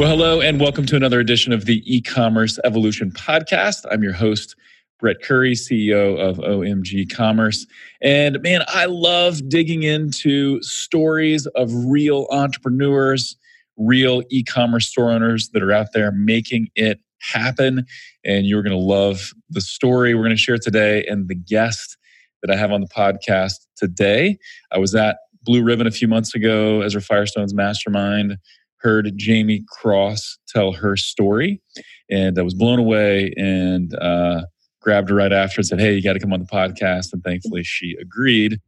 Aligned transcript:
Well, 0.00 0.08
hello, 0.08 0.40
and 0.40 0.58
welcome 0.58 0.86
to 0.86 0.96
another 0.96 1.20
edition 1.20 1.52
of 1.52 1.66
the 1.66 1.82
e 1.84 2.00
commerce 2.00 2.58
evolution 2.64 3.10
podcast. 3.10 3.84
I'm 3.90 4.02
your 4.02 4.14
host, 4.14 4.56
Brett 4.98 5.20
Curry, 5.22 5.52
CEO 5.52 6.18
of 6.18 6.38
OMG 6.38 7.14
Commerce. 7.14 7.66
And 8.00 8.40
man, 8.40 8.62
I 8.68 8.86
love 8.86 9.46
digging 9.50 9.82
into 9.82 10.62
stories 10.62 11.46
of 11.48 11.70
real 11.84 12.28
entrepreneurs, 12.30 13.36
real 13.76 14.22
e 14.30 14.42
commerce 14.42 14.88
store 14.88 15.10
owners 15.10 15.50
that 15.50 15.62
are 15.62 15.70
out 15.70 15.88
there 15.92 16.10
making 16.12 16.68
it 16.76 16.98
happen. 17.18 17.84
And 18.24 18.46
you're 18.46 18.62
going 18.62 18.72
to 18.72 18.78
love 18.78 19.34
the 19.50 19.60
story 19.60 20.14
we're 20.14 20.22
going 20.22 20.30
to 20.30 20.38
share 20.38 20.56
today 20.56 21.04
and 21.08 21.28
the 21.28 21.34
guest 21.34 21.98
that 22.40 22.50
I 22.50 22.56
have 22.56 22.72
on 22.72 22.80
the 22.80 22.88
podcast 22.88 23.66
today. 23.76 24.38
I 24.72 24.78
was 24.78 24.94
at 24.94 25.18
Blue 25.42 25.62
Ribbon 25.62 25.86
a 25.86 25.90
few 25.90 26.08
months 26.08 26.34
ago 26.34 26.80
as 26.80 26.92
Ezra 26.92 27.02
Firestone's 27.02 27.52
mastermind 27.52 28.38
heard 28.80 29.10
Jaime 29.20 29.64
Cross 29.68 30.38
tell 30.48 30.72
her 30.72 30.96
story, 30.96 31.60
and 32.10 32.38
I 32.38 32.42
was 32.42 32.54
blown 32.54 32.78
away 32.78 33.32
and 33.36 33.94
uh, 33.98 34.42
grabbed 34.80 35.10
her 35.10 35.14
right 35.16 35.32
after 35.32 35.60
and 35.60 35.66
said, 35.66 35.80
"Hey, 35.80 35.94
you 35.94 36.02
got 36.02 36.14
to 36.14 36.18
come 36.18 36.32
on 36.32 36.40
the 36.40 36.46
podcast." 36.46 37.12
And 37.12 37.22
thankfully, 37.22 37.62
she 37.62 37.96
agreed. 38.00 38.60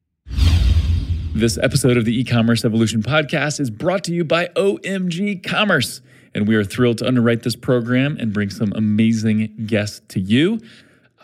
This 1.35 1.57
episode 1.57 1.97
of 1.97 2.05
the 2.05 2.19
e-commerce 2.19 2.63
evolution 2.63 3.03
podcast 3.03 3.59
is 3.59 3.71
brought 3.71 4.05
to 4.05 4.13
you 4.13 4.23
by 4.23 4.49
OMG 4.49 5.43
Commerce, 5.43 6.03
and 6.35 6.47
we 6.47 6.55
are 6.57 6.65
thrilled 6.65 6.99
to 6.99 7.07
underwrite 7.07 7.43
this 7.43 7.57
program 7.57 8.19
and 8.21 8.35
bring 8.35 8.51
some 8.51 8.71
amazing 8.77 9.65
guests 9.67 10.03
to 10.09 10.21
you. 10.21 10.61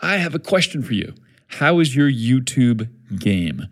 I 0.01 0.17
have 0.17 0.33
a 0.33 0.39
question 0.39 0.81
for 0.81 0.93
you. 0.93 1.13
How 1.47 1.79
is 1.79 1.95
your 1.95 2.09
YouTube 2.09 2.89
game? 3.19 3.67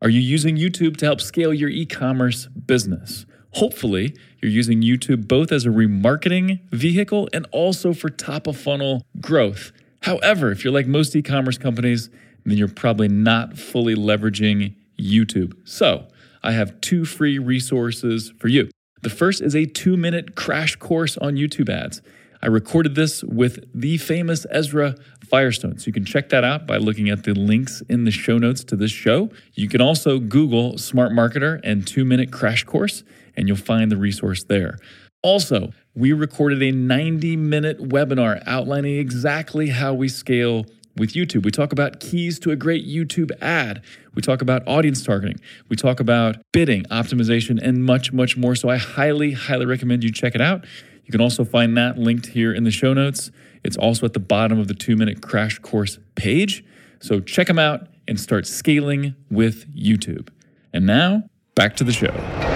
Are 0.00 0.08
you 0.08 0.20
using 0.20 0.56
YouTube 0.56 0.96
to 0.98 1.06
help 1.06 1.20
scale 1.20 1.52
your 1.52 1.68
e 1.68 1.84
commerce 1.84 2.46
business? 2.46 3.26
Hopefully, 3.54 4.16
you're 4.42 4.50
using 4.50 4.82
YouTube 4.82 5.28
both 5.28 5.52
as 5.52 5.64
a 5.64 5.70
remarketing 5.70 6.60
vehicle 6.70 7.28
and 7.32 7.46
also 7.52 7.94
for 7.94 8.10
top 8.10 8.46
of 8.46 8.56
funnel 8.56 9.06
growth. 9.20 9.72
However, 10.02 10.50
if 10.50 10.64
you're 10.64 10.72
like 10.72 10.86
most 10.86 11.14
e 11.14 11.22
commerce 11.22 11.58
companies, 11.58 12.10
then 12.44 12.58
you're 12.58 12.68
probably 12.68 13.08
not 13.08 13.56
fully 13.56 13.94
leveraging 13.94 14.74
YouTube. 14.98 15.54
So, 15.64 16.08
I 16.42 16.52
have 16.52 16.80
two 16.80 17.04
free 17.04 17.38
resources 17.38 18.32
for 18.40 18.48
you. 18.48 18.68
The 19.02 19.10
first 19.10 19.40
is 19.40 19.54
a 19.54 19.64
two 19.64 19.96
minute 19.96 20.34
crash 20.34 20.74
course 20.76 21.16
on 21.18 21.36
YouTube 21.36 21.68
ads. 21.68 22.02
I 22.44 22.48
recorded 22.48 22.96
this 22.96 23.22
with 23.22 23.64
the 23.72 23.98
famous 23.98 24.44
Ezra 24.50 24.96
Firestone. 25.24 25.78
So 25.78 25.86
you 25.86 25.92
can 25.92 26.04
check 26.04 26.30
that 26.30 26.42
out 26.42 26.66
by 26.66 26.78
looking 26.78 27.08
at 27.08 27.22
the 27.22 27.34
links 27.34 27.82
in 27.88 28.02
the 28.02 28.10
show 28.10 28.36
notes 28.38 28.64
to 28.64 28.76
this 28.76 28.90
show. 28.90 29.30
You 29.54 29.68
can 29.68 29.80
also 29.80 30.18
Google 30.18 30.76
Smart 30.78 31.12
Marketer 31.12 31.60
and 31.62 31.86
two 31.86 32.04
minute 32.04 32.32
crash 32.32 32.64
course 32.64 33.04
and 33.36 33.48
you'll 33.48 33.56
find 33.56 33.90
the 33.90 33.96
resource 33.96 34.44
there. 34.44 34.78
Also, 35.22 35.72
we 35.94 36.12
recorded 36.12 36.62
a 36.62 36.72
90 36.72 37.36
minute 37.36 37.78
webinar 37.78 38.42
outlining 38.46 38.98
exactly 38.98 39.68
how 39.68 39.94
we 39.94 40.08
scale 40.08 40.66
with 40.96 41.12
YouTube. 41.12 41.44
We 41.44 41.50
talk 41.50 41.72
about 41.72 42.00
keys 42.00 42.38
to 42.40 42.50
a 42.50 42.56
great 42.56 42.86
YouTube 42.86 43.30
ad. 43.40 43.82
We 44.14 44.22
talk 44.22 44.42
about 44.42 44.66
audience 44.66 45.02
targeting. 45.02 45.40
We 45.68 45.76
talk 45.76 46.00
about 46.00 46.36
bidding, 46.52 46.84
optimization, 46.84 47.60
and 47.62 47.84
much, 47.84 48.12
much 48.12 48.36
more. 48.36 48.54
So 48.54 48.68
I 48.68 48.76
highly, 48.76 49.32
highly 49.32 49.64
recommend 49.64 50.04
you 50.04 50.12
check 50.12 50.34
it 50.34 50.40
out. 50.40 50.64
You 51.04 51.12
can 51.12 51.20
also 51.20 51.44
find 51.44 51.76
that 51.76 51.98
linked 51.98 52.26
here 52.26 52.52
in 52.52 52.64
the 52.64 52.70
show 52.70 52.92
notes. 52.92 53.30
It's 53.64 53.76
also 53.76 54.06
at 54.06 54.12
the 54.12 54.20
bottom 54.20 54.58
of 54.58 54.68
the 54.68 54.74
two 54.74 54.96
minute 54.96 55.22
crash 55.22 55.58
course 55.58 55.98
page. 56.14 56.64
So 57.00 57.20
check 57.20 57.46
them 57.46 57.58
out 57.58 57.88
and 58.06 58.18
start 58.18 58.46
scaling 58.46 59.14
with 59.30 59.72
YouTube. 59.74 60.28
And 60.72 60.86
now, 60.86 61.24
back 61.54 61.76
to 61.76 61.84
the 61.84 61.92
show. 61.92 62.51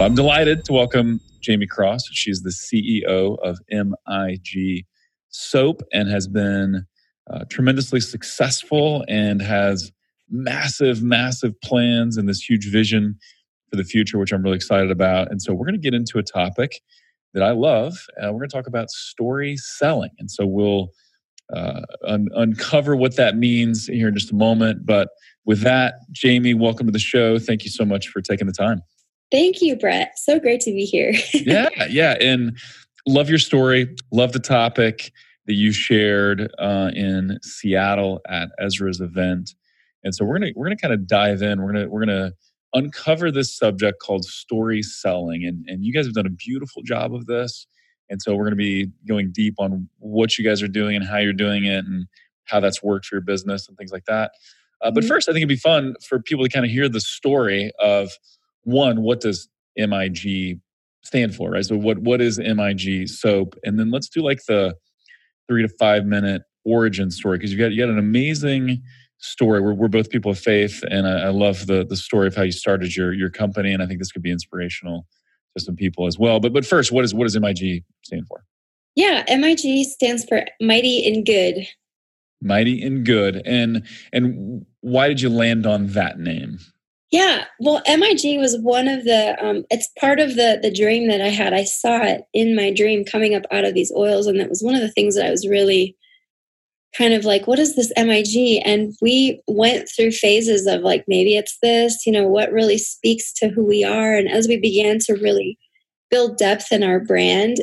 I'm 0.00 0.14
delighted 0.14 0.64
to 0.66 0.72
welcome 0.72 1.20
Jaime 1.44 1.66
Cross. 1.66 2.10
She's 2.12 2.42
the 2.42 2.50
CEO 2.50 3.36
of 3.40 3.58
MIG 3.68 4.86
Soap 5.30 5.82
and 5.92 6.08
has 6.08 6.28
been 6.28 6.86
uh, 7.28 7.44
tremendously 7.50 7.98
successful 7.98 9.04
and 9.08 9.42
has 9.42 9.90
massive, 10.30 11.02
massive 11.02 11.60
plans 11.62 12.16
and 12.16 12.28
this 12.28 12.40
huge 12.40 12.70
vision 12.70 13.18
for 13.70 13.76
the 13.76 13.82
future, 13.82 14.18
which 14.18 14.30
I'm 14.30 14.40
really 14.40 14.54
excited 14.54 14.92
about. 14.92 15.32
And 15.32 15.42
so 15.42 15.52
we're 15.52 15.66
going 15.66 15.74
to 15.74 15.80
get 15.80 15.94
into 15.94 16.18
a 16.18 16.22
topic 16.22 16.80
that 17.34 17.42
I 17.42 17.50
love. 17.50 17.94
Uh, 18.22 18.32
we're 18.32 18.38
going 18.38 18.50
to 18.50 18.56
talk 18.56 18.68
about 18.68 18.90
story 18.90 19.56
selling. 19.56 20.10
And 20.20 20.30
so 20.30 20.46
we'll 20.46 20.90
uh, 21.52 21.80
un- 22.06 22.28
uncover 22.34 22.94
what 22.94 23.16
that 23.16 23.36
means 23.36 23.86
here 23.86 24.06
in 24.06 24.14
just 24.14 24.30
a 24.30 24.36
moment. 24.36 24.86
But 24.86 25.08
with 25.44 25.62
that, 25.62 25.94
Jaime, 26.22 26.54
welcome 26.54 26.86
to 26.86 26.92
the 26.92 27.00
show. 27.00 27.40
Thank 27.40 27.64
you 27.64 27.70
so 27.70 27.84
much 27.84 28.06
for 28.06 28.20
taking 28.20 28.46
the 28.46 28.52
time. 28.52 28.80
Thank 29.30 29.60
you, 29.60 29.76
Brett. 29.76 30.18
So 30.18 30.38
great 30.38 30.60
to 30.62 30.72
be 30.72 30.84
here. 30.84 31.12
yeah, 31.34 31.68
yeah. 31.90 32.16
And 32.20 32.58
love 33.06 33.28
your 33.28 33.38
story. 33.38 33.94
Love 34.10 34.32
the 34.32 34.38
topic 34.38 35.12
that 35.46 35.54
you 35.54 35.72
shared 35.72 36.52
uh, 36.58 36.90
in 36.94 37.38
Seattle 37.42 38.20
at 38.28 38.50
Ezra's 38.58 39.00
event. 39.00 39.54
And 40.04 40.14
so 40.14 40.24
we're 40.24 40.38
gonna 40.38 40.52
we're 40.54 40.66
gonna 40.66 40.76
kind 40.76 40.94
of 40.94 41.06
dive 41.06 41.42
in. 41.42 41.60
We're 41.60 41.72
gonna 41.72 41.88
we're 41.88 42.04
gonna 42.04 42.32
uncover 42.74 43.30
this 43.30 43.54
subject 43.54 44.00
called 44.00 44.24
story 44.24 44.82
selling. 44.82 45.44
And 45.44 45.64
and 45.68 45.84
you 45.84 45.92
guys 45.92 46.06
have 46.06 46.14
done 46.14 46.26
a 46.26 46.30
beautiful 46.30 46.82
job 46.82 47.14
of 47.14 47.26
this. 47.26 47.66
And 48.10 48.22
so 48.22 48.34
we're 48.34 48.44
gonna 48.44 48.56
be 48.56 48.88
going 49.06 49.32
deep 49.32 49.54
on 49.58 49.88
what 49.98 50.38
you 50.38 50.44
guys 50.44 50.62
are 50.62 50.68
doing 50.68 50.96
and 50.96 51.04
how 51.04 51.18
you're 51.18 51.32
doing 51.32 51.64
it 51.64 51.84
and 51.84 52.06
how 52.44 52.60
that's 52.60 52.82
worked 52.82 53.06
for 53.06 53.16
your 53.16 53.22
business 53.22 53.68
and 53.68 53.76
things 53.76 53.92
like 53.92 54.04
that. 54.06 54.32
Uh, 54.80 54.90
but 54.90 55.02
mm-hmm. 55.02 55.08
first, 55.08 55.28
I 55.28 55.32
think 55.32 55.40
it'd 55.42 55.48
be 55.48 55.56
fun 55.56 55.96
for 56.06 56.20
people 56.20 56.44
to 56.44 56.50
kind 56.50 56.64
of 56.64 56.70
hear 56.70 56.88
the 56.88 57.00
story 57.00 57.72
of 57.78 58.10
one, 58.68 59.02
what 59.02 59.20
does 59.20 59.48
MIG 59.76 60.60
stand 61.02 61.34
for, 61.34 61.50
right? 61.50 61.64
So 61.64 61.76
what 61.76 61.98
what 61.98 62.20
is 62.20 62.38
MIG 62.38 63.08
soap? 63.08 63.56
And 63.64 63.78
then 63.78 63.90
let's 63.90 64.08
do 64.08 64.22
like 64.22 64.44
the 64.46 64.74
three 65.48 65.62
to 65.62 65.68
five 65.78 66.04
minute 66.04 66.42
origin 66.64 67.10
story 67.10 67.38
because 67.38 67.52
you 67.52 67.58
got 67.58 67.72
you 67.72 67.78
got 67.78 67.90
an 67.90 67.98
amazing 67.98 68.82
story. 69.18 69.60
We're, 69.60 69.74
we're 69.74 69.88
both 69.88 70.10
people 70.10 70.30
of 70.30 70.38
faith, 70.38 70.84
and 70.90 71.06
I, 71.06 71.22
I, 71.24 71.28
love 71.28 71.66
the 71.66 71.84
the 71.84 71.96
story 71.96 72.26
of 72.26 72.36
how 72.36 72.42
you 72.42 72.52
started 72.52 72.94
your 72.94 73.12
your 73.12 73.30
company, 73.30 73.72
and 73.72 73.82
I 73.82 73.86
think 73.86 73.98
this 74.00 74.12
could 74.12 74.22
be 74.22 74.30
inspirational 74.30 75.06
to 75.56 75.64
some 75.64 75.74
people 75.74 76.06
as 76.06 76.18
well. 76.18 76.38
But 76.38 76.52
but 76.52 76.66
first, 76.66 76.92
what 76.92 77.04
is 77.04 77.14
what 77.14 77.24
does 77.24 77.38
MIG 77.38 77.84
stand 78.02 78.26
for? 78.28 78.44
Yeah, 78.94 79.24
MIG 79.28 79.86
stands 79.86 80.24
for 80.24 80.44
Mighty 80.60 80.98
in 80.98 81.24
Good. 81.24 81.66
Mighty 82.42 82.82
in 82.82 83.02
Good, 83.04 83.42
and 83.46 83.86
and 84.12 84.66
why 84.82 85.08
did 85.08 85.20
you 85.20 85.30
land 85.30 85.66
on 85.66 85.88
that 85.88 86.18
name? 86.18 86.58
Yeah, 87.10 87.44
well, 87.58 87.80
MIG 87.86 88.38
was 88.38 88.58
one 88.58 88.86
of 88.86 89.04
the. 89.04 89.34
Um, 89.42 89.64
it's 89.70 89.88
part 89.98 90.20
of 90.20 90.36
the 90.36 90.58
the 90.60 90.70
dream 90.70 91.08
that 91.08 91.22
I 91.22 91.28
had. 91.28 91.54
I 91.54 91.64
saw 91.64 92.02
it 92.02 92.22
in 92.34 92.54
my 92.54 92.70
dream 92.70 93.04
coming 93.04 93.34
up 93.34 93.44
out 93.50 93.64
of 93.64 93.72
these 93.72 93.92
oils, 93.96 94.26
and 94.26 94.38
that 94.38 94.50
was 94.50 94.62
one 94.62 94.74
of 94.74 94.82
the 94.82 94.92
things 94.92 95.14
that 95.16 95.24
I 95.26 95.30
was 95.30 95.48
really 95.48 95.96
kind 96.96 97.14
of 97.14 97.24
like, 97.24 97.46
what 97.46 97.58
is 97.58 97.76
this 97.76 97.92
MIG? 97.96 98.62
And 98.64 98.94
we 99.00 99.40
went 99.46 99.88
through 99.88 100.10
phases 100.10 100.66
of 100.66 100.82
like, 100.82 101.04
maybe 101.08 101.36
it's 101.36 101.56
this. 101.62 102.04
You 102.04 102.12
know, 102.12 102.26
what 102.26 102.52
really 102.52 102.78
speaks 102.78 103.32
to 103.34 103.48
who 103.48 103.64
we 103.64 103.84
are. 103.84 104.14
And 104.14 104.28
as 104.30 104.46
we 104.46 104.58
began 104.58 104.98
to 105.00 105.14
really 105.14 105.58
build 106.10 106.36
depth 106.36 106.72
in 106.72 106.82
our 106.82 107.00
brand, 107.00 107.56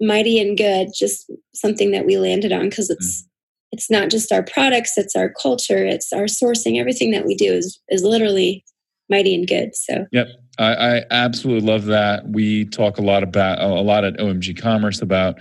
mighty 0.00 0.38
and 0.38 0.56
good, 0.56 0.88
just 0.94 1.30
something 1.54 1.92
that 1.92 2.06
we 2.06 2.18
landed 2.18 2.52
on 2.52 2.68
because 2.68 2.90
it's. 2.90 3.22
Mm. 3.22 3.26
It's 3.74 3.90
not 3.90 4.10
just 4.10 4.30
our 4.32 4.42
products; 4.42 4.98
it's 4.98 5.16
our 5.16 5.30
culture, 5.30 5.82
it's 5.82 6.12
our 6.12 6.24
sourcing. 6.24 6.78
Everything 6.78 7.10
that 7.12 7.24
we 7.24 7.34
do 7.34 7.54
is 7.54 7.80
is 7.88 8.04
literally 8.04 8.62
mighty 9.12 9.34
and 9.34 9.46
good. 9.46 9.76
So 9.76 10.06
yep, 10.10 10.28
I, 10.58 10.74
I 10.74 11.04
absolutely 11.10 11.68
love 11.68 11.84
that. 11.84 12.26
We 12.28 12.64
talk 12.64 12.98
a 12.98 13.02
lot 13.02 13.22
about 13.22 13.60
a 13.60 13.80
lot 13.80 14.04
at 14.04 14.16
OMG 14.18 14.60
Commerce 14.60 15.00
about 15.00 15.38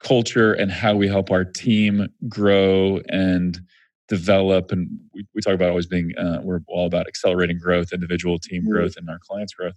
culture 0.00 0.54
and 0.54 0.72
how 0.72 0.96
we 0.96 1.06
help 1.06 1.30
our 1.30 1.44
team 1.44 2.08
grow 2.28 3.00
and 3.08 3.60
develop 4.08 4.72
and 4.72 4.88
we, 5.14 5.24
we 5.34 5.40
talk 5.40 5.54
about 5.54 5.68
always 5.68 5.86
being 5.86 6.10
uh, 6.18 6.40
we're 6.42 6.60
all 6.66 6.86
about 6.86 7.06
accelerating 7.06 7.58
growth 7.58 7.92
individual 7.92 8.38
team 8.40 8.62
mm-hmm. 8.62 8.72
growth 8.72 8.96
and 8.96 9.08
our 9.08 9.20
clients 9.20 9.54
growth 9.54 9.74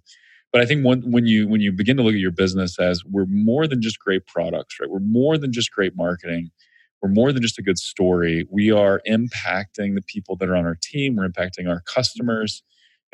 but 0.52 0.60
i 0.60 0.66
think 0.66 0.84
when, 0.84 1.00
when 1.08 1.24
you 1.24 1.46
when 1.46 1.60
you 1.60 1.70
begin 1.70 1.96
to 1.96 2.02
look 2.02 2.14
at 2.14 2.20
your 2.20 2.32
business 2.32 2.80
as 2.80 3.04
we're 3.04 3.26
more 3.26 3.68
than 3.68 3.80
just 3.80 4.00
great 4.00 4.26
products 4.26 4.80
right 4.80 4.90
we're 4.90 4.98
more 4.98 5.38
than 5.38 5.52
just 5.52 5.70
great 5.70 5.94
marketing 5.94 6.50
we're 7.00 7.10
more 7.10 7.32
than 7.32 7.42
just 7.42 7.60
a 7.60 7.62
good 7.62 7.78
story 7.78 8.44
we 8.50 8.72
are 8.72 9.00
impacting 9.06 9.94
the 9.94 10.02
people 10.08 10.34
that 10.34 10.48
are 10.48 10.56
on 10.56 10.64
our 10.66 10.78
team 10.82 11.14
we're 11.14 11.28
impacting 11.28 11.68
our 11.68 11.80
customers 11.82 12.64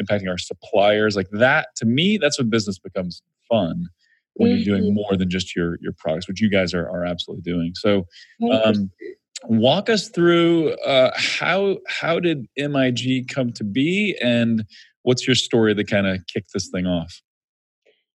impacting 0.00 0.28
our 0.28 0.38
suppliers 0.38 1.16
like 1.16 1.28
that 1.32 1.68
to 1.76 1.84
me 1.84 2.18
that's 2.18 2.38
when 2.38 2.48
business 2.48 2.78
becomes 2.78 3.22
fun 3.48 3.86
when 4.34 4.50
you're 4.50 4.64
doing 4.64 4.84
mm-hmm. 4.84 4.94
more 4.94 5.16
than 5.16 5.28
just 5.28 5.54
your 5.54 5.78
your 5.80 5.92
products 5.98 6.28
which 6.28 6.40
you 6.40 6.50
guys 6.50 6.72
are, 6.72 6.88
are 6.88 7.04
absolutely 7.04 7.42
doing 7.42 7.72
so 7.74 8.06
um, 8.64 8.90
walk 9.44 9.88
us 9.88 10.08
through 10.08 10.72
uh, 10.86 11.10
how 11.16 11.78
how 11.88 12.18
did 12.18 12.46
mig 12.56 13.28
come 13.28 13.52
to 13.52 13.64
be 13.64 14.16
and 14.22 14.64
what's 15.02 15.26
your 15.26 15.36
story 15.36 15.74
that 15.74 15.88
kind 15.88 16.06
of 16.06 16.18
kicked 16.26 16.52
this 16.52 16.68
thing 16.68 16.86
off 16.86 17.20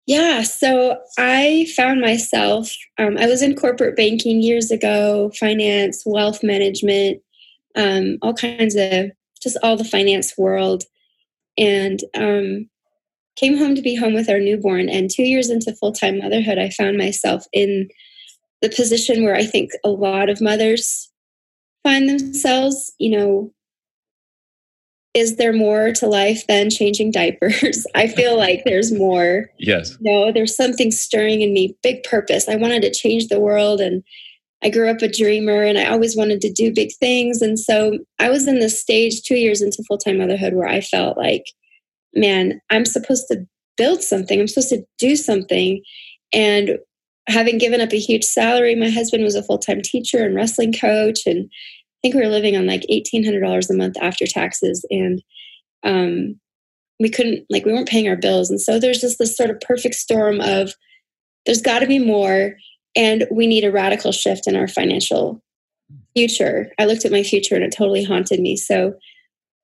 yeah, 0.06 0.42
so 0.42 0.98
I 1.16 1.68
found 1.76 2.00
myself, 2.00 2.74
um, 2.98 3.16
I 3.18 3.26
was 3.26 3.40
in 3.40 3.54
corporate 3.54 3.96
banking 3.96 4.42
years 4.42 4.72
ago, 4.72 5.30
finance, 5.38 6.02
wealth 6.04 6.42
management, 6.42 7.22
um, 7.76 8.18
all 8.20 8.34
kinds 8.34 8.74
of 8.74 9.12
just 9.40 9.56
all 9.62 9.76
the 9.76 9.84
finance 9.84 10.36
world. 10.36 10.84
And 11.58 12.00
um, 12.14 12.68
came 13.36 13.56
home 13.56 13.74
to 13.74 13.82
be 13.82 13.94
home 13.94 14.14
with 14.14 14.28
our 14.28 14.38
newborn. 14.38 14.88
And 14.88 15.10
two 15.10 15.24
years 15.24 15.50
into 15.50 15.74
full 15.74 15.92
time 15.92 16.18
motherhood, 16.18 16.58
I 16.58 16.70
found 16.70 16.98
myself 16.98 17.44
in 17.52 17.88
the 18.60 18.68
position 18.68 19.24
where 19.24 19.34
I 19.34 19.44
think 19.44 19.72
a 19.84 19.88
lot 19.88 20.28
of 20.28 20.40
mothers 20.40 21.10
find 21.82 22.08
themselves, 22.08 22.92
you 22.98 23.16
know, 23.16 23.52
is 25.14 25.36
there 25.36 25.52
more 25.52 25.92
to 25.92 26.06
life 26.06 26.46
than 26.46 26.70
changing 26.70 27.10
diapers? 27.10 27.86
I 27.94 28.06
feel 28.08 28.36
like 28.36 28.62
there's 28.64 28.92
more. 28.92 29.50
Yes. 29.58 29.96
no, 30.00 30.32
there's 30.32 30.56
something 30.56 30.90
stirring 30.90 31.42
in 31.42 31.52
me, 31.52 31.76
big 31.82 32.02
purpose. 32.04 32.48
I 32.48 32.56
wanted 32.56 32.82
to 32.82 32.90
change 32.90 33.28
the 33.28 33.40
world 33.40 33.80
and 33.80 34.02
I 34.64 34.70
grew 34.70 34.88
up 34.88 35.02
a 35.02 35.08
dreamer 35.08 35.62
and 35.62 35.78
I 35.78 35.86
always 35.86 36.16
wanted 36.16 36.40
to 36.42 36.52
do 36.52 36.72
big 36.72 36.90
things. 37.00 37.42
And 37.42 37.58
so 37.58 37.98
I 38.18 38.30
was 38.30 38.46
in 38.46 38.60
this 38.60 38.80
stage 38.80 39.22
two 39.22 39.36
years 39.36 39.60
into 39.60 39.82
full 39.88 39.98
time 39.98 40.18
motherhood 40.18 40.54
where 40.54 40.68
I 40.68 40.80
felt 40.80 41.16
like, 41.16 41.44
man, 42.14 42.60
I'm 42.70 42.84
supposed 42.84 43.26
to 43.28 43.44
build 43.76 44.02
something, 44.02 44.40
I'm 44.40 44.48
supposed 44.48 44.68
to 44.70 44.84
do 44.98 45.16
something. 45.16 45.82
And 46.32 46.78
having 47.28 47.58
given 47.58 47.80
up 47.80 47.92
a 47.92 47.98
huge 47.98 48.24
salary, 48.24 48.74
my 48.74 48.90
husband 48.90 49.24
was 49.24 49.34
a 49.34 49.42
full 49.42 49.58
time 49.58 49.80
teacher 49.82 50.24
and 50.24 50.34
wrestling 50.34 50.72
coach. 50.72 51.20
And 51.26 51.48
I 51.48 51.98
think 52.02 52.14
we 52.14 52.20
were 52.20 52.28
living 52.28 52.56
on 52.56 52.66
like 52.66 52.84
$1,800 52.90 53.70
a 53.70 53.74
month 53.74 53.96
after 54.00 54.26
taxes. 54.26 54.84
And 54.90 55.22
um, 55.84 56.40
we 57.00 57.08
couldn't, 57.08 57.46
like, 57.50 57.64
we 57.64 57.72
weren't 57.72 57.88
paying 57.88 58.08
our 58.08 58.16
bills. 58.16 58.50
And 58.50 58.60
so 58.60 58.78
there's 58.78 59.00
just 59.00 59.18
this 59.18 59.36
sort 59.36 59.50
of 59.50 59.60
perfect 59.60 59.94
storm 59.94 60.40
of 60.40 60.72
there's 61.46 61.62
got 61.62 61.80
to 61.80 61.86
be 61.86 61.98
more. 61.98 62.54
And 62.94 63.26
we 63.30 63.46
need 63.46 63.64
a 63.64 63.72
radical 63.72 64.12
shift 64.12 64.46
in 64.46 64.56
our 64.56 64.68
financial 64.68 65.42
future. 66.14 66.70
I 66.78 66.84
looked 66.84 67.04
at 67.04 67.12
my 67.12 67.22
future 67.22 67.54
and 67.54 67.64
it 67.64 67.74
totally 67.76 68.04
haunted 68.04 68.40
me. 68.40 68.56
So, 68.56 68.94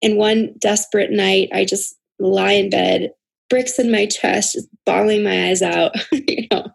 in 0.00 0.16
one 0.16 0.54
desperate 0.60 1.10
night, 1.10 1.48
I 1.52 1.64
just 1.64 1.96
lie 2.20 2.52
in 2.52 2.70
bed 2.70 3.10
bricks 3.50 3.78
in 3.78 3.90
my 3.90 4.06
chest, 4.06 4.54
just 4.54 4.68
bawling 4.84 5.24
my 5.24 5.48
eyes 5.48 5.62
out, 5.62 5.94
you 6.12 6.46
know, 6.50 6.66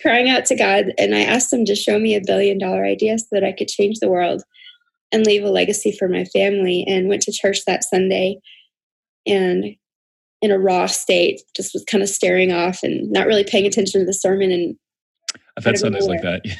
crying 0.00 0.28
out 0.28 0.44
to 0.46 0.56
God. 0.56 0.86
And 0.98 1.14
I 1.14 1.20
asked 1.20 1.52
him 1.52 1.64
to 1.66 1.74
show 1.74 1.98
me 1.98 2.14
a 2.14 2.24
billion 2.24 2.58
dollar 2.58 2.84
idea 2.84 3.18
so 3.18 3.26
that 3.32 3.44
I 3.44 3.52
could 3.52 3.68
change 3.68 3.98
the 4.00 4.08
world 4.08 4.42
and 5.12 5.26
leave 5.26 5.44
a 5.44 5.50
legacy 5.50 5.92
for 5.92 6.08
my 6.08 6.24
family. 6.24 6.84
And 6.88 7.08
went 7.08 7.22
to 7.22 7.32
church 7.32 7.64
that 7.66 7.84
Sunday 7.84 8.38
and 9.26 9.76
in 10.42 10.50
a 10.50 10.58
raw 10.58 10.86
state, 10.86 11.40
just 11.56 11.72
was 11.72 11.84
kind 11.84 12.02
of 12.02 12.08
staring 12.08 12.52
off 12.52 12.82
and 12.82 13.10
not 13.10 13.26
really 13.26 13.44
paying 13.44 13.66
attention 13.66 14.00
to 14.00 14.06
the 14.06 14.12
sermon. 14.12 14.50
And 14.50 14.76
I've 15.56 15.64
had 15.64 15.78
Sundays 15.78 16.06
like 16.06 16.22
that. 16.22 16.42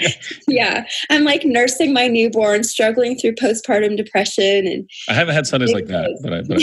Yeah. 0.00 0.10
yeah. 0.48 0.84
I'm 1.10 1.22
like 1.24 1.44
nursing 1.44 1.92
my 1.92 2.08
newborn, 2.08 2.64
struggling 2.64 3.16
through 3.16 3.34
postpartum 3.34 3.96
depression. 3.96 4.66
And 4.66 4.90
I 5.08 5.14
haven't 5.14 5.34
had 5.34 5.46
Sundays 5.46 5.72
like 5.72 5.86
that, 5.86 6.18
but 6.22 6.32
I, 6.32 6.42
but 6.42 6.58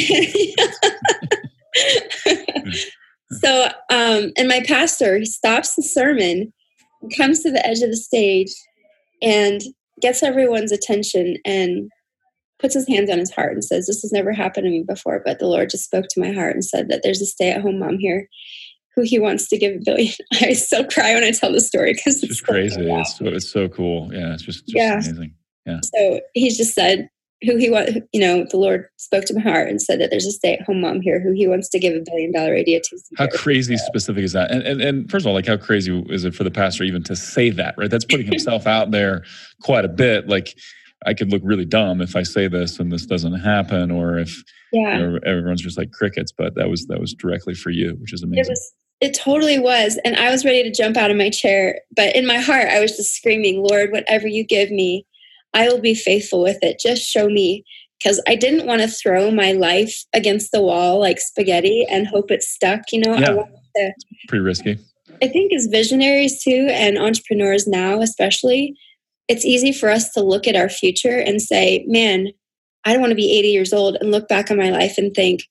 I 2.62 2.75
so, 3.40 3.66
um, 3.90 4.31
and 4.38 4.48
my 4.48 4.62
pastor, 4.68 5.18
he 5.19 5.25
stops 5.25 5.75
the 5.75 5.84
sermon, 5.84 6.51
comes 7.16 7.42
to 7.44 7.52
the 7.52 7.66
edge 7.66 7.81
of 7.81 7.92
the 7.92 7.98
stage, 7.98 8.52
and 9.22 9.62
gets 10.02 10.24
everyone's 10.24 10.72
attention 10.72 11.38
and 11.45 11.90
puts 12.60 12.74
his 12.74 12.88
hands 12.88 13.10
on 13.10 13.19
his 13.19 13.31
heart 13.31 13.54
and 13.54 13.63
says, 13.63 13.88
This 13.88 14.02
has 14.02 14.12
never 14.12 14.34
happened 14.34 14.66
to 14.66 14.72
me 14.72 14.84
before, 14.86 15.22
but 15.24 15.40
the 15.40 15.48
Lord 15.48 15.69
just 15.69 15.86
spoke 15.86 16.06
to 16.10 16.19
my 16.19 16.31
heart 16.31 16.56
and 16.56 16.66
said 16.66 16.90
that 16.90 17.02
there's 17.04 17.22
a 17.22 17.25
stay 17.25 17.52
at 17.52 17.62
home 17.62 17.80
mom 17.80 18.00
here 18.00 18.28
who 19.00 19.06
he 19.06 19.19
wants 19.19 19.48
to 19.50 19.57
give 19.57 19.75
a 19.75 19.80
billion. 19.84 20.13
I 20.42 20.54
still 20.54 20.86
cry 20.86 21.13
when 21.13 21.24
I 21.24 21.31
tell 21.31 21.51
the 21.51 21.62
story 21.62 21.94
because 21.94 22.22
it's 22.24 22.28
just 22.28 22.46
crazy. 22.46 22.81
It's 22.81 23.18
so, 23.18 23.25
it's 23.25 23.50
so 23.50 23.69
cool. 23.69 24.13
Yeah, 24.13 24.34
it's 24.34 24.44
just, 24.44 24.68
just 24.68 24.75
yeah. 24.75 24.94
amazing. 24.94 25.34
Yeah. 25.66 25.80
So 25.84 26.19
he 26.34 26.50
just 26.50 26.74
said, 26.74 27.10
who 27.44 27.56
he 27.56 27.69
wants, 27.69 27.94
you 28.12 28.19
know, 28.19 28.46
the 28.50 28.57
Lord 28.57 28.88
spoke 28.98 29.24
to 29.25 29.34
my 29.34 29.40
heart 29.42 29.69
and 29.69 29.81
said 29.81 30.01
that 30.01 30.10
there's 30.10 30.25
a 30.25 30.31
stay 30.31 30.56
at 30.56 30.62
home 30.63 30.81
mom 30.81 31.00
here 31.00 31.22
who 31.22 31.31
he 31.31 31.48
wants 31.48 31.69
to 31.69 31.80
give 31.80 31.96
a 31.96 32.04
billion 32.06 32.34
dollar 32.34 32.54
idea 32.54 32.81
to. 32.81 33.00
How 33.18 33.28
crazy 33.28 33.78
specific 33.78 34.25
is 34.25 34.34
that? 34.34 34.51
And, 34.51 34.62
and, 34.63 34.81
and 34.81 35.10
first 35.10 35.25
of 35.25 35.28
all, 35.28 35.34
like 35.34 35.48
how 35.48 35.56
crazy 35.56 36.04
is 36.10 36.25
it 36.25 36.36
for 36.36 36.44
the 36.44 36.52
pastor 36.52 36.84
even 36.84 37.02
to 37.04 37.16
say 37.16 37.50
that, 37.52 37.75
right? 37.78 37.90
That's 37.90 38.04
putting 38.04 38.25
himself 38.30 38.68
out 38.68 38.92
there 38.92 39.24
quite 39.62 39.86
a 39.86 39.90
bit. 39.90 40.28
Like 40.28 40.54
I 41.06 41.13
could 41.13 41.31
look 41.31 41.42
really 41.45 41.66
dumb 41.66 42.02
if 42.02 42.18
I 42.18 42.24
say 42.24 42.50
this 42.50 42.78
and 42.78 42.92
this 42.92 43.06
doesn't 43.06 43.40
happen, 43.40 43.90
or 43.90 44.19
if 44.19 44.44
yeah. 44.74 44.98
you 44.98 45.07
know, 45.07 45.19
everyone's 45.25 45.62
just 45.62 45.78
like 45.78 45.92
crickets, 45.92 46.34
but 46.38 46.56
that 46.56 46.69
was, 46.69 46.88
that 46.88 47.00
was 47.00 47.13
directly 47.13 47.54
for 47.54 47.69
you, 47.69 47.95
which 48.02 48.12
is 48.12 48.22
amazing. 48.22 48.56
It 49.01 49.13
totally 49.13 49.60
was. 49.60 50.00
And 50.04 50.16
I 50.16 50.30
was 50.30 50.44
ready 50.44 50.63
to 50.63 50.72
jump 50.72 50.98
out 50.98 51.12
of 51.12 51.18
my 51.18 51.30
chair, 51.30 51.81
but 51.96 52.16
in 52.16 52.25
my 52.28 52.40
heart, 52.40 52.68
I 52.68 52.80
was 52.80 52.98
just 52.98 53.16
screaming, 53.16 53.63
Lord, 53.63 53.92
whatever 53.92 54.28
you 54.28 54.44
give 54.44 54.72
me, 54.72 55.06
I 55.54 55.68
will 55.68 55.80
be 55.80 55.96
faithful 55.96 56.42
with 56.42 56.57
it. 56.62 56.80
Just 56.80 57.04
show 57.04 57.30
me. 57.30 57.63
Because 58.01 58.22
I 58.30 58.36
didn't 58.36 58.66
want 58.66 58.81
to 58.81 58.88
throw 58.88 59.30
my 59.30 59.51
life 59.51 60.06
against 60.13 60.54
the 60.54 60.62
wall 60.62 61.01
like 61.01 61.19
spaghetti 61.19 61.86
and 61.90 62.07
hope 62.07 62.31
it 62.31 62.44
stuck. 62.44 62.80
You 62.94 63.01
know, 63.01 63.13
yeah. 63.13 63.31
I 63.31 63.34
wanted 63.34 63.57
to. 63.75 63.94
Pretty 64.30 64.42
risky. 64.42 64.80
I 65.22 65.28
think 65.28 65.52
as 65.52 65.68
visionaries 65.68 66.42
too, 66.42 66.69
and 66.72 66.98
entrepreneurs 66.98 67.68
now 67.68 68.02
especially, 68.02 68.74
it's 69.28 69.44
easy 69.44 69.74
for 69.74 69.90
us 69.90 70.12
to 70.12 70.22
look 70.22 70.48
at 70.48 70.56
our 70.56 70.69
future 70.69 71.19
and 71.19 71.42
say, 71.42 71.84
man, 71.88 72.30
I 72.86 72.94
don't 72.94 73.02
want 73.02 73.12
to 73.12 73.16
be 73.16 73.38
80 73.38 73.48
years 73.50 73.74
old 73.74 73.98
and 74.00 74.12
look 74.12 74.30
back 74.30 74.50
on 74.50 74.57
my 74.57 74.69
life 74.69 74.98
and 74.98 75.13
think, 75.13 75.42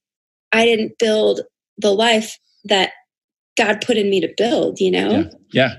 I 0.51 0.65
didn't 0.65 0.99
build 0.99 1.43
the 1.77 1.93
life 1.93 2.39
that 2.65 2.93
God 3.59 3.81
put 3.85 3.97
in 3.97 4.09
me 4.09 4.21
to 4.21 4.33
build, 4.37 4.81
you 4.81 4.91
know? 4.91 5.11
Yeah. 5.11 5.25
yeah. 5.53 5.75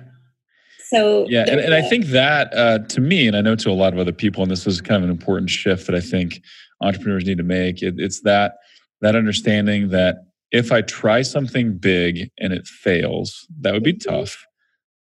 So 0.92 1.28
yeah, 1.30 1.46
and, 1.48 1.60
and 1.60 1.74
I 1.76 1.82
think 1.84 2.08
that 2.08 2.52
uh, 2.54 2.80
to 2.80 3.00
me, 3.02 3.28
and 3.28 3.38
I 3.38 3.42
know 3.42 3.56
to 3.56 3.70
a 3.70 3.74
lot 3.74 3.94
of 3.94 4.00
other 4.00 4.12
people, 4.12 4.42
and 4.42 4.52
this 4.52 4.66
is 4.66 4.82
kind 4.82 4.98
of 4.98 5.04
an 5.04 5.12
important 5.12 5.50
shift 5.50 5.86
that 5.86 5.96
I 5.96 6.00
think 6.02 6.42
entrepreneurs 6.82 7.26
need 7.26 7.38
to 7.38 7.44
make. 7.44 7.84
It, 7.84 7.96
it's 7.98 8.22
that 8.22 8.54
that 9.02 9.16
understanding 9.16 9.90
that 9.90 10.16
if 10.52 10.72
I 10.72 10.82
try 10.82 11.22
something 11.22 11.78
big 11.78 12.32
and 12.40 12.52
it 12.54 12.66
fails, 12.66 13.46
that 13.62 13.74
would 13.74 13.84
be 13.84 13.94
Mm-hmm. 13.94 14.10
tough. 14.10 14.46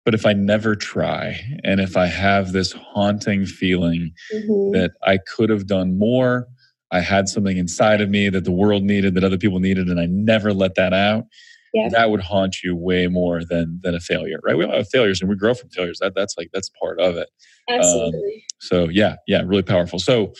But 0.06 0.14
if 0.14 0.24
I 0.26 0.32
never 0.32 0.74
try, 0.74 1.40
and 1.64 1.80
if 1.80 1.96
I 1.96 2.06
have 2.06 2.52
this 2.52 2.72
haunting 2.72 3.44
feeling 3.46 4.12
Mhm. 4.34 4.72
that 4.72 4.92
I 5.02 5.18
could 5.18 5.50
have 5.50 5.66
done 5.66 5.98
more, 5.98 6.46
I 6.90 7.00
had 7.00 7.28
something 7.28 7.56
inside 7.58 8.00
of 8.00 8.08
me 8.10 8.28
that 8.30 8.44
the 8.44 8.52
world 8.52 8.84
needed, 8.84 9.14
that 9.14 9.24
other 9.24 9.38
people 9.38 9.60
needed, 9.60 9.88
and 9.88 10.00
I 10.00 10.06
never 10.06 10.52
let 10.54 10.74
that 10.76 10.92
out. 10.94 11.24
Yeah. 11.74 11.88
That 11.90 12.10
would 12.10 12.20
haunt 12.20 12.62
you 12.62 12.76
way 12.76 13.08
more 13.08 13.44
than 13.44 13.80
than 13.82 13.96
a 13.96 14.00
failure, 14.00 14.38
right? 14.44 14.56
We 14.56 14.64
all 14.64 14.76
have 14.76 14.88
failures, 14.88 15.20
and 15.20 15.28
we 15.28 15.36
grow 15.36 15.54
from 15.54 15.70
failures. 15.70 15.98
That 16.00 16.14
that's 16.14 16.36
like 16.38 16.50
that's 16.54 16.70
part 16.80 17.00
of 17.00 17.16
it. 17.16 17.28
absolutely. 17.68 18.44
So 18.60 18.88
yeah, 18.88 19.16
yeah, 19.26 19.42
really 19.44 19.62
powerful. 19.62 19.98
So 19.98 20.32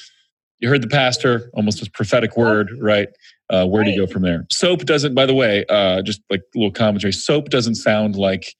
you 0.60 0.68
heard 0.68 0.82
the 0.82 0.88
pastor, 0.88 1.50
almost 1.54 1.86
a 1.86 1.90
prophetic 1.90 2.36
word, 2.36 2.70
right? 2.80 3.08
Uh, 3.50 3.66
where 3.66 3.84
do 3.84 3.90
you 3.90 4.06
go 4.06 4.10
from 4.10 4.22
there? 4.22 4.46
Soap 4.50 4.84
doesn't, 4.86 5.14
by 5.14 5.26
the 5.26 5.34
way, 5.34 5.64
uh, 5.68 6.00
just 6.00 6.22
like 6.30 6.40
a 6.40 6.58
little 6.58 6.72
commentary. 6.72 7.12
Soap 7.12 7.50
doesn't 7.50 7.74
sound 7.74 8.16
like 8.16 8.54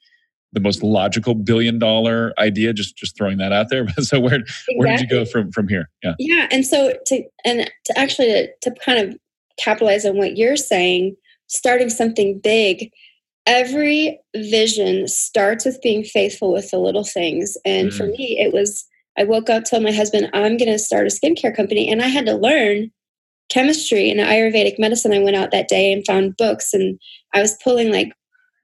the 0.52 0.61
most 0.61 0.83
logical 0.83 1.35
billion 1.35 1.78
dollar 1.78 2.33
idea. 2.38 2.73
Just 2.73 2.97
just 2.97 3.16
throwing 3.16 3.38
that 3.38 3.52
out 3.52 3.71
there. 3.71 3.87
so 4.00 4.19
where 4.19 4.40
where 4.76 4.88
did 4.88 5.00
you 5.00 5.09
go 5.09 5.25
from 5.25 5.52
from 5.52 5.69
here? 5.69 5.88
Yeah. 6.02 6.14
Yeah, 6.19 6.49
and 6.50 6.66
so 6.66 6.95
to 7.07 7.23
and 7.45 7.71
to 7.87 7.99
actually 7.99 8.26
to, 8.26 8.49
to 8.62 8.75
kind 8.85 8.99
of 8.99 9.16
capitalize 9.59 10.04
on 10.04 10.16
what 10.16 10.37
you're 10.37 10.57
saying, 10.57 11.16
starting 11.55 11.89
something 11.91 12.39
big. 12.43 12.91
Every 13.47 14.19
vision 14.35 15.07
starts 15.07 15.65
with 15.65 15.81
being 15.83 16.03
faithful 16.05 16.53
with 16.53 16.71
the 16.71 16.79
little 16.79 17.05
things, 17.05 17.57
and 17.65 17.93
for 17.95 18.07
Mm. 18.07 18.13
me, 18.19 18.39
it 18.41 18.53
was 18.53 18.85
I 19.17 19.23
woke 19.23 19.49
up, 19.49 19.63
told 19.65 19.85
my 19.85 19.93
husband, 19.93 20.29
"I'm 20.33 20.57
going 20.57 20.73
to 20.73 20.79
start 20.79 21.07
a 21.07 21.11
skincare 21.11 21.55
company," 21.55 21.89
and 21.89 22.03
I 22.03 22.09
had 22.09 22.27
to 22.27 22.35
learn 22.35 22.91
chemistry 23.49 24.11
and 24.11 24.19
Ayurvedic 24.19 24.77
medicine. 24.79 25.13
I 25.13 25.21
went 25.21 25.37
out 25.37 25.53
that 25.53 25.69
day 25.69 25.93
and 25.93 26.05
found 26.05 26.37
books, 26.37 26.75
and 26.75 26.99
I 27.33 27.41
was 27.41 27.57
pulling 27.63 27.93
like 27.93 28.11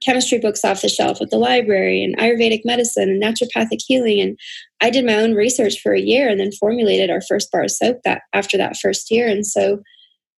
chemistry 0.05 0.39
books 0.39 0.65
off 0.65 0.81
the 0.83 0.89
shelf 0.89 1.21
at 1.21 1.31
the 1.31 1.37
library 1.39 2.03
and 2.03 2.17
Ayurvedic 2.19 2.63
medicine 2.65 3.11
and 3.11 3.23
naturopathic 3.23 3.81
healing. 3.87 4.19
And 4.19 4.39
I 4.81 4.89
did 4.91 5.05
my 5.05 5.15
own 5.15 5.35
research 5.35 5.79
for 5.81 5.93
a 5.93 6.01
year 6.01 6.29
and 6.29 6.41
then 6.41 6.51
formulated 6.53 7.11
our 7.11 7.21
first 7.21 7.53
bar 7.53 7.65
of 7.65 7.71
soap 7.71 7.99
that 8.05 8.23
after 8.33 8.57
that 8.57 8.77
first 8.79 9.11
year. 9.11 9.29
And 9.29 9.47
so, 9.47 9.83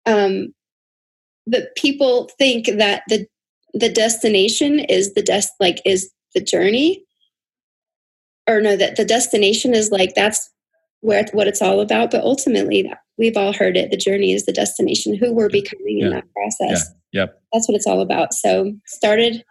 um, 0.04 0.52
but 1.46 1.74
people 1.76 2.30
think 2.38 2.66
that 2.66 3.02
the 3.08 3.26
the 3.74 3.88
destination 3.88 4.80
is 4.80 5.14
the 5.14 5.22
des 5.22 5.42
like 5.60 5.80
is 5.84 6.10
the 6.34 6.40
journey, 6.42 7.04
or 8.48 8.60
no, 8.60 8.76
that 8.76 8.96
the 8.96 9.04
destination 9.04 9.74
is 9.74 9.90
like 9.90 10.14
that's 10.14 10.50
where 11.00 11.24
what 11.32 11.48
it's 11.48 11.62
all 11.62 11.80
about. 11.80 12.10
But 12.10 12.22
ultimately, 12.24 12.92
we've 13.18 13.36
all 13.36 13.52
heard 13.52 13.76
it. 13.76 13.90
The 13.90 13.96
journey 13.96 14.32
is 14.32 14.44
the 14.46 14.52
destination. 14.52 15.14
Who 15.16 15.32
we're 15.32 15.48
becoming 15.48 16.00
in 16.00 16.10
that 16.10 16.24
process 16.34 16.92
Yep. 17.12 17.40
that's 17.52 17.68
what 17.68 17.76
it's 17.76 17.86
all 17.86 18.00
about. 18.00 18.32
So 18.32 18.72
started, 18.86 19.44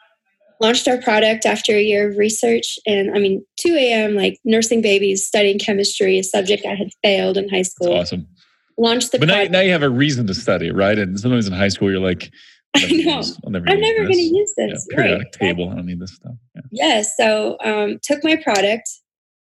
launched 0.60 0.88
our 0.88 0.98
product 0.98 1.46
after 1.46 1.74
a 1.74 1.82
year 1.82 2.10
of 2.10 2.18
research, 2.18 2.80
and 2.88 3.16
I 3.16 3.20
mean, 3.20 3.46
2 3.60 3.76
a.m. 3.76 4.16
like 4.16 4.40
nursing 4.44 4.82
babies, 4.82 5.26
studying 5.26 5.60
chemistry, 5.60 6.18
a 6.18 6.24
subject 6.24 6.66
I 6.66 6.74
had 6.76 6.90
failed 7.04 7.38
in 7.38 7.50
high 7.50 7.58
That's 7.58 7.72
school. 7.72 7.94
awesome. 7.94 8.28
Launched 8.82 9.12
the 9.12 9.20
But 9.20 9.28
now, 9.28 9.44
now 9.44 9.60
you 9.60 9.72
have 9.72 9.84
a 9.84 9.90
reason 9.90 10.26
to 10.28 10.34
study, 10.34 10.72
right? 10.72 10.98
And 10.98 11.20
sometimes 11.20 11.46
in 11.48 11.54
high 11.54 11.68
school, 11.68 11.92
you're 11.92 12.00
like, 12.00 12.32
I 12.76 12.88
know. 12.90 13.22
I'm 13.46 13.52
never 13.52 13.66
going 13.68 13.82
to 13.82 14.08
this. 14.08 14.32
use 14.32 14.54
Yeah, 14.58 14.68
this. 14.68 14.88
periodic 14.90 15.28
right. 15.28 15.34
table. 15.34 15.70
I 15.70 15.76
don't 15.76 15.86
need 15.86 16.00
this 16.00 16.16
stuff. 16.16 16.34
Yeah. 16.56 16.62
Yes. 16.72 17.16
so 17.16 17.58
um, 17.64 18.00
took 18.02 18.24
my 18.24 18.36
product. 18.38 18.90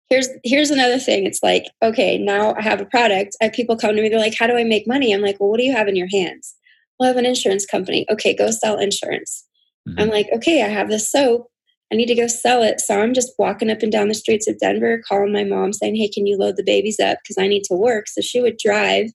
Here's 0.09 0.28
here's 0.45 0.71
another 0.71 0.99
thing. 1.00 1.26
It's 1.26 1.42
like 1.42 1.64
okay, 1.83 2.16
now 2.18 2.54
I 2.54 2.62
have 2.62 2.80
a 2.80 2.85
product. 2.85 3.37
I 3.40 3.47
have 3.47 3.52
people 3.54 3.76
come 3.76 3.97
to 3.97 4.02
me. 4.02 4.09
They're 4.09 4.21
like, 4.21 4.37
"How 4.38 4.47
do 4.47 4.56
I 4.56 4.62
make 4.62 4.87
money?" 4.87 5.12
I'm 5.12 5.21
like, 5.23 5.40
"Well, 5.40 5.49
what 5.50 5.56
do 5.59 5.64
you 5.64 5.73
have 5.73 5.88
in 5.88 5.97
your 5.97 6.06
hands?" 6.12 6.54
Well, 7.00 7.06
I 7.06 7.09
have 7.09 7.16
an 7.16 7.26
insurance 7.26 7.66
company. 7.66 8.06
Okay, 8.09 8.33
go 8.33 8.50
sell 8.52 8.78
insurance. 8.78 9.45
Mm-hmm. 9.88 10.00
I'm 10.00 10.09
like, 10.09 10.28
okay, 10.33 10.62
I 10.62 10.68
have 10.68 10.88
this 10.88 11.11
soap. 11.11 11.50
I 11.93 11.97
need 11.97 12.07
to 12.07 12.14
go 12.14 12.26
sell 12.26 12.62
it. 12.62 12.81
So 12.81 13.00
I'm 13.00 13.14
just 13.14 13.33
walking 13.38 13.71
up 13.71 13.83
and 13.83 13.93
down 13.93 14.09
the 14.09 14.14
streets 14.14 14.49
of 14.49 14.59
Denver, 14.59 15.00
calling 15.07 15.33
my 15.33 15.45
mom, 15.45 15.73
saying, 15.73 15.97
Hey, 15.97 16.09
can 16.09 16.26
you 16.26 16.37
load 16.37 16.57
the 16.57 16.64
babies 16.64 16.99
up? 16.99 17.19
Because 17.23 17.38
I 17.38 17.47
need 17.47 17.62
to 17.64 17.75
work. 17.75 18.09
So 18.09 18.21
she 18.21 18.40
would 18.40 18.59
drive 18.59 19.07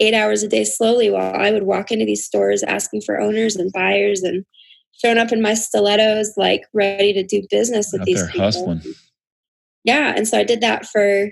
eight 0.00 0.14
hours 0.14 0.42
a 0.42 0.48
day 0.48 0.64
slowly 0.64 1.10
while 1.10 1.34
I 1.34 1.50
would 1.52 1.62
walk 1.62 1.90
into 1.90 2.04
these 2.04 2.24
stores 2.24 2.62
asking 2.62 3.02
for 3.02 3.20
owners 3.20 3.56
and 3.56 3.72
buyers 3.72 4.22
and 4.22 4.44
showing 4.92 5.18
up 5.18 5.32
in 5.32 5.40
my 5.40 5.54
stilettos, 5.54 6.32
like 6.36 6.62
ready 6.72 7.12
to 7.14 7.22
do 7.22 7.46
business 7.50 7.90
with 7.92 8.02
Out 8.02 8.06
these 8.06 8.26
people. 8.26 8.40
hustling. 8.44 8.82
Yeah. 9.84 10.12
And 10.16 10.28
so 10.28 10.38
I 10.38 10.44
did 10.44 10.60
that 10.60 10.86
for 10.86 11.30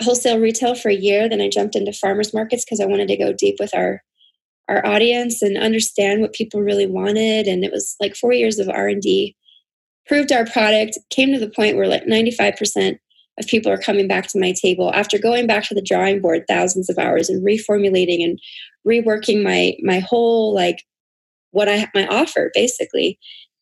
wholesale 0.00 0.38
retail 0.38 0.74
for 0.74 0.88
a 0.88 0.94
year. 0.94 1.28
Then 1.28 1.40
I 1.40 1.48
jumped 1.48 1.76
into 1.76 1.92
farmers 1.92 2.32
markets 2.32 2.64
because 2.64 2.80
I 2.80 2.86
wanted 2.86 3.08
to 3.08 3.16
go 3.16 3.32
deep 3.32 3.56
with 3.58 3.74
our 3.74 4.02
our 4.68 4.86
audience 4.86 5.42
and 5.42 5.58
understand 5.58 6.20
what 6.20 6.32
people 6.32 6.60
really 6.60 6.86
wanted. 6.86 7.48
And 7.48 7.64
it 7.64 7.72
was 7.72 7.96
like 8.00 8.14
four 8.14 8.32
years 8.32 8.58
of 8.58 8.68
R 8.68 8.88
and 8.88 9.02
D. 9.02 9.36
Proved 10.06 10.32
our 10.32 10.46
product, 10.46 10.98
came 11.10 11.32
to 11.32 11.38
the 11.38 11.50
point 11.50 11.76
where 11.76 11.86
like 11.86 12.04
95% 12.04 12.98
of 13.38 13.46
people 13.46 13.72
are 13.72 13.78
coming 13.78 14.08
back 14.08 14.26
to 14.28 14.40
my 14.40 14.52
table 14.52 14.92
after 14.94 15.18
going 15.18 15.46
back 15.46 15.64
to 15.64 15.74
the 15.74 15.82
drawing 15.82 16.20
board 16.20 16.44
thousands 16.48 16.90
of 16.90 16.98
hours 16.98 17.30
and 17.30 17.44
reformulating 17.46 18.22
and 18.22 18.38
reworking 18.86 19.42
my 19.42 19.74
my 19.82 20.00
whole 20.00 20.54
like 20.54 20.84
what 21.52 21.68
I 21.68 21.88
my 21.94 22.06
offer 22.08 22.50
basically, 22.54 23.18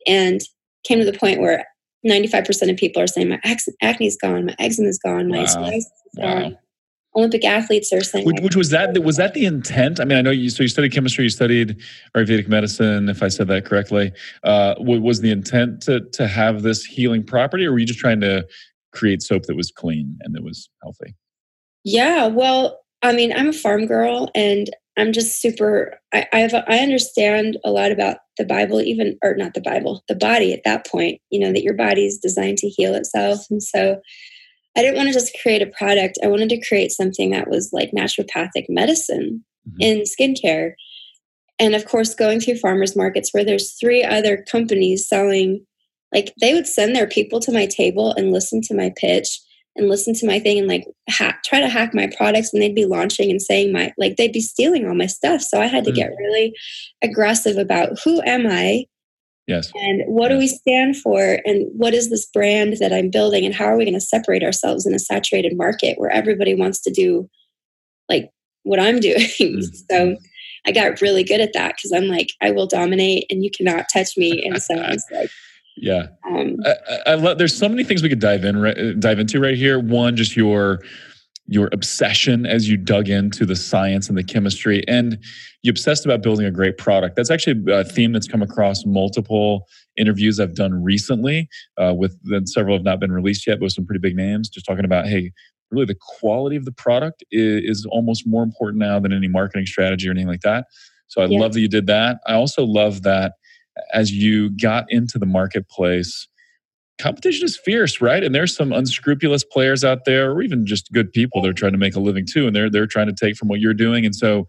and 0.06 0.40
came 0.84 0.98
to 0.98 1.04
the 1.04 1.16
point 1.16 1.40
where 1.40 1.66
95% 2.06 2.70
of 2.70 2.76
people 2.76 3.02
are 3.02 3.06
saying 3.06 3.28
my 3.28 3.40
acne's 3.44 4.16
gone, 4.16 4.46
my 4.46 4.56
eczema 4.58 4.88
is 4.88 4.98
gone, 4.98 5.28
my 5.28 5.38
wow. 5.38 5.44
is 5.44 5.90
wow. 6.14 6.40
gone. 6.40 6.58
Olympic 7.16 7.44
athletes 7.44 7.92
are 7.92 8.02
saying. 8.02 8.24
Which, 8.24 8.40
which, 8.40 8.56
was 8.56 8.70
that? 8.70 8.96
Was 9.02 9.16
that 9.16 9.34
the 9.34 9.44
intent? 9.44 9.98
I 9.98 10.04
mean, 10.04 10.18
I 10.18 10.22
know 10.22 10.30
you. 10.30 10.48
So 10.48 10.62
you 10.62 10.68
studied 10.68 10.92
chemistry, 10.92 11.24
you 11.24 11.30
studied 11.30 11.80
Ayurvedic 12.14 12.48
medicine, 12.48 13.08
if 13.08 13.22
I 13.22 13.28
said 13.28 13.48
that 13.48 13.64
correctly. 13.64 14.12
Uh, 14.44 14.74
was 14.78 15.20
the 15.20 15.30
intent 15.30 15.82
to 15.82 16.00
to 16.12 16.28
have 16.28 16.62
this 16.62 16.84
healing 16.84 17.24
property, 17.24 17.66
or 17.66 17.72
were 17.72 17.78
you 17.78 17.86
just 17.86 17.98
trying 17.98 18.20
to 18.20 18.46
create 18.92 19.22
soap 19.22 19.44
that 19.44 19.56
was 19.56 19.72
clean 19.72 20.18
and 20.20 20.34
that 20.34 20.44
was 20.44 20.68
healthy? 20.82 21.14
Yeah, 21.84 22.26
well, 22.26 22.80
I 23.02 23.12
mean, 23.12 23.32
I'm 23.32 23.48
a 23.48 23.52
farm 23.52 23.86
girl, 23.86 24.30
and 24.34 24.70
I'm 24.96 25.12
just 25.12 25.40
super. 25.40 25.98
I 26.14 26.26
I, 26.32 26.38
have, 26.40 26.54
I 26.54 26.78
understand 26.78 27.58
a 27.64 27.70
lot 27.72 27.90
about 27.90 28.18
the 28.38 28.44
Bible, 28.44 28.80
even 28.80 29.18
or 29.24 29.34
not 29.34 29.54
the 29.54 29.60
Bible, 29.60 30.04
the 30.06 30.14
body. 30.14 30.52
At 30.52 30.62
that 30.64 30.86
point, 30.86 31.20
you 31.30 31.40
know 31.40 31.52
that 31.52 31.64
your 31.64 31.74
body 31.74 32.06
is 32.06 32.18
designed 32.18 32.58
to 32.58 32.68
heal 32.68 32.94
itself, 32.94 33.46
and 33.50 33.60
so 33.60 34.00
I 34.76 34.82
didn't 34.82 34.96
want 34.96 35.08
to 35.08 35.14
just 35.14 35.36
create 35.42 35.62
a 35.62 35.66
product. 35.66 36.18
I 36.22 36.28
wanted 36.28 36.48
to 36.50 36.66
create 36.66 36.92
something 36.92 37.30
that 37.30 37.48
was 37.48 37.70
like 37.72 37.90
naturopathic 37.90 38.66
medicine 38.68 39.44
mm-hmm. 39.68 39.80
in 39.80 40.02
skincare. 40.02 40.72
And 41.58 41.74
of 41.74 41.84
course, 41.86 42.14
going 42.14 42.40
through 42.40 42.56
farmers 42.56 42.96
markets 42.96 43.30
where 43.32 43.44
there's 43.44 43.74
three 43.78 44.02
other 44.02 44.44
companies 44.50 45.08
selling, 45.08 45.66
like 46.12 46.32
they 46.40 46.54
would 46.54 46.66
send 46.66 46.94
their 46.94 47.08
people 47.08 47.40
to 47.40 47.52
my 47.52 47.66
table 47.66 48.12
and 48.12 48.32
listen 48.32 48.60
to 48.62 48.74
my 48.74 48.92
pitch 48.96 49.40
and 49.76 49.88
listen 49.88 50.14
to 50.14 50.26
my 50.26 50.38
thing 50.38 50.58
and 50.58 50.68
like 50.68 50.84
hack, 51.08 51.42
try 51.44 51.60
to 51.60 51.68
hack 51.68 51.94
my 51.94 52.08
products 52.16 52.52
and 52.52 52.62
they'd 52.62 52.74
be 52.74 52.86
launching 52.86 53.30
and 53.30 53.40
saying 53.40 53.72
my 53.72 53.92
like 53.98 54.16
they'd 54.16 54.32
be 54.32 54.40
stealing 54.40 54.86
all 54.86 54.94
my 54.94 55.06
stuff 55.06 55.40
so 55.40 55.60
i 55.60 55.66
had 55.66 55.84
to 55.84 55.92
mm. 55.92 55.96
get 55.96 56.10
really 56.18 56.52
aggressive 57.02 57.56
about 57.56 57.98
who 58.04 58.20
am 58.22 58.46
i 58.46 58.84
yes 59.50 59.70
and 59.74 60.02
what 60.06 60.30
yes. 60.30 60.36
do 60.36 60.38
we 60.38 60.48
stand 60.48 60.96
for 60.96 61.38
and 61.44 61.66
what 61.76 61.92
is 61.92 62.08
this 62.08 62.26
brand 62.26 62.76
that 62.78 62.92
i'm 62.92 63.10
building 63.10 63.44
and 63.44 63.54
how 63.54 63.64
are 63.64 63.76
we 63.76 63.84
going 63.84 63.92
to 63.94 64.00
separate 64.00 64.42
ourselves 64.42 64.86
in 64.86 64.94
a 64.94 64.98
saturated 64.98 65.56
market 65.56 65.98
where 65.98 66.10
everybody 66.10 66.54
wants 66.54 66.80
to 66.80 66.90
do 66.90 67.28
like 68.08 68.30
what 68.62 68.80
i'm 68.80 69.00
doing 69.08 69.16
mm. 69.18 69.76
so 69.90 70.16
i 70.66 70.72
got 70.72 71.00
really 71.00 71.24
good 71.24 71.40
at 71.40 71.52
that 71.52 71.74
because 71.76 71.92
i'm 71.92 72.08
like 72.08 72.30
i 72.40 72.50
will 72.50 72.66
dominate 72.66 73.26
and 73.28 73.44
you 73.44 73.50
cannot 73.50 73.86
touch 73.92 74.16
me 74.16 74.42
and 74.44 74.62
so 74.62 74.74
i 74.74 74.90
was 74.90 75.04
like 75.10 75.30
yeah, 75.76 76.08
um, 76.28 76.56
I, 76.66 77.12
I, 77.12 77.14
love. 77.14 77.38
There's 77.38 77.56
so 77.56 77.66
many 77.66 77.84
things 77.84 78.02
we 78.02 78.10
could 78.10 78.20
dive 78.20 78.44
in, 78.44 78.60
right, 78.60 79.00
dive 79.00 79.18
into 79.18 79.40
right 79.40 79.56
here. 79.56 79.80
One, 79.80 80.14
just 80.14 80.36
your 80.36 80.82
your 81.50 81.68
obsession 81.72 82.46
as 82.46 82.68
you 82.68 82.76
dug 82.76 83.08
into 83.08 83.44
the 83.44 83.56
science 83.56 84.08
and 84.08 84.16
the 84.16 84.22
chemistry, 84.22 84.84
and 84.86 85.18
you 85.62 85.70
obsessed 85.70 86.04
about 86.04 86.22
building 86.22 86.46
a 86.46 86.50
great 86.50 86.78
product. 86.78 87.16
That's 87.16 87.30
actually 87.30 87.60
a 87.72 87.82
theme 87.82 88.12
that's 88.12 88.28
come 88.28 88.40
across 88.40 88.86
multiple 88.86 89.66
interviews 89.96 90.38
I've 90.38 90.54
done 90.54 90.80
recently. 90.80 91.48
Uh, 91.76 91.92
with 91.92 92.16
then 92.22 92.46
several 92.46 92.76
have 92.76 92.84
not 92.84 93.00
been 93.00 93.10
released 93.10 93.48
yet, 93.48 93.58
but 93.58 93.64
with 93.64 93.72
some 93.72 93.84
pretty 93.84 93.98
big 93.98 94.14
names. 94.14 94.48
Just 94.48 94.64
talking 94.64 94.84
about, 94.84 95.06
hey, 95.06 95.32
really 95.72 95.86
the 95.86 95.98
quality 96.20 96.54
of 96.54 96.64
the 96.64 96.72
product 96.72 97.24
is, 97.32 97.78
is 97.78 97.86
almost 97.90 98.28
more 98.28 98.44
important 98.44 98.78
now 98.78 99.00
than 99.00 99.12
any 99.12 99.26
marketing 99.26 99.66
strategy 99.66 100.08
or 100.08 100.12
anything 100.12 100.28
like 100.28 100.42
that. 100.42 100.66
So 101.08 101.20
I 101.20 101.26
yeah. 101.26 101.40
love 101.40 101.52
that 101.54 101.60
you 101.60 101.68
did 101.68 101.88
that. 101.88 102.20
I 102.28 102.34
also 102.34 102.64
love 102.64 103.02
that 103.02 103.32
as 103.92 104.12
you 104.12 104.50
got 104.50 104.84
into 104.88 105.18
the 105.18 105.26
marketplace, 105.26 106.28
competition 107.00 107.44
is 107.44 107.56
fierce, 107.56 108.00
right? 108.00 108.22
And 108.22 108.34
there's 108.34 108.54
some 108.54 108.72
unscrupulous 108.72 109.44
players 109.44 109.84
out 109.84 110.04
there, 110.04 110.32
or 110.32 110.42
even 110.42 110.66
just 110.66 110.92
good 110.92 111.12
people 111.12 111.42
They're 111.42 111.52
trying 111.52 111.72
to 111.72 111.78
make 111.78 111.96
a 111.96 112.00
living 112.00 112.26
too, 112.26 112.46
and 112.46 112.54
they're 112.54 112.70
they're 112.70 112.86
trying 112.86 113.06
to 113.06 113.12
take 113.12 113.36
from 113.36 113.48
what 113.48 113.60
you're 113.60 113.74
doing. 113.74 114.04
And 114.04 114.14
so 114.14 114.46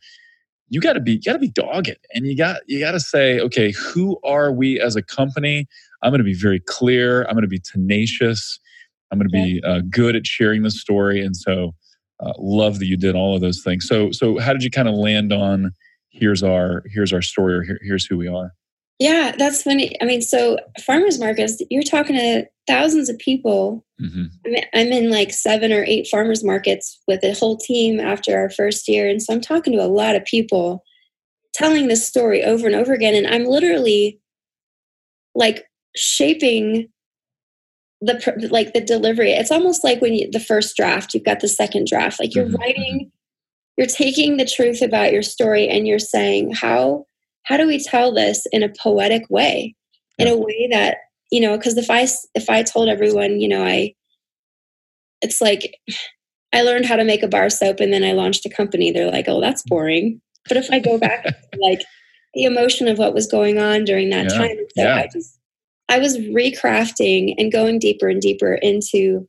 you 0.69 0.79
got 0.79 0.93
to 0.93 0.99
be 0.99 1.13
you 1.13 1.21
got 1.21 1.33
to 1.33 1.39
be 1.39 1.49
dogged, 1.49 1.97
and 2.13 2.25
you 2.25 2.35
got 2.35 2.61
you 2.67 2.79
got 2.79 2.91
to 2.91 2.99
say, 2.99 3.39
okay, 3.39 3.71
who 3.71 4.19
are 4.23 4.51
we 4.51 4.79
as 4.79 4.95
a 4.95 5.01
company? 5.01 5.67
I'm 6.03 6.11
going 6.11 6.19
to 6.19 6.25
be 6.25 6.33
very 6.33 6.59
clear. 6.59 7.23
I'm 7.23 7.33
going 7.33 7.43
to 7.43 7.47
be 7.47 7.59
tenacious. 7.59 8.59
I'm 9.11 9.19
going 9.19 9.29
to 9.29 9.33
be 9.33 9.61
uh, 9.63 9.81
good 9.89 10.15
at 10.15 10.25
sharing 10.25 10.63
the 10.63 10.71
story, 10.71 11.23
and 11.23 11.35
so 11.35 11.75
uh, 12.21 12.33
love 12.37 12.79
that 12.79 12.85
you 12.85 12.97
did 12.97 13.15
all 13.15 13.35
of 13.35 13.41
those 13.41 13.61
things. 13.61 13.87
So 13.87 14.11
so 14.11 14.39
how 14.39 14.53
did 14.53 14.63
you 14.63 14.71
kind 14.71 14.87
of 14.87 14.95
land 14.95 15.33
on 15.33 15.71
here's 16.09 16.43
our 16.43 16.83
here's 16.87 17.13
our 17.13 17.21
story 17.21 17.55
or 17.55 17.63
here, 17.63 17.79
here's 17.83 18.05
who 18.05 18.17
we 18.17 18.27
are? 18.27 18.53
Yeah, 19.01 19.33
that's 19.35 19.63
funny. 19.63 19.99
I 19.99 20.05
mean, 20.05 20.21
so 20.21 20.59
farmers 20.85 21.19
markets, 21.19 21.59
you're 21.71 21.81
talking 21.81 22.15
to 22.15 22.45
thousands 22.67 23.09
of 23.09 23.17
people. 23.17 23.83
Mm-hmm. 23.99 24.25
I 24.45 24.49
mean, 24.49 24.63
I'm 24.75 24.87
in 24.91 25.09
like 25.09 25.31
seven 25.33 25.71
or 25.71 25.83
eight 25.83 26.05
farmers 26.05 26.43
markets 26.43 27.01
with 27.07 27.23
a 27.23 27.33
whole 27.33 27.57
team 27.57 27.99
after 27.99 28.37
our 28.37 28.51
first 28.51 28.87
year. 28.87 29.09
And 29.09 29.19
so 29.19 29.33
I'm 29.33 29.41
talking 29.41 29.73
to 29.73 29.83
a 29.83 29.89
lot 29.89 30.15
of 30.15 30.23
people 30.23 30.83
telling 31.51 31.87
this 31.87 32.07
story 32.07 32.43
over 32.43 32.67
and 32.67 32.75
over 32.75 32.93
again. 32.93 33.15
And 33.15 33.25
I'm 33.25 33.45
literally 33.45 34.19
like 35.33 35.65
shaping 35.95 36.87
the 38.01 38.49
like 38.51 38.73
the 38.73 38.81
delivery 38.81 39.31
it's 39.31 39.51
almost 39.51 39.83
like 39.83 40.01
when 40.01 40.13
you 40.13 40.29
the 40.31 40.39
first 40.39 40.75
draft 40.75 41.13
you've 41.13 41.23
got 41.23 41.39
the 41.39 41.47
second 41.47 41.85
draft 41.85 42.19
like 42.19 42.33
you're 42.33 42.45
mm-hmm. 42.45 42.55
writing 42.55 42.95
mm-hmm. 42.95 43.09
you're 43.77 43.85
taking 43.85 44.37
the 44.37 44.45
truth 44.45 44.81
about 44.81 45.11
your 45.11 45.21
story 45.21 45.67
and 45.69 45.87
you're 45.87 45.99
saying 45.99 46.51
how 46.51 47.05
how 47.43 47.57
do 47.57 47.67
we 47.67 47.83
tell 47.83 48.13
this 48.13 48.45
in 48.51 48.63
a 48.63 48.69
poetic 48.69 49.23
way 49.29 49.75
in 50.17 50.27
a 50.27 50.37
way 50.37 50.67
that 50.71 50.97
you 51.31 51.39
know 51.39 51.57
because 51.57 51.77
if 51.77 51.89
i 51.89 52.07
if 52.35 52.49
i 52.49 52.61
told 52.61 52.87
everyone 52.87 53.39
you 53.39 53.47
know 53.47 53.63
i 53.63 53.93
it's 55.21 55.41
like 55.41 55.75
i 56.53 56.61
learned 56.61 56.85
how 56.85 56.95
to 56.95 57.03
make 57.03 57.23
a 57.23 57.27
bar 57.27 57.49
soap 57.49 57.79
and 57.79 57.93
then 57.93 58.03
i 58.03 58.11
launched 58.11 58.45
a 58.45 58.49
company 58.49 58.91
they're 58.91 59.11
like 59.11 59.27
oh 59.27 59.41
that's 59.41 59.63
boring 59.63 60.21
but 60.47 60.57
if 60.57 60.69
i 60.71 60.79
go 60.79 60.97
back 60.97 61.25
like 61.59 61.81
the 62.33 62.43
emotion 62.43 62.87
of 62.87 62.97
what 62.97 63.13
was 63.13 63.27
going 63.27 63.57
on 63.57 63.83
during 63.83 64.09
that 64.09 64.31
yeah. 64.31 64.37
time 64.37 64.57
so 64.75 64.83
yeah. 64.83 64.95
i 64.95 65.07
just 65.11 65.39
i 65.89 65.97
was 65.97 66.17
recrafting 66.17 67.33
and 67.37 67.51
going 67.51 67.79
deeper 67.79 68.07
and 68.07 68.21
deeper 68.21 68.55
into 68.55 69.27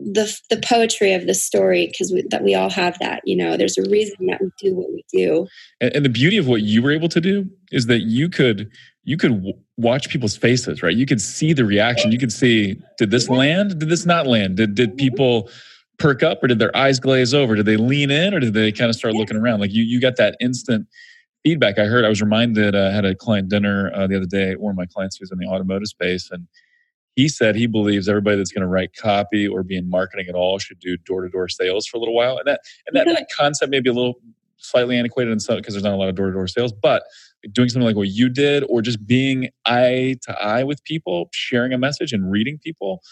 the 0.00 0.34
the 0.48 0.56
poetry 0.56 1.12
of 1.12 1.26
the 1.26 1.34
story 1.34 1.86
because 1.86 2.14
that 2.30 2.42
we 2.42 2.54
all 2.54 2.70
have 2.70 2.98
that 3.00 3.20
you 3.24 3.36
know 3.36 3.56
there's 3.56 3.76
a 3.76 3.82
reason 3.90 4.26
that 4.26 4.40
we 4.40 4.50
do 4.58 4.74
what 4.74 4.88
we 4.90 5.04
do. 5.12 5.46
And, 5.80 5.94
and, 5.96 6.04
the 6.04 6.10
beauty 6.10 6.38
of 6.38 6.46
what 6.46 6.62
you 6.62 6.82
were 6.82 6.90
able 6.90 7.08
to 7.10 7.20
do 7.20 7.48
is 7.70 7.86
that 7.86 8.00
you 8.00 8.28
could 8.28 8.70
you 9.04 9.16
could 9.16 9.32
w- 9.32 9.58
watch 9.76 10.08
people's 10.08 10.36
faces 10.36 10.82
right? 10.82 10.96
You 10.96 11.06
could 11.06 11.20
see 11.20 11.52
the 11.52 11.64
reaction. 11.64 12.12
You 12.12 12.18
could 12.18 12.32
see 12.32 12.76
did 12.98 13.10
this 13.10 13.28
land? 13.28 13.78
Did 13.78 13.88
this 13.88 14.06
not 14.06 14.26
land? 14.26 14.56
Did 14.56 14.74
did 14.74 14.96
people 14.96 15.50
perk 15.98 16.22
up 16.22 16.42
or 16.42 16.46
did 16.46 16.58
their 16.58 16.74
eyes 16.74 16.98
glaze 16.98 17.34
over? 17.34 17.54
Did 17.54 17.66
they 17.66 17.76
lean 17.76 18.10
in 18.10 18.32
or 18.32 18.40
did 18.40 18.54
they 18.54 18.72
kind 18.72 18.88
of 18.88 18.96
start 18.96 19.14
looking 19.14 19.36
around? 19.36 19.60
Like 19.60 19.72
you 19.72 19.82
you 19.82 20.00
got 20.00 20.16
that 20.16 20.36
instant 20.40 20.86
feedback. 21.44 21.78
I 21.78 21.84
heard 21.84 22.04
i 22.04 22.08
was 22.08 22.20
reminded 22.20 22.74
uh, 22.74 22.88
i 22.88 22.90
had 22.90 23.04
a 23.04 23.14
client 23.14 23.48
dinner 23.48 23.90
uh, 23.94 24.06
the 24.06 24.16
other 24.16 24.26
day 24.26 24.54
one 24.56 24.70
of 24.72 24.76
my 24.76 24.86
clients 24.86 25.16
who's 25.16 25.30
in 25.30 25.38
the 25.38 25.46
automotive 25.46 25.88
space 25.88 26.30
and 26.30 26.46
he 27.20 27.28
said 27.28 27.54
he 27.54 27.66
believes 27.66 28.08
everybody 28.08 28.38
that's 28.38 28.50
going 28.50 28.62
to 28.62 28.66
write 28.66 28.96
copy 28.96 29.46
or 29.46 29.62
be 29.62 29.76
in 29.76 29.90
marketing 29.90 30.26
at 30.26 30.34
all 30.34 30.58
should 30.58 30.80
do 30.80 30.96
door-to-door 30.96 31.48
sales 31.48 31.86
for 31.86 31.98
a 31.98 32.00
little 32.00 32.14
while 32.14 32.38
and 32.38 32.46
that 32.46 32.60
and 32.86 32.96
that, 32.96 33.04
that 33.04 33.26
concept 33.38 33.70
may 33.70 33.80
be 33.80 33.90
a 33.90 33.92
little 33.92 34.14
slightly 34.56 34.96
antiquated 34.96 35.40
some 35.42 35.56
because 35.56 35.74
there's 35.74 35.84
not 35.84 35.92
a 35.92 35.96
lot 35.96 36.08
of 36.08 36.14
door-to-door 36.14 36.48
sales 36.48 36.72
but 36.72 37.02
doing 37.52 37.68
something 37.68 37.86
like 37.86 37.96
what 37.96 38.08
you 38.08 38.30
did 38.30 38.64
or 38.70 38.80
just 38.80 39.06
being 39.06 39.50
eye 39.66 40.16
to 40.22 40.32
eye 40.42 40.64
with 40.64 40.82
people 40.84 41.28
sharing 41.32 41.74
a 41.74 41.78
message 41.78 42.12
and 42.12 42.30
reading 42.30 42.58
people 42.58 43.02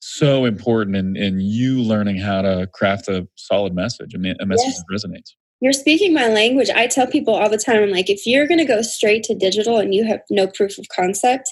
so 0.00 0.46
important 0.46 0.96
in, 0.96 1.14
in 1.16 1.38
you 1.38 1.80
learning 1.82 2.16
how 2.16 2.40
to 2.40 2.66
craft 2.72 3.06
a 3.08 3.28
solid 3.36 3.74
message 3.74 4.14
a 4.14 4.18
message 4.18 4.40
yes. 4.48 4.82
that 4.82 4.86
resonates 4.90 5.34
you're 5.60 5.74
speaking 5.74 6.14
my 6.14 6.28
language 6.28 6.70
i 6.74 6.86
tell 6.86 7.06
people 7.06 7.34
all 7.34 7.50
the 7.50 7.58
time 7.58 7.82
i'm 7.82 7.90
like 7.90 8.08
if 8.08 8.26
you're 8.26 8.46
going 8.46 8.58
to 8.58 8.64
go 8.64 8.80
straight 8.80 9.22
to 9.22 9.34
digital 9.34 9.78
and 9.78 9.94
you 9.94 10.04
have 10.04 10.20
no 10.30 10.46
proof 10.46 10.78
of 10.78 10.86
concept 10.88 11.50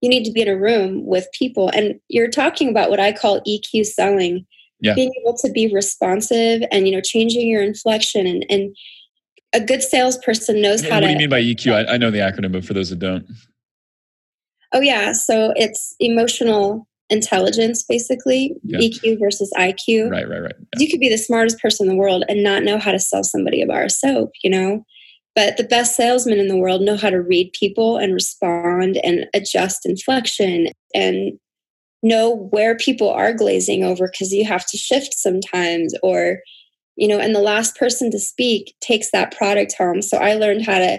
you 0.00 0.08
need 0.08 0.24
to 0.24 0.32
be 0.32 0.42
in 0.42 0.48
a 0.48 0.56
room 0.56 1.04
with 1.06 1.26
people 1.38 1.70
and 1.70 2.00
you're 2.08 2.30
talking 2.30 2.68
about 2.68 2.90
what 2.90 3.00
i 3.00 3.12
call 3.12 3.40
eq 3.42 3.84
selling 3.84 4.46
yeah. 4.80 4.94
being 4.94 5.12
able 5.20 5.36
to 5.36 5.50
be 5.50 5.72
responsive 5.72 6.62
and 6.70 6.86
you 6.86 6.94
know 6.94 7.00
changing 7.00 7.48
your 7.48 7.62
inflection 7.62 8.26
and, 8.26 8.44
and 8.48 8.74
a 9.52 9.60
good 9.60 9.82
salesperson 9.82 10.62
knows 10.62 10.82
how 10.82 10.90
what 10.90 11.00
to. 11.00 11.06
What 11.06 11.08
do 11.08 11.12
you 11.12 11.18
mean 11.18 11.30
by 11.30 11.42
EQ? 11.42 11.88
I, 11.88 11.94
I 11.94 11.96
know 11.96 12.10
the 12.10 12.18
acronym, 12.18 12.52
but 12.52 12.64
for 12.64 12.74
those 12.74 12.90
that 12.90 12.98
don't. 12.98 13.26
Oh 14.72 14.80
yeah, 14.80 15.12
so 15.12 15.52
it's 15.56 15.96
emotional 15.98 16.86
intelligence, 17.08 17.82
basically 17.82 18.54
yeah. 18.62 18.78
EQ 18.78 19.18
versus 19.18 19.52
IQ. 19.56 20.10
Right, 20.10 20.28
right, 20.28 20.38
right. 20.38 20.54
Yeah. 20.58 20.78
You 20.78 20.88
could 20.88 21.00
be 21.00 21.08
the 21.08 21.18
smartest 21.18 21.60
person 21.60 21.88
in 21.88 21.92
the 21.92 21.98
world 21.98 22.24
and 22.28 22.44
not 22.44 22.62
know 22.62 22.78
how 22.78 22.92
to 22.92 23.00
sell 23.00 23.24
somebody 23.24 23.62
a 23.62 23.66
bar 23.66 23.84
of 23.84 23.92
soap, 23.92 24.30
you 24.44 24.50
know. 24.50 24.84
But 25.40 25.56
the 25.56 25.64
best 25.64 25.96
salesmen 25.96 26.38
in 26.38 26.48
the 26.48 26.56
world 26.58 26.82
know 26.82 26.98
how 26.98 27.08
to 27.08 27.22
read 27.22 27.54
people 27.58 27.96
and 27.96 28.12
respond 28.12 28.98
and 29.02 29.24
adjust 29.32 29.86
inflection 29.86 30.66
and 30.94 31.38
know 32.02 32.28
where 32.50 32.76
people 32.76 33.08
are 33.08 33.32
glazing 33.32 33.82
over 33.82 34.06
because 34.06 34.34
you 34.34 34.44
have 34.44 34.66
to 34.66 34.76
shift 34.76 35.14
sometimes 35.14 35.94
or 36.02 36.40
you 36.96 37.08
know 37.08 37.18
and 37.18 37.34
the 37.34 37.40
last 37.40 37.74
person 37.74 38.10
to 38.10 38.18
speak 38.18 38.74
takes 38.82 39.12
that 39.12 39.34
product 39.34 39.74
home. 39.78 40.02
So 40.02 40.18
i 40.18 40.34
learned 40.34 40.66
how 40.66 40.78
to 40.78 40.98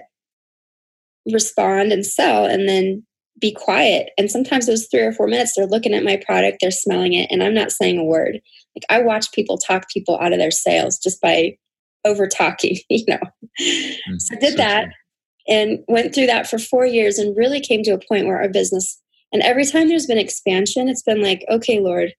respond 1.32 1.92
and 1.92 2.04
sell 2.04 2.46
and 2.46 2.68
then 2.68 3.06
be 3.40 3.52
quiet. 3.52 4.10
And 4.18 4.32
sometimes 4.32 4.66
those 4.66 4.88
three 4.88 5.02
or 5.02 5.14
four 5.14 5.28
minutes 5.28 5.54
they're 5.56 5.68
looking 5.68 5.94
at 5.94 6.04
my 6.04 6.20
product 6.26 6.58
they're 6.62 6.72
smelling 6.72 7.14
it 7.14 7.28
and 7.30 7.44
i'm 7.44 7.54
not 7.54 7.72
saying 7.72 8.00
a 8.00 8.04
word. 8.04 8.40
Like 8.76 8.86
i 8.90 9.04
watch 9.04 9.32
people 9.34 9.60
talk 9.60 9.88
people 9.92 10.18
out 10.20 10.34
of 10.34 10.40
their 10.40 10.50
sales 10.50 10.98
just 10.98 11.22
by 11.22 11.58
over 12.06 12.28
talking 12.28 12.78
you 12.90 13.06
know 13.08 13.20
mm, 13.60 14.22
so 14.22 14.36
i 14.36 14.40
did 14.40 14.52
so 14.52 14.58
that 14.58 14.84
true. 14.84 15.56
and 15.56 15.80
went 15.88 16.14
through 16.14 16.28
that 16.28 16.48
for 16.48 16.58
four 16.58 16.86
years 16.86 17.18
and 17.18 17.38
really 17.38 17.60
came 17.60 17.84
to 17.84 17.92
a 17.92 18.00
point 18.08 18.26
where 18.26 18.42
our 18.42 18.50
business 18.50 19.02
and 19.32 19.42
every 19.44 19.66
time 19.66 19.88
there's 19.88 20.08
been 20.08 20.18
expansion, 20.18 20.90
it's 20.90 21.04
been 21.04 21.22
like, 21.22 21.46
okay, 21.50 21.80
Lord, 21.80 22.14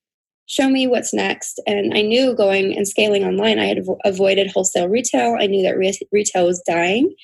show 0.47 0.69
me 0.69 0.87
what's 0.87 1.13
next. 1.13 1.61
And 1.67 1.95
I 1.95 2.03
knew 2.03 2.35
going 2.35 2.77
and 2.77 2.89
scaling 2.89 3.25
online, 3.25 3.59
I 3.59 3.67
had 3.67 3.85
avoided 4.05 4.51
wholesale 4.51 4.89
retail. 4.89 5.37
I 5.39 5.47
knew 5.47 5.63
that 5.63 5.77
re- 5.77 5.99
retail 6.11 6.47
was 6.47 6.63
dying. 6.67 7.15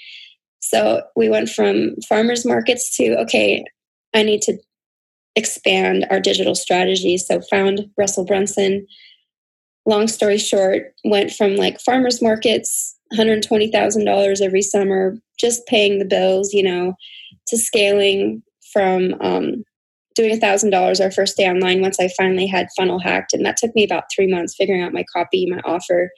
So 0.61 1.03
we 1.17 1.29
went 1.29 1.49
from 1.49 1.97
farmers 2.07 2.45
markets 2.45 2.95
to, 2.97 3.19
okay, 3.21 3.65
I 4.15 4.23
need 4.23 4.43
to 4.43 4.59
expand 5.37 6.07
our 6.11 6.21
digital 6.21 6.55
strategy. 6.55 7.17
So 7.17 7.41
found 7.41 7.87
Russell 7.97 8.27
Brunson. 8.27 8.87
Long 9.89 10.07
story 10.07 10.37
short, 10.37 10.93
went 11.03 11.31
from 11.31 11.57
like 11.57 11.81
farmers 11.81 12.21
markets, 12.21 12.95
$120,000 13.15 14.41
every 14.43 14.61
summer, 14.61 15.17
just 15.41 15.67
paying 15.67 15.99
the 15.99 16.05
bills, 16.05 16.53
you 16.53 16.63
know, 16.63 16.93
to 17.47 17.57
scaling 17.57 18.43
from 18.71 19.15
um, 19.23 19.65
doing 20.15 20.31
a 20.31 20.37
thousand 20.37 20.69
dollars 20.69 21.01
our 21.01 21.11
first 21.11 21.39
day 21.39 21.49
online 21.49 21.81
once 21.81 21.99
I 21.99 22.11
finally 22.19 22.47
had 22.47 22.69
funnel 22.77 22.99
hacked, 22.99 23.33
and 23.33 23.47
that 23.47 23.57
took 23.57 23.75
me 23.75 23.83
about 23.83 24.05
three 24.15 24.27
months 24.27 24.55
figuring 24.55 24.83
out 24.83 24.93
my 24.93 25.07
copy, 25.11 25.47
my 25.47 25.61
offer, 25.65 26.11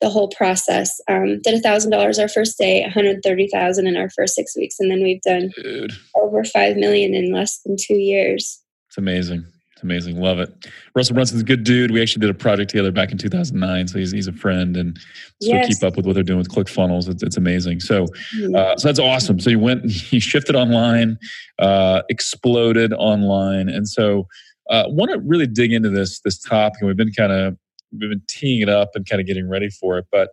the 0.00 0.08
whole 0.08 0.28
process. 0.28 0.98
Um, 1.06 1.38
did 1.42 1.52
a 1.52 1.60
thousand 1.60 1.90
dollars 1.90 2.18
our 2.18 2.28
first 2.28 2.56
day, 2.56 2.80
130,000 2.80 3.86
in 3.86 3.94
our 3.94 4.08
first 4.08 4.34
six 4.34 4.56
weeks, 4.56 4.76
and 4.80 4.90
then 4.90 5.02
we've 5.02 5.20
done 5.20 5.50
Dude. 5.54 5.92
over 6.16 6.44
five 6.44 6.78
million 6.78 7.12
in 7.12 7.30
less 7.30 7.58
than 7.58 7.76
two 7.78 7.98
years. 7.98 8.62
It's 8.88 8.96
amazing 8.96 9.44
amazing. 9.82 10.20
Love 10.20 10.38
it. 10.38 10.52
Russell 10.94 11.14
Brunson's 11.14 11.42
a 11.42 11.44
good 11.44 11.64
dude. 11.64 11.90
We 11.90 12.00
actually 12.00 12.20
did 12.20 12.30
a 12.30 12.34
project 12.34 12.70
together 12.70 12.90
back 12.90 13.12
in 13.12 13.18
2009. 13.18 13.88
So 13.88 13.98
he's, 13.98 14.12
he's 14.12 14.26
a 14.26 14.32
friend 14.32 14.76
and 14.76 14.98
still 15.40 15.54
yes. 15.54 15.68
keep 15.68 15.82
up 15.86 15.96
with 15.96 16.06
what 16.06 16.14
they're 16.14 16.22
doing 16.22 16.38
with 16.38 16.48
ClickFunnels. 16.48 17.08
It's, 17.08 17.22
it's 17.22 17.36
amazing. 17.36 17.80
So, 17.80 18.06
mm-hmm. 18.36 18.54
uh, 18.54 18.76
so 18.76 18.88
that's 18.88 18.98
awesome. 18.98 19.40
So 19.40 19.50
you 19.50 19.58
went, 19.58 19.84
you 20.12 20.20
shifted 20.20 20.56
online, 20.56 21.18
uh, 21.58 22.02
exploded 22.08 22.92
online. 22.92 23.68
And 23.68 23.88
so, 23.88 24.26
uh, 24.70 24.84
want 24.86 25.10
to 25.10 25.18
really 25.18 25.46
dig 25.46 25.72
into 25.72 25.90
this, 25.90 26.20
this 26.20 26.38
topic. 26.38 26.80
And 26.80 26.88
we've 26.88 26.96
been 26.96 27.12
kind 27.12 27.32
of, 27.32 27.56
we've 27.92 28.10
been 28.10 28.22
teeing 28.28 28.62
it 28.62 28.68
up 28.68 28.90
and 28.94 29.06
kind 29.06 29.20
of 29.20 29.26
getting 29.26 29.48
ready 29.48 29.68
for 29.68 29.98
it, 29.98 30.06
but, 30.10 30.30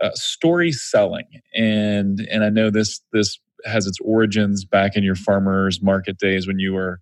uh, 0.00 0.10
story 0.14 0.72
selling. 0.72 1.26
And, 1.54 2.20
and 2.30 2.44
I 2.44 2.50
know 2.50 2.70
this, 2.70 3.00
this 3.12 3.38
has 3.64 3.86
its 3.86 3.98
origins 4.00 4.64
back 4.64 4.96
in 4.96 5.02
your 5.02 5.14
farmers 5.14 5.82
market 5.82 6.18
days 6.18 6.46
when 6.46 6.58
you 6.58 6.72
were, 6.72 7.00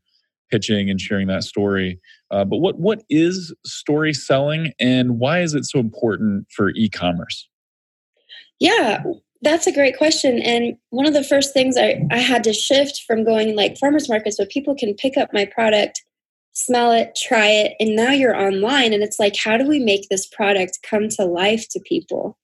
pitching 0.50 0.90
and 0.90 1.00
sharing 1.00 1.26
that 1.28 1.44
story. 1.44 2.00
Uh, 2.30 2.44
but 2.44 2.58
what 2.58 2.78
what 2.78 3.02
is 3.08 3.54
story 3.64 4.12
selling, 4.12 4.72
and 4.80 5.18
why 5.18 5.40
is 5.40 5.54
it 5.54 5.64
so 5.64 5.78
important 5.78 6.46
for 6.54 6.70
e-commerce? 6.70 7.48
Yeah, 8.58 9.02
that's 9.42 9.66
a 9.66 9.72
great 9.72 9.96
question. 9.98 10.40
And 10.40 10.76
one 10.90 11.06
of 11.06 11.12
the 11.12 11.24
first 11.24 11.52
things 11.52 11.76
I, 11.76 12.02
I 12.10 12.18
had 12.18 12.42
to 12.44 12.52
shift 12.52 13.02
from 13.06 13.24
going 13.24 13.54
like 13.54 13.78
farmers 13.78 14.08
markets 14.08 14.38
where 14.38 14.48
people 14.48 14.74
can 14.74 14.94
pick 14.94 15.16
up 15.16 15.30
my 15.32 15.44
product, 15.44 16.02
smell 16.52 16.90
it, 16.90 17.16
try 17.16 17.46
it, 17.46 17.74
and 17.78 17.94
now 17.94 18.10
you're 18.10 18.36
online. 18.36 18.92
And 18.92 19.02
it's 19.02 19.18
like, 19.18 19.36
how 19.36 19.56
do 19.56 19.66
we 19.66 19.78
make 19.78 20.08
this 20.08 20.26
product 20.26 20.78
come 20.88 21.08
to 21.10 21.24
life 21.24 21.68
to 21.70 21.80
people? 21.80 22.38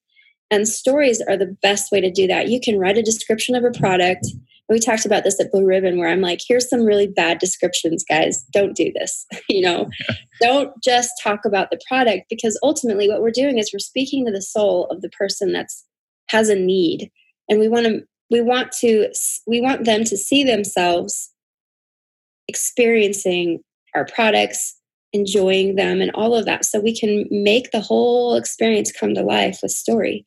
And 0.51 0.69
stories 0.69 1.23
are 1.23 1.37
the 1.37 1.57
best 1.62 1.91
way 1.91 2.01
to 2.03 2.11
do 2.11 2.27
that. 2.27 2.49
You 2.49 2.61
can 2.61 2.79
write 2.79 2.99
a 2.99 3.03
description 3.03 3.55
of 3.55 3.65
a 3.65 3.71
product 3.71 4.27
we 4.68 4.79
talked 4.79 5.05
about 5.05 5.25
this 5.25 5.38
at 5.40 5.51
Blue 5.53 5.66
Ribbon 5.66 5.98
where 5.98 6.09
I'm 6.09 6.20
like, 6.20 6.40
here's 6.46 6.68
some 6.68 6.85
really 6.85 7.07
bad 7.07 7.38
descriptions, 7.38 8.05
guys. 8.09 8.44
Don't 8.53 8.75
do 8.75 8.92
this. 8.94 9.27
you 9.48 9.61
know, 9.61 9.88
don't 10.40 10.72
just 10.83 11.12
talk 11.22 11.44
about 11.44 11.70
the 11.70 11.81
product 11.87 12.27
because 12.31 12.59
ultimately 12.62 13.09
what 13.09 13.20
we're 13.20 13.31
doing 13.31 13.59
is 13.59 13.70
we're 13.72 13.79
speaking 13.79 14.25
to 14.27 14.33
the 14.33 14.42
soul 14.42 14.87
of 14.90 15.03
the 15.03 15.11
person 15.11 15.53
that's 15.53 15.85
has 16.29 16.48
a 16.48 16.55
need. 16.55 17.11
And 17.48 17.59
we 17.61 17.68
want 17.68 17.87
to 17.87 18.03
we 18.31 18.40
want 18.40 18.72
to 18.81 19.12
we 19.46 19.61
want 19.61 19.85
them 19.85 20.05
to 20.05 20.16
see 20.16 20.42
themselves 20.42 21.31
experiencing 22.48 23.61
our 23.94 24.07
products, 24.07 24.75
enjoying 25.12 25.77
them 25.77 26.01
and 26.01 26.11
all 26.14 26.35
of 26.35 26.46
that 26.46 26.64
so 26.64 26.81
we 26.81 26.98
can 26.98 27.27
make 27.31 27.70
the 27.70 27.81
whole 27.81 28.35
experience 28.35 28.90
come 28.90 29.14
to 29.14 29.22
life 29.22 29.59
with 29.62 29.70
story. 29.70 30.25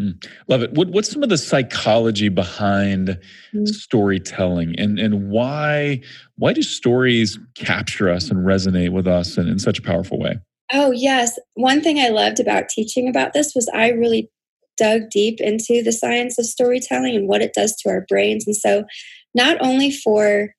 Mm, 0.00 0.24
love 0.48 0.62
it. 0.62 0.72
What, 0.72 0.88
what's 0.88 1.10
some 1.10 1.22
of 1.22 1.28
the 1.28 1.38
psychology 1.38 2.28
behind 2.28 3.18
mm. 3.54 3.68
storytelling, 3.68 4.74
and 4.76 4.98
and 4.98 5.30
why 5.30 6.00
why 6.36 6.52
do 6.52 6.62
stories 6.62 7.38
capture 7.54 8.10
us 8.10 8.28
and 8.28 8.44
resonate 8.44 8.90
with 8.90 9.06
us 9.06 9.38
in, 9.38 9.46
in 9.46 9.60
such 9.60 9.78
a 9.78 9.82
powerful 9.82 10.18
way? 10.18 10.40
Oh 10.72 10.90
yes, 10.90 11.38
one 11.54 11.80
thing 11.80 12.00
I 12.00 12.08
loved 12.08 12.40
about 12.40 12.68
teaching 12.68 13.08
about 13.08 13.34
this 13.34 13.54
was 13.54 13.70
I 13.72 13.90
really 13.90 14.28
dug 14.76 15.10
deep 15.10 15.40
into 15.40 15.80
the 15.84 15.92
science 15.92 16.40
of 16.40 16.46
storytelling 16.46 17.14
and 17.14 17.28
what 17.28 17.42
it 17.42 17.54
does 17.54 17.76
to 17.76 17.88
our 17.88 18.04
brains, 18.08 18.46
and 18.46 18.56
so 18.56 18.84
not 19.32 19.58
only 19.60 19.92
for 19.92 20.54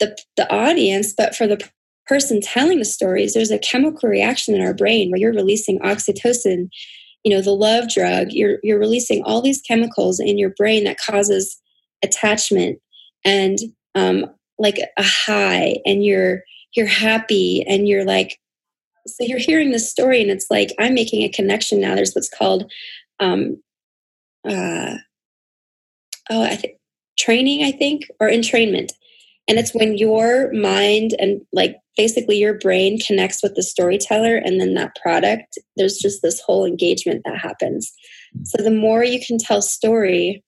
the 0.00 0.16
the 0.36 0.52
audience, 0.52 1.14
but 1.16 1.36
for 1.36 1.46
the 1.46 1.64
person 2.08 2.40
telling 2.40 2.80
the 2.80 2.84
stories, 2.84 3.34
there's 3.34 3.52
a 3.52 3.58
chemical 3.58 4.08
reaction 4.08 4.52
in 4.52 4.62
our 4.62 4.74
brain 4.74 5.10
where 5.10 5.20
you're 5.20 5.32
releasing 5.32 5.78
oxytocin 5.78 6.68
you 7.24 7.34
know 7.34 7.40
the 7.40 7.50
love 7.50 7.88
drug 7.88 8.28
you're 8.30 8.58
you're 8.62 8.78
releasing 8.78 9.22
all 9.24 9.40
these 9.40 9.62
chemicals 9.62 10.20
in 10.20 10.38
your 10.38 10.50
brain 10.50 10.84
that 10.84 10.98
causes 10.98 11.60
attachment 12.04 12.78
and 13.24 13.58
um, 13.94 14.26
like 14.58 14.78
a 14.98 15.02
high 15.02 15.76
and 15.84 16.04
you're 16.04 16.42
you're 16.76 16.86
happy 16.86 17.64
and 17.66 17.88
you're 17.88 18.04
like 18.04 18.38
so 19.06 19.24
you're 19.24 19.38
hearing 19.38 19.70
this 19.70 19.90
story 19.90 20.20
and 20.20 20.30
it's 20.30 20.46
like 20.50 20.70
i'm 20.78 20.94
making 20.94 21.22
a 21.22 21.28
connection 21.28 21.80
now. 21.80 21.94
There's 21.94 22.14
what's 22.14 22.28
called 22.28 22.70
um 23.20 23.62
uh 24.48 24.94
oh 26.30 26.42
i 26.42 26.56
think 26.56 26.74
training 27.18 27.64
i 27.64 27.70
think 27.70 28.08
or 28.20 28.28
entrainment 28.28 28.92
and 29.48 29.58
it's 29.58 29.74
when 29.74 29.98
your 29.98 30.52
mind 30.52 31.14
and 31.18 31.40
like 31.52 31.76
basically 31.96 32.38
your 32.38 32.54
brain 32.54 32.98
connects 32.98 33.42
with 33.42 33.54
the 33.54 33.62
storyteller 33.62 34.36
and 34.36 34.60
then 34.60 34.74
that 34.74 34.96
product, 35.00 35.58
there's 35.76 35.98
just 35.98 36.22
this 36.22 36.40
whole 36.40 36.64
engagement 36.64 37.22
that 37.24 37.38
happens. 37.38 37.92
So 38.44 38.62
the 38.62 38.70
more 38.70 39.04
you 39.04 39.20
can 39.24 39.38
tell 39.38 39.62
story, 39.62 40.42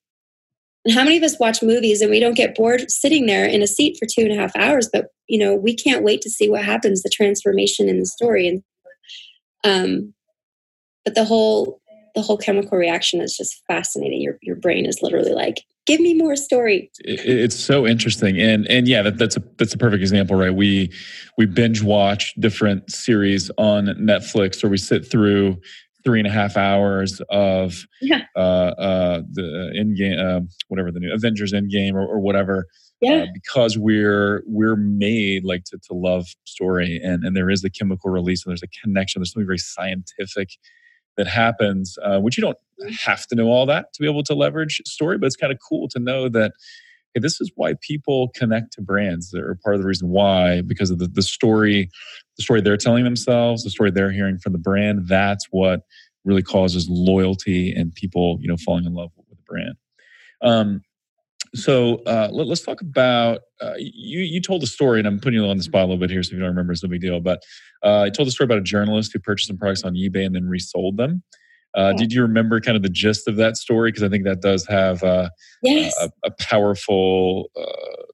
and 0.85 0.95
how 0.95 1.03
many 1.03 1.17
of 1.17 1.23
us 1.25 1.39
watch 1.41 1.63
movies 1.63 2.01
and 2.01 2.11
we 2.11 2.21
don't 2.21 2.37
get 2.37 2.55
bored 2.55 2.91
sitting 2.91 3.27
there 3.27 3.45
in 3.45 3.61
a 3.61 3.67
seat 3.67 3.97
for 3.99 4.07
two 4.07 4.23
and 4.23 4.33
a 4.33 4.41
half 4.41 4.57
hours, 4.57 4.89
but 4.93 5.07
you 5.27 5.39
know, 5.39 5.55
we 5.55 5.75
can't 5.75 6.05
wait 6.05 6.21
to 6.23 6.31
see 6.31 6.49
what 6.49 6.65
happens, 6.65 7.03
the 7.03 7.11
transformation 7.11 7.89
in 7.89 7.99
the 7.99 8.07
story. 8.07 8.49
And 8.49 8.63
um 9.65 10.15
but 11.05 11.15
the 11.15 11.25
whole 11.25 11.81
the 12.15 12.23
whole 12.23 12.39
chemical 12.39 12.79
reaction 12.79 13.21
is 13.21 13.37
just 13.37 13.63
fascinating. 13.69 14.23
Your 14.23 14.39
your 14.43 14.57
brain 14.57 14.87
is 14.87 15.03
literally 15.03 15.33
like, 15.33 15.63
give 15.87 16.01
me 16.01 16.15
more 16.15 16.37
story. 16.37 16.91
It's 16.99 17.57
so 17.57 17.87
interesting, 17.87 18.39
and 18.39 18.67
and 18.69 18.87
yeah, 18.87 19.03
that, 19.03 19.19
that's 19.19 19.37
a 19.37 19.43
that's 19.59 19.75
a 19.75 19.79
perfect 19.79 20.01
example, 20.01 20.37
right? 20.37 20.55
We 20.55 20.93
we 21.39 21.47
binge 21.47 21.83
watch 21.83 22.35
different 22.35 22.91
series 22.91 23.51
on 23.57 23.87
Netflix, 23.87 24.63
or 24.63 24.69
we 24.69 24.79
sit 24.79 25.09
through 25.09 25.59
three 26.05 26.21
and 26.21 26.29
a 26.29 26.31
half 26.31 26.57
hours 26.57 27.21
of 27.31 27.85
yeah. 28.01 28.23
uh, 28.37 28.39
uh, 28.79 29.23
the 29.33 29.73
Endgame, 29.77 30.19
uh, 30.19 30.41
whatever 30.69 30.93
the 30.93 31.01
new 31.01 31.13
Avengers 31.13 31.53
Endgame 31.53 31.95
or, 31.95 32.07
or 32.07 32.21
whatever. 32.21 32.67
Yeah. 33.01 33.25
Uh, 33.25 33.27
because 33.35 33.77
we're 33.77 34.43
we're 34.47 34.77
made 34.77 35.45
like 35.45 35.65
to, 35.65 35.79
to 35.89 35.93
love 35.93 36.27
story 36.45 36.99
and 37.05 37.25
and 37.25 37.37
there 37.37 37.51
is 37.51 37.61
the 37.61 37.69
chemical 37.69 38.11
release 38.11 38.43
and 38.43 38.51
there's 38.53 38.63
a 38.63 38.81
connection 38.83 39.21
there's 39.21 39.35
something 39.35 39.47
very 39.47 39.59
scientific 39.59 40.53
that 41.17 41.27
happens, 41.27 41.99
uh, 42.03 42.21
which 42.21 42.37
you 42.37 42.43
don't 42.43 42.59
have 43.01 43.27
to 43.27 43.35
know 43.35 43.47
all 43.47 43.67
that 43.67 43.93
to 43.95 44.03
be 44.03 44.09
able 44.09 44.23
to 44.25 44.35
leverage 44.35 44.83
story, 44.85 45.19
but 45.19 45.27
it's 45.27 45.37
kind 45.37 45.53
of 45.53 45.59
cool 45.67 45.89
to 45.89 45.99
know 45.99 46.29
that 46.29 46.53
hey, 47.15 47.21
this 47.21 47.41
is 47.41 47.51
why 47.57 47.75
people 47.81 48.29
connect 48.35 48.75
to 48.75 48.83
brands. 48.83 49.31
They're 49.31 49.57
part 49.65 49.75
of 49.75 49.81
the 49.81 49.87
reason 49.87 50.11
why, 50.11 50.61
because 50.61 50.91
of 50.91 50.99
the, 50.99 51.07
the 51.07 51.23
story, 51.23 51.89
the 52.37 52.43
story 52.43 52.61
they're 52.61 52.77
telling 52.77 53.05
themselves, 53.05 53.65
the 53.65 53.71
story 53.71 53.91
they're 53.91 54.13
hearing 54.13 54.39
from 54.39 54.53
the 54.53 54.59
brand. 54.59 55.09
That's 55.09 55.47
what 55.51 55.81
really 56.27 56.43
causes 56.43 56.89
loyalty 56.91 57.73
and 57.73 57.95
people, 57.95 58.37
you 58.41 58.49
know, 58.49 58.57
falling 58.59 58.85
in 58.85 58.93
love 58.93 59.13
with 59.17 59.29
the 59.29 59.37
brand. 59.47 59.77
Um, 60.43 60.83
so 61.57 61.97
uh, 62.07 62.29
let, 62.33 62.49
us 62.49 62.63
talk 62.63 62.81
about 62.81 63.41
uh, 63.61 63.75
you. 63.79 64.21
You 64.21 64.41
told 64.41 64.63
a 64.63 64.67
story, 64.67 64.99
and 64.99 65.09
I'm 65.09 65.19
putting 65.19 65.41
you 65.41 65.47
on 65.47 65.57
the 65.57 65.63
spot 65.63 65.81
a 65.81 65.87
little 65.87 65.99
bit 65.99 66.11
here, 66.11 66.23
so 66.23 66.29
if 66.29 66.33
you 66.35 66.41
don't 66.41 66.49
remember, 66.49 66.73
it's 66.73 66.83
no 66.83 66.89
big 66.89 67.01
deal. 67.01 67.21
But 67.21 67.43
uh, 67.83 68.03
I 68.03 68.11
told 68.11 68.29
a 68.29 68.31
story 68.31 68.47
about 68.47 68.59
a 68.59 68.63
journalist 68.63 69.13
who 69.13 69.19
purchased 69.19 69.49
some 69.49 69.59
products 69.59 69.83
on 69.83 69.95
eBay 69.95 70.25
and 70.25 70.35
then 70.35 70.49
resold 70.49 70.97
them. 70.97 71.23
Uh, 71.75 71.93
Did 71.93 72.13
you 72.13 72.23
remember 72.23 72.59
kind 72.61 72.77
of 72.77 72.83
the 72.83 72.89
gist 72.89 73.29
of 73.29 73.37
that 73.37 73.57
story? 73.57 73.91
Because 73.91 74.03
I 74.03 74.09
think 74.09 74.25
that 74.25 74.41
does 74.41 74.67
have 74.67 75.03
uh, 75.03 75.29
yes. 75.63 75.95
a, 76.01 76.11
a, 76.25 76.31
powerful, 76.31 77.51
uh, 77.55 78.05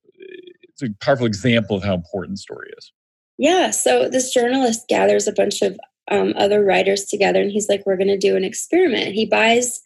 it's 0.64 0.82
a 0.82 0.88
powerful 1.00 1.26
example 1.26 1.76
of 1.76 1.84
how 1.84 1.94
important 1.94 2.38
the 2.38 2.40
story 2.40 2.70
is. 2.76 2.92
Yeah. 3.38 3.70
So 3.70 4.08
this 4.08 4.32
journalist 4.34 4.88
gathers 4.88 5.28
a 5.28 5.32
bunch 5.32 5.62
of 5.62 5.78
um, 6.10 6.34
other 6.36 6.64
writers 6.64 7.04
together, 7.04 7.40
and 7.40 7.50
he's 7.50 7.68
like, 7.68 7.84
"We're 7.86 7.96
going 7.96 8.08
to 8.08 8.18
do 8.18 8.36
an 8.36 8.44
experiment." 8.44 9.14
He 9.14 9.24
buys 9.24 9.80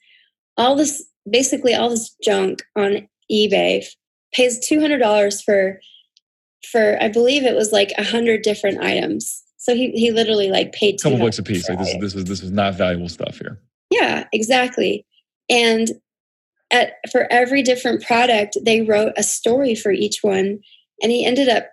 all 0.57 0.75
this, 0.75 1.07
basically 1.29 1.75
all 1.75 1.91
this 1.91 2.15
junk 2.23 2.65
on 2.75 3.09
eBay, 3.31 3.85
pays 4.33 4.59
two 4.59 4.81
hundred 4.81 4.99
dollars 4.99 5.41
for, 5.43 5.81
for 6.71 6.99
I 7.01 7.09
believe 7.09 7.45
it 7.45 7.55
was 7.55 7.73
like 7.73 7.93
a 7.99 8.05
hundred 8.05 8.43
different 8.43 8.81
items. 8.81 9.43
So 9.57 9.75
he 9.75 9.91
he 9.93 10.13
literally 10.13 10.51
like 10.51 10.73
paid 10.73 11.01
a 11.01 11.03
couple 11.03 11.19
bucks 11.19 11.39
a 11.39 11.43
piece. 11.43 11.69
Like 11.69 11.79
this 11.79 11.89
is 11.89 12.01
this 12.01 12.15
is 12.15 12.25
this 12.25 12.43
is 12.43 12.53
not 12.53 12.75
valuable 12.75 13.09
stuff 13.09 13.39
here. 13.39 13.59
Yeah, 13.91 14.25
exactly. 14.33 15.05
And 15.49 15.89
at 16.71 16.95
for 17.11 17.27
every 17.33 17.63
different 17.63 18.05
product, 18.05 18.57
they 18.63 18.83
wrote 18.83 19.13
a 19.17 19.23
story 19.23 19.75
for 19.75 19.91
each 19.91 20.19
one, 20.23 20.61
and 21.03 21.13
he 21.13 21.25
ended 21.25 21.49
up 21.49 21.69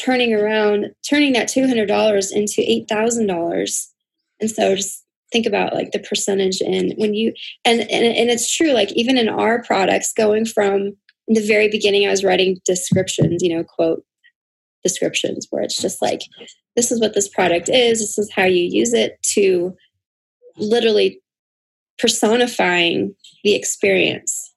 turning 0.00 0.32
around, 0.34 0.92
turning 1.08 1.32
that 1.32 1.48
two 1.48 1.66
hundred 1.66 1.86
dollars 1.86 2.32
into 2.32 2.62
eight 2.68 2.88
thousand 2.88 3.26
dollars. 3.26 3.92
And 4.40 4.50
so 4.50 4.74
just 4.76 5.01
think 5.32 5.46
about 5.46 5.74
like 5.74 5.92
the 5.92 5.98
percentage 5.98 6.60
and 6.60 6.92
when 6.96 7.14
you 7.14 7.32
and, 7.64 7.80
and 7.80 7.90
and 7.90 8.30
it's 8.30 8.54
true 8.54 8.72
like 8.72 8.92
even 8.92 9.16
in 9.16 9.28
our 9.28 9.62
products 9.62 10.12
going 10.12 10.44
from 10.44 10.92
the 11.28 11.46
very 11.46 11.68
beginning 11.68 12.06
i 12.06 12.10
was 12.10 12.24
writing 12.24 12.60
descriptions 12.64 13.42
you 13.42 13.54
know 13.54 13.64
quote 13.64 14.04
descriptions 14.82 15.46
where 15.50 15.62
it's 15.62 15.80
just 15.80 16.02
like 16.02 16.20
this 16.76 16.90
is 16.90 17.00
what 17.00 17.14
this 17.14 17.28
product 17.28 17.68
is. 17.68 18.00
This 18.00 18.18
is 18.18 18.32
how 18.32 18.44
you 18.44 18.64
use 18.64 18.92
it 18.92 19.18
to 19.34 19.74
literally 20.56 21.20
personifying 21.98 23.14
the 23.44 23.54
experience. 23.54 24.52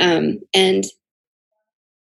Um, 0.00 0.40
and 0.54 0.84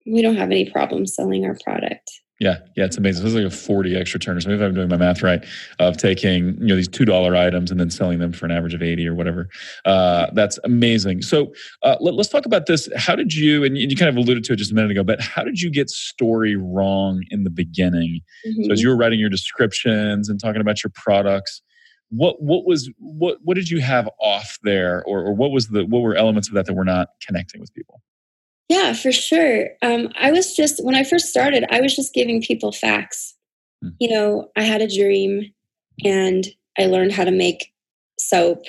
we 0.06 0.22
don't 0.22 0.36
have 0.36 0.50
any 0.50 0.70
problem 0.70 1.06
selling 1.06 1.44
our 1.44 1.56
product 1.64 2.10
yeah, 2.40 2.56
yeah, 2.74 2.86
it's 2.86 2.96
amazing. 2.96 3.22
This 3.22 3.34
is 3.34 3.38
like 3.38 3.52
a 3.52 3.54
40 3.54 3.96
extra 3.96 4.18
turners. 4.18 4.46
Maybe 4.46 4.58
if 4.58 4.66
I'm 4.66 4.74
doing 4.74 4.88
my 4.88 4.96
math 4.96 5.22
right, 5.22 5.44
of 5.78 5.98
taking 5.98 6.56
you 6.58 6.68
know 6.68 6.76
these 6.76 6.88
two 6.88 7.04
dollar 7.04 7.36
items 7.36 7.70
and 7.70 7.78
then 7.78 7.90
selling 7.90 8.18
them 8.18 8.32
for 8.32 8.46
an 8.46 8.50
average 8.50 8.72
of 8.72 8.82
80 8.82 9.06
or 9.06 9.14
whatever. 9.14 9.50
Uh, 9.84 10.26
that's 10.32 10.58
amazing. 10.64 11.20
So 11.20 11.52
uh, 11.82 11.96
let, 12.00 12.18
us 12.18 12.30
talk 12.30 12.46
about 12.46 12.64
this. 12.64 12.88
How 12.96 13.14
did 13.14 13.34
you? 13.34 13.62
And 13.62 13.76
you 13.76 13.94
kind 13.94 14.08
of 14.08 14.16
alluded 14.16 14.42
to 14.44 14.54
it 14.54 14.56
just 14.56 14.72
a 14.72 14.74
minute 14.74 14.90
ago, 14.90 15.04
but 15.04 15.20
how 15.20 15.44
did 15.44 15.60
you 15.60 15.70
get 15.70 15.90
story 15.90 16.56
wrong 16.56 17.22
in 17.30 17.44
the 17.44 17.50
beginning? 17.50 18.22
Mm-hmm. 18.46 18.64
So 18.64 18.72
as 18.72 18.78
mm-hmm. 18.78 18.84
you 18.84 18.88
were 18.88 18.96
writing 18.96 19.20
your 19.20 19.30
descriptions 19.30 20.30
and 20.30 20.40
talking 20.40 20.62
about 20.62 20.82
your 20.82 20.92
products, 20.94 21.60
what 22.08 22.42
what 22.42 22.64
was 22.64 22.90
what 22.98 23.36
what 23.42 23.54
did 23.54 23.68
you 23.68 23.82
have 23.82 24.08
off 24.18 24.58
there, 24.62 25.04
or, 25.04 25.20
or 25.20 25.34
what 25.34 25.50
was 25.50 25.68
the 25.68 25.84
what 25.84 26.00
were 26.00 26.14
elements 26.14 26.48
of 26.48 26.54
that 26.54 26.64
that 26.64 26.74
were 26.74 26.86
not 26.86 27.08
connecting 27.20 27.60
with 27.60 27.72
people? 27.74 28.00
Yeah, 28.70 28.92
for 28.92 29.10
sure. 29.10 29.70
Um, 29.82 30.10
I 30.16 30.30
was 30.30 30.54
just, 30.54 30.82
when 30.84 30.94
I 30.94 31.02
first 31.02 31.26
started, 31.26 31.64
I 31.72 31.80
was 31.80 31.94
just 31.96 32.14
giving 32.14 32.40
people 32.40 32.70
facts. 32.70 33.34
Mm. 33.84 33.94
You 33.98 34.10
know, 34.10 34.48
I 34.56 34.62
had 34.62 34.80
a 34.80 34.86
dream 34.86 35.52
and 36.04 36.46
I 36.78 36.86
learned 36.86 37.10
how 37.10 37.24
to 37.24 37.32
make 37.32 37.72
soap. 38.20 38.62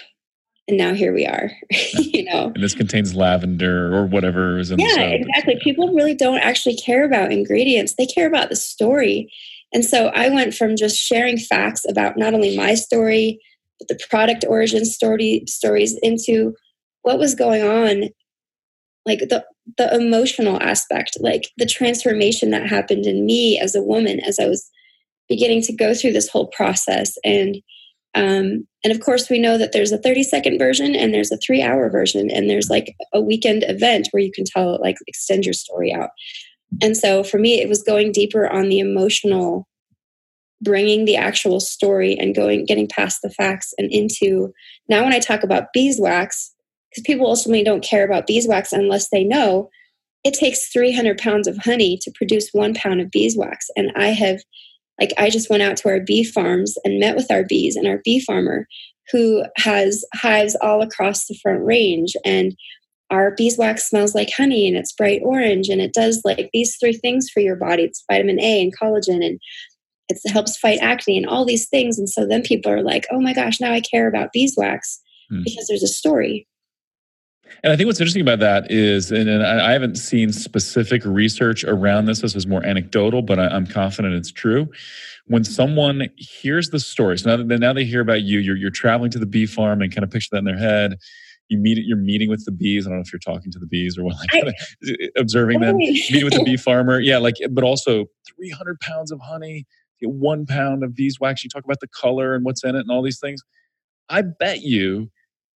And 0.68 0.76
now 0.76 0.96
here 0.96 1.14
we 1.14 1.28
are, 1.28 1.52
you 1.94 2.24
know. 2.24 2.52
And 2.56 2.64
this 2.64 2.74
contains 2.74 3.14
lavender 3.14 3.96
or 3.96 4.08
whatever 4.08 4.58
is 4.58 4.72
in 4.72 4.80
yeah, 4.80 5.02
exactly. 5.02 5.60
People 5.62 5.94
really 5.94 6.16
don't 6.16 6.40
actually 6.40 6.78
care 6.78 7.06
about 7.06 7.32
ingredients, 7.32 7.94
they 7.96 8.08
care 8.08 8.28
about 8.28 8.50
the 8.50 8.56
story. 8.56 9.32
And 9.72 9.86
so 9.86 10.08
I 10.08 10.30
went 10.30 10.56
from 10.56 10.76
just 10.76 10.98
sharing 10.98 11.38
facts 11.38 11.86
about 11.88 12.18
not 12.18 12.34
only 12.34 12.58
my 12.58 12.74
story, 12.74 13.40
but 13.78 13.88
the 13.88 14.00
product 14.10 14.46
origin 14.50 14.84
story 14.84 15.44
stories 15.48 15.96
into 16.02 16.56
what 17.04 17.20
was 17.20 17.36
going 17.36 17.62
on 17.62 18.10
like 19.06 19.20
the 19.20 19.44
the 19.78 19.94
emotional 19.96 20.62
aspect 20.62 21.18
like 21.20 21.50
the 21.58 21.66
transformation 21.66 22.50
that 22.52 22.68
happened 22.68 23.06
in 23.06 23.26
me 23.26 23.60
as 23.60 23.76
a 23.76 23.82
woman 23.82 24.20
as 24.22 24.40
i 24.40 24.48
was 24.48 24.70
beginning 25.32 25.62
to 25.62 25.74
go 25.74 25.94
through 25.94 26.12
this 26.12 26.28
whole 26.28 26.48
process. 26.48 27.18
And 27.24 27.56
um, 28.14 28.68
and 28.84 28.92
of 28.92 29.00
course 29.00 29.30
we 29.30 29.40
know 29.40 29.58
that 29.58 29.72
there's 29.72 29.94
a 29.94 29.98
30 29.98 30.24
second 30.24 30.58
version 30.58 30.94
and 30.94 31.14
there's 31.14 31.32
a 31.32 31.38
three 31.38 31.62
hour 31.62 31.90
version 31.90 32.30
and 32.30 32.50
there's 32.50 32.70
like 32.70 32.94
a 33.14 33.22
weekend 33.22 33.64
event 33.66 34.10
where 34.12 34.22
you 34.22 34.34
can 34.34 34.44
tell 34.44 34.82
like 34.82 34.98
extend 35.08 35.46
your 35.46 35.54
story 35.54 35.94
out. 35.94 36.10
And 36.82 36.98
so 36.98 37.24
for 37.24 37.38
me 37.38 37.62
it 37.62 37.70
was 37.70 37.82
going 37.82 38.12
deeper 38.12 38.50
on 38.50 38.68
the 38.68 38.80
emotional 38.80 39.66
bringing 40.62 41.06
the 41.06 41.16
actual 41.16 41.62
story 41.62 42.18
and 42.20 42.36
going 42.36 42.66
getting 42.66 42.88
past 42.88 43.22
the 43.24 43.30
facts 43.30 43.74
and 43.80 43.92
into 43.92 44.54
now 44.88 45.04
when 45.04 45.12
i 45.12 45.18
talk 45.18 45.42
about 45.42 45.74
beeswax 45.74 46.54
because 46.92 47.04
people 47.06 47.28
ultimately 47.28 47.64
don't 47.64 47.84
care 47.84 48.06
about 48.06 48.28
beeswax 48.28 48.72
unless 48.72 49.10
they 49.10 49.24
know 49.24 49.70
it 50.24 50.34
takes 50.34 50.72
300 50.72 51.18
pounds 51.18 51.48
of 51.48 51.58
honey 51.58 51.98
to 52.02 52.12
produce 52.14 52.50
one 52.52 52.74
pound 52.74 53.02
of 53.02 53.10
beeswax. 53.10 53.68
And 53.76 53.92
I 53.96 54.08
have, 54.08 54.42
like, 55.00 55.14
I 55.18 55.30
just 55.30 55.50
went 55.50 55.64
out 55.64 55.78
to 55.78 55.90
our 55.90 56.00
bee 56.00 56.24
farms 56.24 56.78
and 56.84 57.00
met 57.00 57.16
with 57.16 57.32
our 57.32 57.44
bees 57.44 57.76
and 57.76 57.88
our 57.88 58.02
bee 58.04 58.20
farmer 58.20 58.68
who 59.12 59.44
has 59.58 60.06
hives 60.14 60.56
all 60.62 60.82
across 60.82 61.26
the 61.26 61.38
front 61.42 61.64
range. 61.64 62.14
And 62.24 62.56
our 63.10 63.32
beeswax 63.32 63.90
smells 63.90 64.14
like 64.14 64.32
honey 64.32 64.68
and 64.68 64.78
it's 64.78 64.94
bright 64.94 65.22
orange 65.24 65.70
and 65.70 65.82
it 65.82 65.94
does 65.94 66.22
like 66.24 66.50
these 66.54 66.78
three 66.78 66.94
things 66.94 67.30
for 67.30 67.42
your 67.42 67.58
body 67.58 67.84
it's 67.84 68.06
vitamin 68.10 68.40
A 68.40 68.62
and 68.62 68.78
collagen 68.78 69.26
and 69.26 69.38
it 70.08 70.32
helps 70.32 70.58
fight 70.58 70.80
acne 70.82 71.18
and 71.18 71.26
all 71.26 71.46
these 71.46 71.68
things. 71.68 71.98
And 71.98 72.10
so 72.10 72.26
then 72.28 72.42
people 72.42 72.72
are 72.72 72.84
like, 72.84 73.06
oh 73.12 73.20
my 73.20 73.34
gosh, 73.34 73.60
now 73.60 73.72
I 73.72 73.82
care 73.82 74.08
about 74.08 74.32
beeswax 74.34 75.02
hmm. 75.30 75.42
because 75.44 75.68
there's 75.68 75.84
a 75.84 75.88
story. 75.88 76.48
And 77.64 77.72
I 77.72 77.76
think 77.76 77.88
what's 77.88 78.00
interesting 78.00 78.22
about 78.22 78.40
that 78.40 78.72
is, 78.72 79.12
and, 79.12 79.30
I 79.44 79.72
haven't 79.72 79.96
seen 79.96 80.32
specific 80.32 81.04
research 81.06 81.64
around 81.64 82.06
this. 82.06 82.22
This 82.22 82.36
is 82.36 82.48
more 82.48 82.66
anecdotal, 82.66 83.22
but 83.22 83.40
I, 83.40 83.56
am 83.56 83.68
confident 83.68 84.16
it's 84.16 84.32
true. 84.32 84.68
When 85.28 85.44
someone 85.44 86.10
hears 86.18 86.70
the 86.70 86.80
story, 86.80 87.18
so 87.18 87.36
now, 87.36 87.58
now 87.58 87.74
they 87.74 87.86
hear 87.86 88.02
about 88.02 88.24
you, 88.24 88.40
you're, 88.40 88.56
you're 88.56 88.72
traveling 88.72 89.12
to 89.12 89.20
the 89.20 89.26
bee 89.26 89.46
farm 89.46 89.82
and 89.82 89.94
kind 89.94 90.04
of 90.04 90.10
picture 90.10 90.30
that 90.32 90.40
in 90.40 90.46
their 90.46 90.58
head. 90.58 90.98
You 91.50 91.58
meet, 91.58 91.78
you're 91.86 91.98
meeting 91.98 92.30
with 92.30 92.46
the 92.46 92.52
bees. 92.52 92.88
I 92.88 92.90
don't 92.90 93.00
know 93.00 93.04
if 93.06 93.12
you're 93.12 93.20
talking 93.20 93.52
to 93.52 93.60
the 93.60 93.68
bees 93.68 93.98
or 93.98 94.04
what, 94.04 94.16
like 94.16 94.30
I, 94.34 95.10
observing 95.18 95.60
them, 95.60 95.76
meeting 95.78 96.24
with 96.24 96.34
the 96.34 96.44
bee 96.44 96.58
farmer. 96.58 97.00
Yeah, 97.00 97.18
like, 97.18 97.36
but 97.52 97.64
also 97.64 98.06
300 98.38 98.80
pounds 98.80 99.12
of 99.12 99.20
honey, 99.20 99.66
one 100.02 100.46
pound 100.46 100.84
of 100.84 100.96
beeswax. 100.96 101.44
You 101.44 101.50
talk 101.50 101.66
about 101.66 101.82
the 101.82 101.88
color 101.88 102.34
and 102.36 102.46
what's 102.46 102.64
in 102.64 102.76
it 102.76 102.80
and 102.80 102.90
all 102.90 103.04
these 103.04 103.20
things. 103.20 103.42
I 104.10 104.22
bet 104.22 104.62
you 104.62 105.12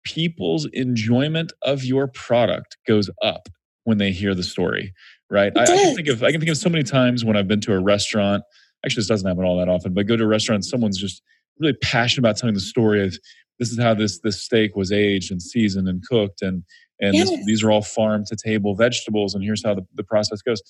people's 0.04 0.66
enjoyment 0.72 1.52
of 1.62 1.84
your 1.84 2.08
product 2.08 2.76
goes 2.86 3.10
up 3.22 3.48
when 3.84 3.98
they 3.98 4.10
hear 4.10 4.34
the 4.34 4.42
story, 4.42 4.92
right? 5.30 5.52
I, 5.56 5.62
I, 5.62 5.66
can 5.66 5.96
think 5.96 6.08
of 6.08 6.22
I 6.22 6.30
can 6.30 6.40
think 6.40 6.50
of 6.50 6.56
so 6.56 6.68
many 6.68 6.84
times 6.84 7.24
when 7.24 7.36
I've 7.36 7.48
been 7.48 7.60
to 7.62 7.72
a 7.72 7.80
restaurant. 7.80 8.42
Actually, 8.84 9.00
this 9.00 9.08
doesn't 9.08 9.26
happen 9.26 9.44
all 9.44 9.58
that 9.58 9.68
often, 9.68 9.94
but 9.94 10.06
go 10.06 10.16
to 10.16 10.24
a 10.24 10.26
restaurant, 10.26 10.64
someone's 10.64 10.98
just 10.98 11.22
really 11.58 11.74
passionate 11.82 12.26
about 12.26 12.36
telling 12.36 12.54
the 12.54 12.60
story 12.60 13.04
of 13.04 13.16
this 13.58 13.70
is 13.70 13.78
how 13.78 13.94
this 13.94 14.20
this 14.20 14.42
steak 14.42 14.76
was 14.76 14.92
aged 14.92 15.30
and 15.30 15.40
seasoned 15.40 15.88
and 15.88 16.02
cooked, 16.06 16.42
and 16.42 16.64
and 17.00 17.14
yes. 17.14 17.30
this, 17.30 17.46
these 17.46 17.62
are 17.62 17.70
all 17.70 17.82
farm 17.82 18.24
to 18.26 18.36
table 18.36 18.74
vegetables, 18.74 19.34
and 19.34 19.44
here's 19.44 19.64
how 19.64 19.74
the, 19.74 19.82
the 19.94 20.04
process 20.04 20.42
goes. 20.42 20.60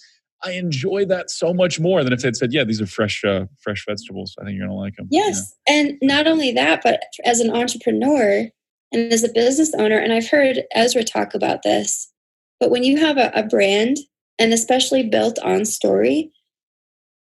I 0.42 0.52
enjoy 0.52 1.06
that 1.06 1.30
so 1.30 1.54
much 1.54 1.80
more 1.80 2.04
than 2.04 2.12
if 2.12 2.20
they'd 2.20 2.36
said, 2.36 2.52
"Yeah, 2.52 2.64
these 2.64 2.80
are 2.80 2.86
fresh, 2.86 3.24
uh, 3.24 3.46
fresh 3.60 3.84
vegetables. 3.88 4.34
I 4.38 4.44
think 4.44 4.58
you're 4.58 4.66
gonna 4.66 4.78
like 4.78 4.96
them." 4.96 5.08
Yes, 5.10 5.54
and 5.66 5.96
not 6.02 6.26
only 6.26 6.52
that, 6.52 6.82
but 6.82 7.02
as 7.24 7.40
an 7.40 7.50
entrepreneur, 7.50 8.48
and 8.92 9.12
as 9.12 9.24
a 9.24 9.32
business 9.32 9.72
owner, 9.74 9.98
and 9.98 10.12
I've 10.12 10.28
heard 10.28 10.62
Ezra 10.74 11.02
talk 11.02 11.34
about 11.34 11.62
this, 11.62 12.12
but 12.60 12.70
when 12.70 12.84
you 12.84 12.98
have 12.98 13.16
a, 13.16 13.30
a 13.34 13.42
brand 13.42 13.98
and 14.38 14.52
especially 14.52 15.02
built 15.02 15.38
on 15.40 15.64
story, 15.64 16.32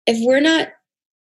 if 0.06 0.18
we're 0.22 0.40
not 0.40 0.70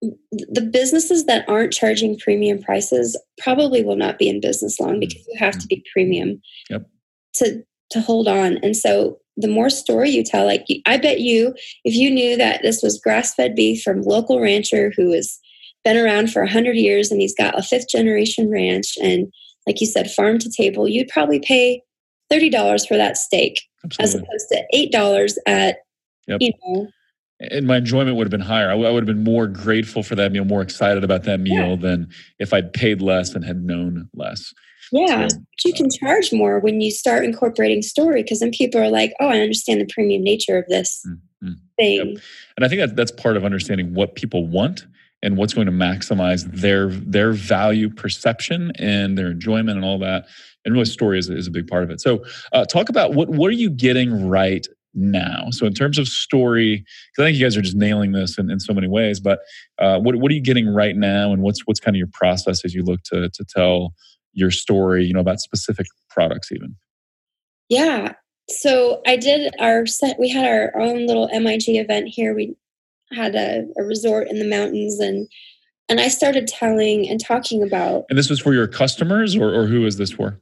the 0.01 0.69
businesses 0.73 1.27
that 1.27 1.49
aren't 1.49 1.73
charging 1.73 2.19
premium 2.19 2.63
prices 2.63 3.21
probably 3.39 3.85
will 3.85 3.97
not 3.97 4.19
be 4.19 4.29
in 4.29 4.41
business 4.41 4.79
long 4.79 4.93
mm-hmm. 4.93 5.01
because 5.01 5.27
you 5.27 5.39
have 5.39 5.59
to 5.59 5.67
be 5.67 5.85
premium 5.93 6.41
yep. 6.71 6.89
to 7.35 7.63
to 7.91 8.01
hold 8.01 8.29
on 8.29 8.59
and 8.59 8.77
so 8.77 9.19
the 9.37 9.49
more 9.49 9.69
story 9.69 10.09
you 10.11 10.23
tell 10.23 10.47
like 10.47 10.65
i 10.87 10.97
bet 10.97 11.21
you 11.21 11.53
if 11.85 11.95
you 11.95 12.11
knew 12.11 12.37
that 12.37 12.63
this 12.63 12.81
was 12.81 13.01
grass-fed 13.01 13.57
beef 13.57 13.83
from 13.83 14.03
local 14.03 14.41
rancher 14.41 14.93
who 14.97 15.13
has 15.13 15.39
been 15.85 15.97
around 15.97 16.31
for 16.31 16.43
100 16.43 16.77
years 16.77 17.11
and 17.11 17.21
he's 17.21 17.35
got 17.35 17.59
a 17.59 17.63
fifth 17.63 17.89
generation 17.89 18.51
ranch 18.51 18.97
and 19.03 19.33
like 19.69 19.81
you 19.83 19.87
said, 19.87 20.11
farm 20.11 20.39
to 20.39 20.51
table, 20.51 20.89
you'd 20.89 21.09
probably 21.09 21.39
pay 21.39 21.83
$30 22.33 22.89
for 22.89 22.97
that 22.97 23.19
steak 23.19 23.61
Absolutely. 23.85 24.03
as 24.03 24.15
opposed 24.15 24.49
to 24.49 24.91
$8 24.93 25.35
at, 25.47 25.77
yep. 26.27 26.39
you 26.41 26.53
know, 26.65 26.89
and 27.41 27.67
my 27.67 27.77
enjoyment 27.77 28.17
would 28.17 28.25
have 28.25 28.33
been 28.33 28.41
higher. 28.41 28.69
I, 28.69 28.73
w- 28.73 28.89
I 28.89 28.91
would 28.91 29.07
have 29.07 29.15
been 29.15 29.23
more 29.23 29.47
grateful 29.47 30.03
for 30.03 30.17
that 30.17 30.33
meal, 30.33 30.45
more 30.45 30.63
excited 30.63 31.05
about 31.05 31.23
that 31.25 31.39
meal 31.39 31.71
yeah. 31.71 31.77
than 31.77 32.09
if 32.41 32.53
I'd 32.53 32.73
paid 32.73 33.01
less 33.01 33.35
and 33.35 33.45
had 33.45 33.63
known 33.63 34.09
less. 34.15 34.53
Yeah, 34.91 35.29
so, 35.29 35.39
you 35.67 35.75
can 35.75 35.87
uh, 35.87 35.91
charge 36.01 36.33
more 36.33 36.59
when 36.59 36.81
you 36.81 36.91
start 36.91 37.25
incorporating 37.25 37.83
story 37.83 38.23
because 38.23 38.41
then 38.41 38.51
people 38.51 38.81
are 38.81 38.89
like, 38.89 39.13
oh, 39.21 39.29
I 39.29 39.39
understand 39.39 39.81
the 39.81 39.87
premium 39.87 40.25
nature 40.25 40.57
of 40.57 40.65
this 40.67 41.01
mm-hmm. 41.07 41.53
thing. 41.77 42.15
Yep. 42.15 42.23
And 42.57 42.65
I 42.65 42.69
think 42.69 42.81
that 42.81 42.97
that's 42.97 43.13
part 43.13 43.37
of 43.37 43.45
understanding 43.45 43.95
what 43.95 44.17
people 44.17 44.47
want 44.47 44.87
and 45.23 45.37
what's 45.37 45.55
going 45.55 45.67
to 45.67 45.73
maximize 45.73 46.45
their 46.53 46.89
their 46.89 47.33
value 47.33 47.91
perception 47.91 48.73
and 48.77 49.19
their 49.19 49.31
enjoyment 49.31 49.77
and 49.77 49.85
all 49.85 49.99
that. 49.99 50.27
And 50.65 50.75
really 50.75 50.85
story 50.85 51.19
is, 51.19 51.29
is 51.29 51.47
a 51.47 51.51
big 51.51 51.67
part 51.67 51.83
of 51.83 51.91
it. 51.91 52.01
So 52.01 52.25
uh, 52.53 52.65
talk 52.65 52.89
about 52.89 53.15
what 53.15 53.29
what 53.29 53.49
are 53.49 53.55
you 53.55 53.71
getting 53.71 54.29
right 54.29 54.67
now? 54.95 55.49
So 55.51 55.67
in 55.67 55.75
terms 55.75 55.99
of 55.99 56.09
story 56.09 56.77
because 56.77 57.23
i 57.23 57.27
think 57.27 57.39
you 57.39 57.45
guys 57.45 57.57
are 57.57 57.63
just 57.63 57.77
nailing 57.77 58.13
this 58.13 58.39
in, 58.39 58.51
in 58.51 58.59
so 58.59 58.73
many 58.73 58.89
ways 58.89 59.21
but 59.21 59.41
uh, 59.79 59.99
what, 59.99 60.17
what 60.17 60.31
are 60.31 60.35
you 60.35 60.41
getting 60.41 60.69
right 60.69 60.97
now? 60.97 61.33
And 61.33 61.43
what's 61.43 61.67
what's 61.67 61.81
kind 61.81 61.95
of 61.95 61.99
your 61.99 62.11
process 62.13 62.65
as 62.65 62.75
you 62.75 62.83
look 62.83 63.03
to 63.05 63.29
to 63.29 63.45
tell 63.45 63.95
your 64.33 64.51
story 64.51 65.05
you 65.05 65.13
know 65.13 65.21
about 65.21 65.41
specific 65.41 65.87
products 66.11 66.53
even? 66.53 66.77
Yeah. 67.69 68.15
So 68.51 69.03
i 69.07 69.17
did 69.17 69.55
our 69.61 69.85
set 69.87 70.19
we 70.19 70.29
had 70.31 70.47
our 70.47 70.73
own 70.81 71.07
little 71.07 71.29
mig 71.33 71.69
event 71.69 72.09
here. 72.09 72.35
We 72.35 72.57
had 73.13 73.35
a, 73.35 73.65
a 73.79 73.85
resort 73.85 74.29
in 74.29 74.39
the 74.39 74.49
mountains 74.49 74.99
and 75.01 75.29
and 75.89 76.01
I 76.01 76.09
started 76.09 76.47
telling 76.47 77.09
and 77.09 77.19
talking 77.19 77.63
about. 77.63 78.05
And 78.11 78.19
this 78.19 78.29
was 78.29 78.41
for 78.41 78.53
your 78.53 78.67
customers, 78.67 79.35
or, 79.35 79.55
or 79.55 79.67
who 79.67 79.87
is 79.87 79.97
this 79.97 80.11
for? 80.11 80.39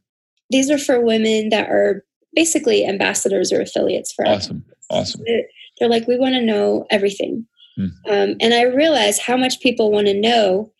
These 0.50 0.70
are 0.70 0.78
for 0.78 1.00
women 1.00 1.50
that 1.50 1.68
are 1.68 2.04
basically 2.34 2.84
ambassadors 2.84 3.52
or 3.52 3.60
affiliates 3.60 4.12
for 4.12 4.26
awesome, 4.26 4.64
us. 4.68 4.86
awesome. 4.90 5.20
Awesome. 5.20 5.44
They're 5.78 5.88
like, 5.88 6.08
we 6.08 6.18
want 6.18 6.34
to 6.34 6.42
know 6.42 6.84
everything, 6.90 7.46
hmm. 7.76 7.86
um, 8.08 8.34
and 8.40 8.54
I 8.54 8.62
realized 8.62 9.22
how 9.22 9.36
much 9.36 9.60
people 9.60 9.92
want 9.92 10.08
to 10.08 10.20
know. 10.20 10.72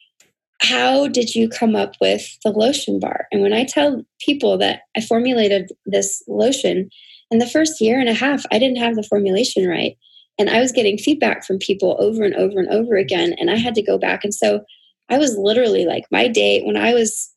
How 0.63 1.07
did 1.07 1.35
you 1.35 1.51
come 1.51 1.77
up 1.77 1.97
with 2.01 2.39
the 2.43 2.51
lotion 2.51 2.99
bar? 2.99 3.27
And 3.31 3.43
when 3.43 3.53
I 3.53 3.65
tell 3.65 4.03
people 4.21 4.57
that 4.57 4.81
I 4.97 5.03
formulated 5.03 5.71
this 5.85 6.23
lotion, 6.27 6.89
in 7.31 7.39
the 7.39 7.47
first 7.47 7.81
year 7.81 8.01
and 8.01 8.09
a 8.09 8.15
half, 8.15 8.45
I 8.51 8.59
didn't 8.59 8.79
have 8.79 8.95
the 8.95 9.03
formulation 9.03 9.67
right. 9.69 9.99
And 10.39 10.51
I 10.51 10.61
was 10.61 10.73
getting 10.73 10.99
feedback 10.99 11.45
from 11.45 11.59
people 11.59 11.97
over 11.99 12.25
and 12.25 12.35
over 12.35 12.59
and 12.59 12.69
over 12.69 12.97
again. 12.97 13.35
And 13.39 13.51
I 13.51 13.57
had 13.57 13.75
to 13.77 13.83
go 13.83 13.99
back. 13.99 14.23
And 14.23 14.35
so 14.35 14.65
I 15.09 15.19
was 15.19 15.37
literally 15.39 15.87
like, 15.87 16.05
my 16.11 16.29
day 16.29 16.63
when 16.63 16.77
I 16.77 16.93
was, 16.93 17.33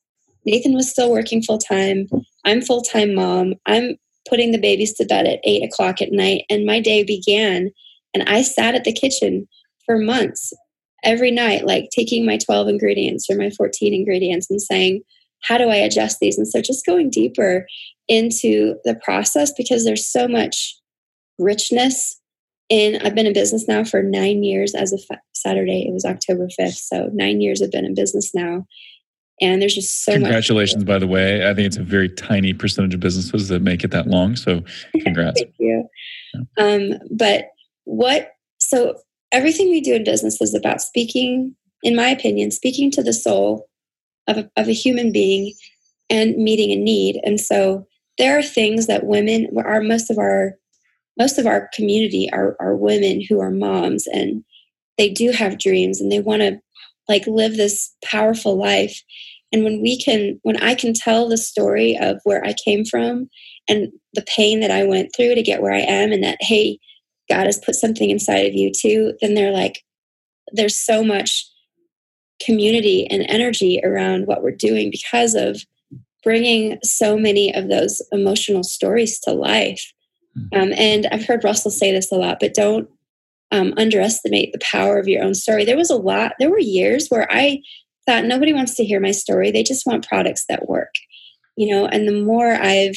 Nathan 0.46 0.74
was 0.74 0.90
still 0.90 1.12
working 1.12 1.42
full 1.42 1.60
time. 1.60 2.08
I'm 2.46 2.62
full 2.62 2.82
time 2.82 3.14
mom. 3.14 3.54
I'm 3.66 3.96
putting 4.28 4.52
the 4.52 4.60
babies 4.60 4.94
to 4.94 5.06
bed 5.06 5.28
at 5.28 5.40
eight 5.44 5.64
o'clock 5.64 6.02
at 6.02 6.12
night. 6.12 6.44
And 6.50 6.66
my 6.66 6.80
day 6.80 7.04
began. 7.04 7.72
And 8.14 8.24
I 8.28 8.42
sat 8.42 8.76
at 8.76 8.84
the 8.84 8.94
kitchen 8.94 9.48
for 9.86 9.98
months 9.98 10.52
every 11.04 11.32
night, 11.32 11.66
like 11.66 11.90
taking 11.92 12.26
my 12.26 12.38
12 12.38 12.68
ingredients 12.68 13.30
or 13.30 13.38
my 13.38 13.50
14 13.52 13.94
ingredients 13.94 14.50
and 14.50 14.62
saying, 14.62 15.02
how 15.42 15.58
do 15.58 15.70
I 15.70 15.76
adjust 15.76 16.20
these? 16.20 16.38
And 16.38 16.48
so 16.48 16.62
just 16.62 16.86
going 16.86 17.10
deeper 17.10 17.66
into 18.08 18.76
the 18.84 18.96
process 18.96 19.54
because 19.56 19.86
there's 19.86 20.06
so 20.06 20.28
much 20.28 20.76
richness 21.38 22.20
and 22.70 23.02
I've 23.04 23.16
been 23.16 23.26
in 23.26 23.34
business 23.34 23.68
now 23.68 23.84
for 23.84 24.04
nine 24.04 24.44
years 24.44 24.76
as 24.76 24.94
of 24.94 25.02
Saturday. 25.34 25.86
It 25.88 25.94
was 25.94 26.06
October 26.06 26.48
5th. 26.60 26.78
So 26.78 27.10
nine 27.14 27.42
years 27.42 27.62
I've 27.62 27.72
been 27.72 27.86
in 27.86 27.96
business 27.96 28.34
now. 28.34 28.66
And 29.42 29.62
there's 29.62 29.74
just 29.74 30.04
so 30.04 30.14
Congratulations, 30.14 30.84
by 30.84 31.00
the 31.00 31.08
way. 31.08 31.50
I 31.50 31.54
think 31.54 31.66
it's 31.66 31.78
a 31.78 31.84
very 31.84 32.10
tiny 32.10 32.54
percentage 32.54 32.94
of 32.94 33.00
businesses 33.00 33.48
that 33.48 33.62
make 33.62 33.84
it 33.84 33.92
that 33.92 34.08
long. 34.08 34.36
So 34.36 34.62
congrats. 35.02 35.42
Thank 35.42 35.56
you. 35.58 35.88
Yeah. 36.34 36.42
Um, 36.58 36.94
but 37.10 37.48
what, 37.86 38.34
so 38.60 38.96
everything 39.32 39.70
we 39.70 39.82
do 39.82 39.96
in 39.96 40.04
business 40.04 40.42
is 40.42 40.54
about 40.54 40.82
speaking, 40.82 41.56
in 41.84 41.96
my 41.96 42.10
opinion, 42.10 42.52
speaking 42.52 42.92
to 42.92 43.02
the 43.02 43.14
soul 43.14 43.68
of 44.28 44.38
a, 44.38 44.52
of 44.58 44.68
a 44.68 44.74
human 44.74 45.12
being 45.12 45.54
and 46.10 46.36
meeting 46.36 46.72
a 46.72 46.76
need. 46.76 47.20
And 47.24 47.40
so 47.40 47.88
there 48.18 48.38
are 48.38 48.44
things 48.44 48.88
that 48.88 49.06
women, 49.06 49.48
are 49.58 49.82
most 49.82 50.12
of 50.12 50.18
our 50.18 50.56
most 51.20 51.38
of 51.38 51.46
our 51.46 51.70
community 51.74 52.30
are, 52.32 52.56
are 52.60 52.76
women 52.76 53.22
who 53.22 53.40
are 53.40 53.52
moms 53.52 54.08
and 54.08 54.44
they 54.98 55.10
do 55.10 55.32
have 55.32 55.60
dreams 55.60 56.02
and 56.02 56.12
they 56.12 56.20
want 56.20 56.42
to 56.42 56.60
like 57.08 57.28
live 57.28 57.58
this 57.58 57.94
powerful 58.04 58.58
life 58.58 59.02
and 59.52 59.64
when 59.64 59.82
we 59.82 60.02
can 60.02 60.40
when 60.44 60.58
i 60.58 60.74
can 60.74 60.94
tell 60.94 61.28
the 61.28 61.38
story 61.38 61.98
of 62.00 62.20
where 62.24 62.44
i 62.46 62.54
came 62.66 62.86
from 62.86 63.30
and 63.68 63.92
the 64.14 64.26
pain 64.36 64.60
that 64.60 64.72
i 64.72 64.84
went 64.84 65.10
through 65.16 65.36
to 65.36 65.44
get 65.44 65.62
where 65.62 65.74
i 65.74 65.80
am 65.80 66.12
and 66.12 66.24
that 66.24 66.38
hey 66.42 66.80
god 67.30 67.46
has 67.46 67.60
put 67.60 67.76
something 67.76 68.10
inside 68.10 68.46
of 68.46 68.54
you 68.54 68.72
too 68.76 69.14
then 69.22 69.34
they're 69.34 69.52
like 69.52 69.84
there's 70.52 70.78
so 70.78 71.04
much 71.04 71.46
community 72.44 73.06
and 73.08 73.26
energy 73.30 73.80
around 73.84 74.26
what 74.26 74.42
we're 74.42 74.52
doing 74.52 74.90
because 74.90 75.36
of 75.36 75.64
bringing 76.24 76.78
so 76.84 77.18
many 77.18 77.54
of 77.54 77.70
those 77.70 78.02
emotional 78.12 78.64
stories 78.64 79.20
to 79.20 79.32
life. 79.32 79.94
Um, 80.54 80.74
and 80.78 81.08
I've 81.12 81.26
heard 81.26 81.44
Russell 81.44 81.72
say 81.72 81.92
this 81.92 82.12
a 82.12 82.16
lot, 82.16 82.40
but 82.40 82.54
don't 82.54 82.90
um, 83.52 83.74
underestimate 83.78 84.54
the 84.54 84.60
power 84.60 84.98
of 84.98 85.08
your 85.08 85.24
own 85.24 85.34
story. 85.34 85.66
There 85.66 85.78
was 85.78 85.90
a 85.90 85.96
lot, 85.96 86.34
there 86.40 86.50
were 86.50 86.60
years 86.60 87.08
where 87.10 87.28
I 87.32 87.62
thought 88.06 88.26
nobody 88.26 88.54
wants 88.54 88.76
to 88.76 88.86
hear 88.86 89.00
my 89.00 89.12
story. 89.12 89.52
They 89.52 89.64
just 89.64 89.86
want 89.86 90.08
products 90.08 90.46
that 90.50 90.68
work, 90.68 90.94
you 91.56 91.74
know. 91.74 91.88
And 91.88 92.08
the 92.08 92.24
more 92.24 92.54
I've 92.54 92.96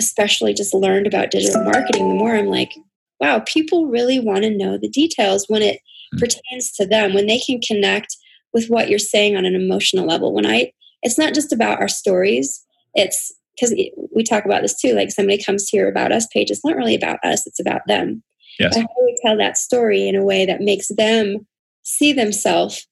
especially 0.00 0.54
just 0.54 0.74
learned 0.74 1.06
about 1.06 1.30
digital 1.30 1.62
marketing, 1.64 2.08
the 2.08 2.14
more 2.14 2.34
I'm 2.34 2.46
like, 2.46 2.72
wow, 3.20 3.42
people 3.46 3.86
really 3.86 4.18
want 4.20 4.42
to 4.42 4.50
know 4.56 4.76
the 4.76 4.88
details 4.88 5.46
when 5.48 5.62
it 5.62 5.76
mm-hmm. 5.76 6.18
pertains 6.18 6.72
to 6.72 6.86
them, 6.86 7.14
when 7.14 7.26
they 7.26 7.38
can 7.38 7.60
connect 7.60 8.16
with 8.52 8.68
what 8.68 8.88
you're 8.88 8.98
saying 8.98 9.36
on 9.36 9.44
an 9.44 9.54
emotional 9.54 10.06
level. 10.06 10.32
When 10.32 10.46
I, 10.46 10.72
it's 11.02 11.18
not 11.18 11.34
just 11.34 11.52
about 11.52 11.80
our 11.80 11.88
stories, 11.88 12.64
it's 12.94 13.32
because 13.54 13.74
we 14.14 14.22
talk 14.22 14.44
about 14.44 14.62
this 14.62 14.78
too 14.78 14.94
like 14.94 15.10
somebody 15.10 15.42
comes 15.42 15.68
to 15.68 15.76
your 15.76 15.88
about 15.88 16.12
us 16.12 16.26
page 16.28 16.50
it's 16.50 16.64
not 16.64 16.76
really 16.76 16.94
about 16.94 17.18
us 17.24 17.46
it's 17.46 17.60
about 17.60 17.82
them. 17.86 18.22
Yes. 18.58 18.76
how 18.76 18.82
do 18.82 18.88
we 19.04 19.18
tell 19.24 19.36
that 19.36 19.56
story 19.56 20.08
in 20.08 20.14
a 20.14 20.24
way 20.24 20.46
that 20.46 20.60
makes 20.60 20.88
them 20.88 21.46
see 21.82 22.12
themselves 22.12 22.86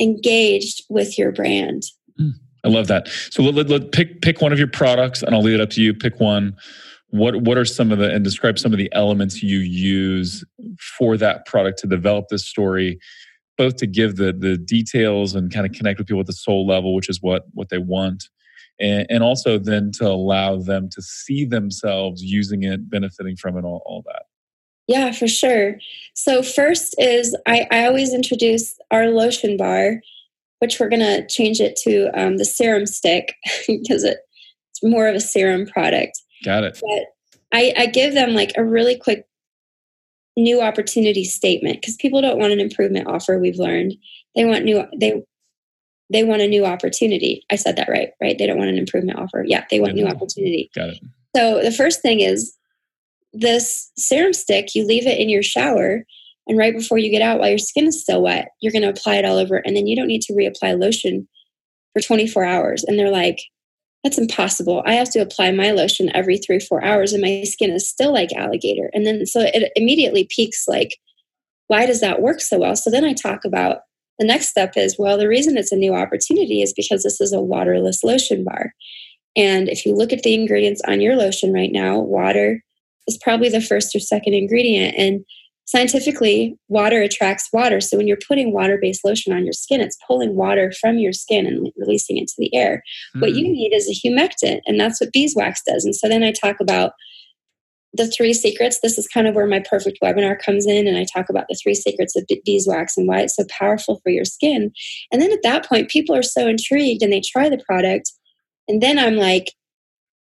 engaged 0.00 0.84
with 0.88 1.18
your 1.18 1.32
brand? 1.32 1.84
Mm, 2.20 2.32
i 2.64 2.68
love 2.68 2.88
that. 2.88 3.08
So 3.30 3.42
let, 3.42 3.54
let, 3.54 3.68
let, 3.68 3.92
pick 3.92 4.20
pick 4.22 4.40
one 4.40 4.52
of 4.52 4.58
your 4.58 4.68
products 4.68 5.22
and 5.22 5.34
i'll 5.34 5.42
leave 5.42 5.54
it 5.54 5.60
up 5.60 5.70
to 5.70 5.82
you. 5.82 5.94
Pick 5.94 6.20
one. 6.20 6.56
What 7.10 7.42
what 7.42 7.56
are 7.56 7.64
some 7.64 7.92
of 7.92 7.98
the 7.98 8.12
and 8.12 8.24
describe 8.24 8.58
some 8.58 8.72
of 8.72 8.78
the 8.78 8.92
elements 8.92 9.42
you 9.42 9.58
use 9.58 10.44
for 10.98 11.16
that 11.16 11.46
product 11.46 11.78
to 11.80 11.86
develop 11.86 12.26
this 12.28 12.46
story 12.46 12.98
both 13.56 13.76
to 13.76 13.86
give 13.86 14.16
the 14.16 14.32
the 14.32 14.58
details 14.58 15.34
and 15.34 15.52
kind 15.52 15.64
of 15.66 15.72
connect 15.72 15.98
with 15.98 16.08
people 16.08 16.20
at 16.20 16.26
the 16.26 16.32
soul 16.32 16.66
level 16.66 16.94
which 16.94 17.08
is 17.08 17.22
what 17.22 17.44
what 17.52 17.68
they 17.68 17.78
want 17.78 18.28
and, 18.78 19.06
and 19.08 19.22
also 19.22 19.58
then 19.58 19.90
to 19.92 20.06
allow 20.06 20.56
them 20.56 20.88
to 20.90 21.02
see 21.02 21.44
themselves 21.44 22.22
using 22.22 22.62
it, 22.62 22.88
benefiting 22.90 23.36
from 23.36 23.56
it, 23.56 23.64
all, 23.64 23.82
all 23.86 24.02
that. 24.06 24.24
Yeah, 24.86 25.10
for 25.12 25.26
sure. 25.26 25.78
So, 26.14 26.42
first 26.42 26.94
is 26.98 27.36
I, 27.46 27.66
I 27.70 27.86
always 27.86 28.14
introduce 28.14 28.78
our 28.90 29.08
lotion 29.08 29.56
bar, 29.56 30.00
which 30.60 30.78
we're 30.78 30.88
going 30.88 31.00
to 31.00 31.26
change 31.26 31.60
it 31.60 31.76
to 31.82 32.08
um, 32.18 32.36
the 32.36 32.44
serum 32.44 32.86
stick 32.86 33.34
because 33.66 34.04
it, 34.04 34.18
it's 34.70 34.82
more 34.82 35.08
of 35.08 35.16
a 35.16 35.20
serum 35.20 35.66
product. 35.66 36.20
Got 36.44 36.64
it. 36.64 36.80
But 36.80 37.56
I, 37.56 37.74
I 37.76 37.86
give 37.86 38.14
them 38.14 38.34
like 38.34 38.52
a 38.56 38.64
really 38.64 38.96
quick 38.96 39.26
new 40.36 40.60
opportunity 40.60 41.24
statement 41.24 41.80
because 41.80 41.96
people 41.96 42.20
don't 42.20 42.38
want 42.38 42.52
an 42.52 42.60
improvement 42.60 43.08
offer, 43.08 43.38
we've 43.38 43.58
learned. 43.58 43.94
They 44.36 44.44
want 44.44 44.64
new, 44.64 44.84
they 44.96 45.22
they 46.10 46.24
want 46.24 46.42
a 46.42 46.48
new 46.48 46.64
opportunity. 46.64 47.44
I 47.50 47.56
said 47.56 47.76
that 47.76 47.88
right, 47.88 48.10
right? 48.20 48.38
They 48.38 48.46
don't 48.46 48.58
want 48.58 48.70
an 48.70 48.78
improvement 48.78 49.18
offer. 49.18 49.44
Yeah, 49.46 49.64
they 49.70 49.80
want 49.80 49.94
new 49.94 50.06
opportunity. 50.06 50.70
Got 50.74 50.90
it. 50.90 50.98
So 51.34 51.62
the 51.62 51.72
first 51.72 52.00
thing 52.00 52.20
is 52.20 52.56
this 53.32 53.90
serum 53.96 54.32
stick, 54.32 54.74
you 54.74 54.86
leave 54.86 55.06
it 55.06 55.18
in 55.18 55.28
your 55.28 55.42
shower, 55.42 56.04
and 56.46 56.56
right 56.56 56.74
before 56.74 56.98
you 56.98 57.10
get 57.10 57.22
out, 57.22 57.40
while 57.40 57.48
your 57.48 57.58
skin 57.58 57.86
is 57.86 58.00
still 58.00 58.22
wet, 58.22 58.48
you're 58.60 58.72
going 58.72 58.82
to 58.82 58.88
apply 58.88 59.16
it 59.16 59.24
all 59.24 59.36
over, 59.36 59.56
and 59.56 59.76
then 59.76 59.86
you 59.86 59.96
don't 59.96 60.06
need 60.06 60.22
to 60.22 60.32
reapply 60.32 60.80
lotion 60.80 61.26
for 61.92 62.00
24 62.00 62.44
hours. 62.44 62.84
And 62.84 62.98
they're 62.98 63.10
like, 63.10 63.40
that's 64.04 64.18
impossible. 64.18 64.84
I 64.86 64.94
have 64.94 65.10
to 65.10 65.18
apply 65.18 65.50
my 65.50 65.72
lotion 65.72 66.14
every 66.14 66.38
three, 66.38 66.60
four 66.60 66.84
hours, 66.84 67.12
and 67.12 67.20
my 67.20 67.42
skin 67.42 67.70
is 67.72 67.88
still 67.88 68.12
like 68.12 68.32
alligator. 68.32 68.88
And 68.92 69.04
then 69.04 69.26
so 69.26 69.40
it 69.40 69.72
immediately 69.74 70.28
piques 70.30 70.68
like, 70.68 70.96
why 71.66 71.86
does 71.86 72.00
that 72.00 72.22
work 72.22 72.40
so 72.40 72.58
well? 72.60 72.76
So 72.76 72.90
then 72.90 73.04
I 73.04 73.12
talk 73.12 73.44
about 73.44 73.78
the 74.18 74.26
next 74.26 74.48
step 74.48 74.72
is 74.76 74.96
well, 74.98 75.18
the 75.18 75.28
reason 75.28 75.56
it's 75.56 75.72
a 75.72 75.76
new 75.76 75.94
opportunity 75.94 76.62
is 76.62 76.72
because 76.72 77.02
this 77.02 77.20
is 77.20 77.32
a 77.32 77.40
waterless 77.40 78.02
lotion 78.02 78.44
bar. 78.44 78.72
And 79.36 79.68
if 79.68 79.84
you 79.84 79.94
look 79.94 80.12
at 80.12 80.22
the 80.22 80.34
ingredients 80.34 80.80
on 80.88 81.00
your 81.00 81.16
lotion 81.16 81.52
right 81.52 81.70
now, 81.70 81.98
water 81.98 82.62
is 83.06 83.18
probably 83.18 83.48
the 83.48 83.60
first 83.60 83.94
or 83.94 84.00
second 84.00 84.34
ingredient. 84.34 84.96
And 84.96 85.24
scientifically, 85.66 86.56
water 86.68 87.02
attracts 87.02 87.48
water. 87.52 87.80
So 87.80 87.96
when 87.96 88.06
you're 88.06 88.18
putting 88.26 88.52
water 88.52 88.78
based 88.80 89.04
lotion 89.04 89.32
on 89.32 89.44
your 89.44 89.52
skin, 89.52 89.80
it's 89.80 89.98
pulling 90.06 90.36
water 90.36 90.72
from 90.80 90.98
your 90.98 91.12
skin 91.12 91.46
and 91.46 91.70
releasing 91.76 92.16
it 92.16 92.28
to 92.28 92.34
the 92.38 92.54
air. 92.54 92.82
Mm. 93.14 93.20
What 93.20 93.34
you 93.34 93.44
hmm. 93.46 93.52
need 93.52 93.74
is 93.74 93.88
a 93.88 94.08
humectant, 94.08 94.60
and 94.66 94.80
that's 94.80 95.00
what 95.00 95.12
beeswax 95.12 95.60
does. 95.66 95.84
And 95.84 95.94
so 95.94 96.08
then 96.08 96.22
I 96.22 96.32
talk 96.32 96.56
about 96.60 96.92
the 97.96 98.06
three 98.06 98.32
secrets. 98.32 98.80
This 98.82 98.98
is 98.98 99.06
kind 99.06 99.26
of 99.26 99.34
where 99.34 99.46
my 99.46 99.60
perfect 99.60 99.98
webinar 100.02 100.38
comes 100.38 100.66
in 100.66 100.86
and 100.86 100.96
i 100.96 101.04
talk 101.04 101.28
about 101.28 101.46
the 101.48 101.58
three 101.62 101.74
secrets 101.74 102.16
of 102.16 102.24
beeswax 102.44 102.96
and 102.96 103.08
why 103.08 103.20
it's 103.20 103.36
so 103.36 103.44
powerful 103.48 104.00
for 104.02 104.10
your 104.10 104.24
skin. 104.24 104.72
And 105.12 105.20
then 105.20 105.32
at 105.32 105.42
that 105.42 105.66
point 105.66 105.88
people 105.88 106.14
are 106.14 106.22
so 106.22 106.46
intrigued 106.46 107.02
and 107.02 107.12
they 107.12 107.20
try 107.20 107.48
the 107.48 107.62
product. 107.66 108.12
And 108.68 108.82
then 108.82 108.98
I'm 108.98 109.16
like, 109.16 109.52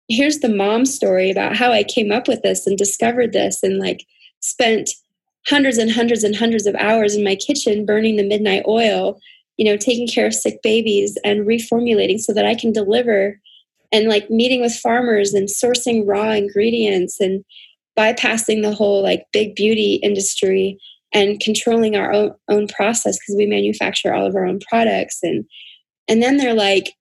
here's 0.07 0.39
the 0.39 0.53
mom 0.53 0.85
story 0.85 1.31
about 1.31 1.55
how 1.55 1.71
I 1.71 1.83
came 1.83 2.11
up 2.11 2.27
with 2.27 2.41
this 2.41 2.67
and 2.67 2.77
discovered 2.77 3.33
this 3.33 3.63
and 3.63 3.79
like 3.79 4.05
spent 4.41 4.89
hundreds 5.47 5.77
and 5.77 5.91
hundreds 5.91 6.23
and 6.23 6.35
hundreds 6.35 6.65
of 6.65 6.75
hours 6.75 7.15
in 7.15 7.23
my 7.23 7.35
kitchen 7.35 7.85
burning 7.85 8.15
the 8.15 8.23
midnight 8.23 8.63
oil, 8.67 9.19
you 9.57 9.65
know, 9.65 9.77
taking 9.77 10.07
care 10.07 10.27
of 10.27 10.33
sick 10.33 10.61
babies 10.61 11.17
and 11.23 11.47
reformulating 11.47 12.19
so 12.19 12.33
that 12.33 12.45
I 12.45 12.55
can 12.55 12.71
deliver 12.71 13.39
and 13.91 14.07
like 14.07 14.29
meeting 14.29 14.61
with 14.61 14.73
farmers 14.73 15.33
and 15.33 15.47
sourcing 15.47 16.03
raw 16.05 16.31
ingredients 16.31 17.19
and 17.19 17.43
bypassing 17.97 18.61
the 18.61 18.73
whole 18.73 19.03
like 19.03 19.25
big 19.33 19.55
beauty 19.55 19.95
industry 19.95 20.77
and 21.13 21.39
controlling 21.41 21.95
our 21.95 22.11
own, 22.11 22.33
own 22.49 22.67
process 22.67 23.17
because 23.17 23.35
we 23.37 23.45
manufacture 23.45 24.13
all 24.13 24.25
of 24.25 24.35
our 24.35 24.45
own 24.45 24.59
products. 24.59 25.19
And 25.21 25.45
and 26.07 26.21
then 26.21 26.37
they're 26.37 26.53
like 26.53 26.93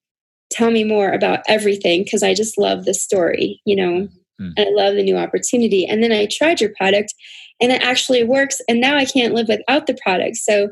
tell 0.49 0.69
me 0.69 0.83
more 0.83 1.11
about 1.11 1.39
everything 1.47 2.03
because 2.03 2.23
i 2.23 2.33
just 2.33 2.57
love 2.57 2.83
the 2.83 2.93
story 2.93 3.61
you 3.65 3.75
know? 3.75 4.07
Mm. 4.39 4.53
and 4.57 4.59
i 4.59 4.69
love 4.71 4.95
the 4.95 5.03
new 5.03 5.17
opportunity. 5.17 5.85
And 5.85 6.03
then 6.03 6.11
i 6.11 6.27
tried 6.29 6.59
your 6.59 6.73
product 6.77 7.13
and 7.61 7.71
it 7.71 7.81
actually 7.81 8.23
works 8.23 8.59
and 8.67 8.81
now 8.81 8.97
i 8.97 9.05
can't 9.05 9.33
live 9.33 9.47
without 9.47 9.87
the 9.87 9.97
product. 10.03 10.37
So 10.37 10.69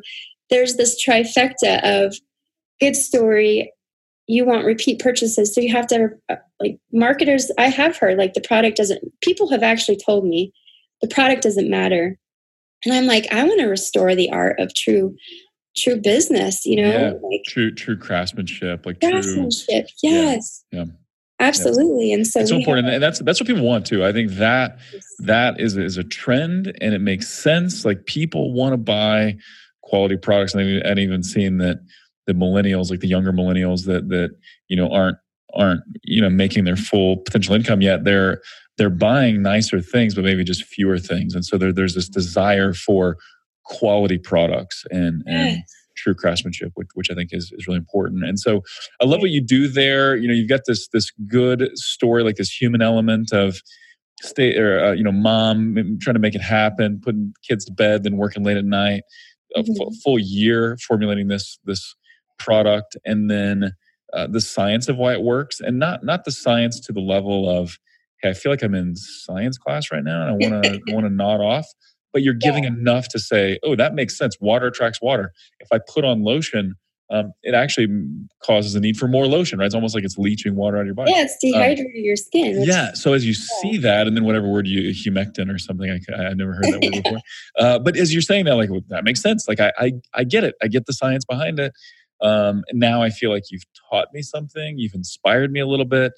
there's 0.49 0.75
this 0.75 1.01
trifecta 1.03 1.79
of 1.83 2.15
good 2.79 2.95
story 2.95 3.71
you 4.29 4.45
want 4.45 4.63
repeat 4.63 4.99
purchases. 4.99 5.53
So 5.53 5.59
you 5.59 5.73
have 5.73 5.87
to 5.87 6.09
uh, 6.29 6.35
like 6.59 6.79
marketers 6.93 7.51
i 7.57 7.67
have 7.67 7.97
heard 7.97 8.17
like 8.17 8.33
the 8.33 8.41
product 8.41 8.77
doesn't 8.77 9.01
people 9.21 9.49
have 9.49 9.63
actually 9.63 9.97
told 9.97 10.25
me 10.25 10.53
the 11.01 11.07
product 11.07 11.43
doesn't 11.43 11.69
matter. 11.69 12.17
And 12.85 12.93
i'm 12.93 13.07
like 13.07 13.25
i 13.31 13.43
want 13.43 13.59
to 13.59 13.65
restore 13.65 14.15
the 14.15 14.31
art 14.31 14.59
of 14.59 14.73
true 14.75 15.15
true 15.75 15.97
business 15.97 16.65
you 16.65 16.75
know 16.75 16.89
yeah, 16.89 17.13
like 17.21 17.41
true 17.47 17.73
true 17.73 17.97
craftsmanship 17.97 18.85
like 18.85 18.99
craftsmanship 18.99 19.87
true, 19.87 20.09
yes. 20.09 20.63
Yeah, 20.71 20.79
yeah. 20.79 20.85
absolutely. 21.39 22.13
And 22.13 22.25
so 22.25 22.41
it's 22.41 22.49
so 22.49 22.57
important 22.57 22.87
have, 22.87 22.95
and 22.95 23.03
that's 23.03 23.19
that's 23.19 23.39
what 23.39 23.47
people 23.47 23.65
want 23.65 23.85
too. 23.85 24.05
I 24.05 24.11
think 24.11 24.31
that 24.33 24.77
that 25.19 25.59
is 25.59 25.75
is 25.75 25.97
a 25.97 26.03
trend 26.03 26.75
and 26.81 26.93
it 26.93 26.99
makes 26.99 27.27
sense. 27.27 27.83
Like 27.85 28.05
people 28.05 28.53
want 28.53 28.73
to 28.73 28.77
buy 28.77 29.37
quality 29.81 30.17
products 30.17 30.53
and 30.53 30.85
i've 30.85 30.99
even 30.99 31.23
seen 31.23 31.57
that 31.57 31.79
the 32.29 32.35
millennials, 32.35 32.91
like 32.91 32.99
the 32.99 33.07
younger 33.07 33.33
millennials 33.33 33.85
that 33.85 34.09
that 34.09 34.29
you 34.67 34.77
know 34.77 34.89
aren't 34.91 35.17
aren't 35.55 35.81
you 36.03 36.21
know 36.21 36.29
making 36.29 36.63
their 36.63 36.75
full 36.75 37.17
potential 37.17 37.55
income 37.55 37.81
yet. 37.81 38.03
They're 38.03 38.41
they're 38.77 38.89
buying 38.89 39.41
nicer 39.41 39.81
things, 39.81 40.15
but 40.15 40.23
maybe 40.23 40.43
just 40.43 40.63
fewer 40.63 40.99
things, 40.99 41.33
and 41.33 41.43
so 41.43 41.57
there, 41.57 41.73
there's 41.73 41.95
this 41.95 42.07
desire 42.07 42.73
for 42.73 43.17
quality 43.65 44.17
products 44.17 44.85
and 44.91 45.23
and 45.25 45.57
yes. 45.57 45.73
true 45.97 46.13
craftsmanship, 46.13 46.71
which, 46.75 46.87
which 46.93 47.11
I 47.11 47.15
think 47.15 47.29
is, 47.33 47.51
is 47.51 47.67
really 47.67 47.77
important. 47.77 48.23
And 48.23 48.39
so 48.39 48.61
I 49.01 49.05
love 49.05 49.21
what 49.21 49.31
you 49.31 49.41
do 49.41 49.67
there. 49.67 50.15
You 50.15 50.27
know, 50.27 50.33
you've 50.33 50.49
got 50.49 50.61
this 50.67 50.87
this 50.89 51.11
good 51.27 51.69
story, 51.75 52.23
like 52.23 52.35
this 52.35 52.51
human 52.51 52.81
element 52.81 53.33
of 53.33 53.61
stay 54.21 54.55
or 54.55 54.83
uh, 54.83 54.91
you 54.91 55.03
know 55.03 55.11
mom 55.11 55.97
trying 56.01 56.13
to 56.13 56.19
make 56.19 56.35
it 56.35 56.41
happen 56.41 56.99
putting 57.01 57.33
kids 57.41 57.63
to 57.63 57.71
bed 57.71 58.03
then 58.03 58.17
working 58.17 58.43
late 58.43 58.57
at 58.57 58.65
night 58.65 59.03
a 59.55 59.61
mm-hmm. 59.61 59.73
full, 59.75 59.91
full 60.03 60.19
year 60.19 60.77
formulating 60.85 61.27
this 61.27 61.57
this 61.65 61.95
product 62.39 62.97
and 63.05 63.29
then 63.29 63.73
uh, 64.13 64.27
the 64.27 64.41
science 64.41 64.89
of 64.89 64.97
why 64.97 65.13
it 65.13 65.21
works 65.21 65.59
and 65.59 65.77
not 65.77 66.03
not 66.03 66.25
the 66.25 66.31
science 66.31 66.79
to 66.79 66.93
the 66.93 66.99
level 66.99 67.49
of 67.49 67.77
hey, 68.21 68.29
I 68.29 68.33
feel 68.33 68.51
like 68.51 68.63
I'm 68.63 68.75
in 68.75 68.95
science 68.95 69.57
class 69.57 69.91
right 69.91 70.03
now 70.03 70.21
and 70.21 70.29
I 70.29 70.49
want 70.49 70.63
to 70.63 70.93
want 70.93 71.05
to 71.05 71.13
nod 71.13 71.41
off 71.41 71.67
but 72.11 72.23
you're 72.23 72.33
giving 72.33 72.63
yeah. 72.63 72.71
enough 72.71 73.07
to 73.09 73.19
say 73.19 73.59
oh 73.63 73.75
that 73.75 73.93
makes 73.93 74.17
sense 74.17 74.37
water 74.39 74.67
attracts 74.67 75.01
water 75.01 75.31
if 75.59 75.67
I 75.71 75.79
put 75.87 76.03
on 76.03 76.23
lotion 76.23 76.75
um, 77.11 77.33
it 77.41 77.55
actually 77.55 77.87
causes 78.43 78.75
a 78.75 78.79
need 78.79 78.95
for 78.95 79.07
more 79.07 79.25
lotion, 79.25 79.57
right? 79.57 79.65
It's 79.65 79.73
almost 79.73 79.95
like 79.95 80.03
it's 80.03 80.17
leaching 80.17 80.55
water 80.55 80.77
out 80.77 80.81
of 80.81 80.85
your 80.85 80.95
body. 80.95 81.11
Yeah, 81.11 81.23
it's 81.23 81.37
um, 81.43 81.59
dehydrating 81.59 81.85
um, 81.85 82.05
your 82.05 82.15
skin. 82.15 82.63
Yeah. 82.63 82.93
So 82.93 83.13
as 83.13 83.25
you 83.25 83.31
yeah. 83.31 83.61
see 83.61 83.77
that, 83.77 84.05
and 84.05 84.15
then 84.15 84.25
whatever 84.25 84.47
word 84.47 84.67
you 84.67 84.91
humectant 84.91 85.53
or 85.53 85.57
something, 85.57 85.89
I 85.89 86.13
I 86.13 86.33
never 86.35 86.53
heard 86.53 86.65
that 86.65 86.81
word 86.83 87.03
before. 87.03 87.19
Uh, 87.57 87.79
but 87.79 87.97
as 87.97 88.13
you're 88.13 88.21
saying 88.21 88.45
that, 88.45 88.55
like 88.55 88.69
well, 88.69 88.81
that 88.89 89.03
makes 89.03 89.21
sense. 89.21 89.47
Like 89.47 89.59
I, 89.59 89.73
I 89.79 89.91
I 90.13 90.23
get 90.23 90.43
it. 90.43 90.53
I 90.61 90.67
get 90.67 90.85
the 90.85 90.93
science 90.93 91.25
behind 91.25 91.59
it. 91.59 91.73
Um, 92.21 92.63
and 92.69 92.79
now 92.79 93.01
I 93.01 93.09
feel 93.09 93.31
like 93.31 93.51
you've 93.51 93.65
taught 93.89 94.07
me 94.13 94.21
something, 94.21 94.77
you've 94.77 94.93
inspired 94.93 95.51
me 95.51 95.59
a 95.59 95.67
little 95.67 95.85
bit, 95.85 96.13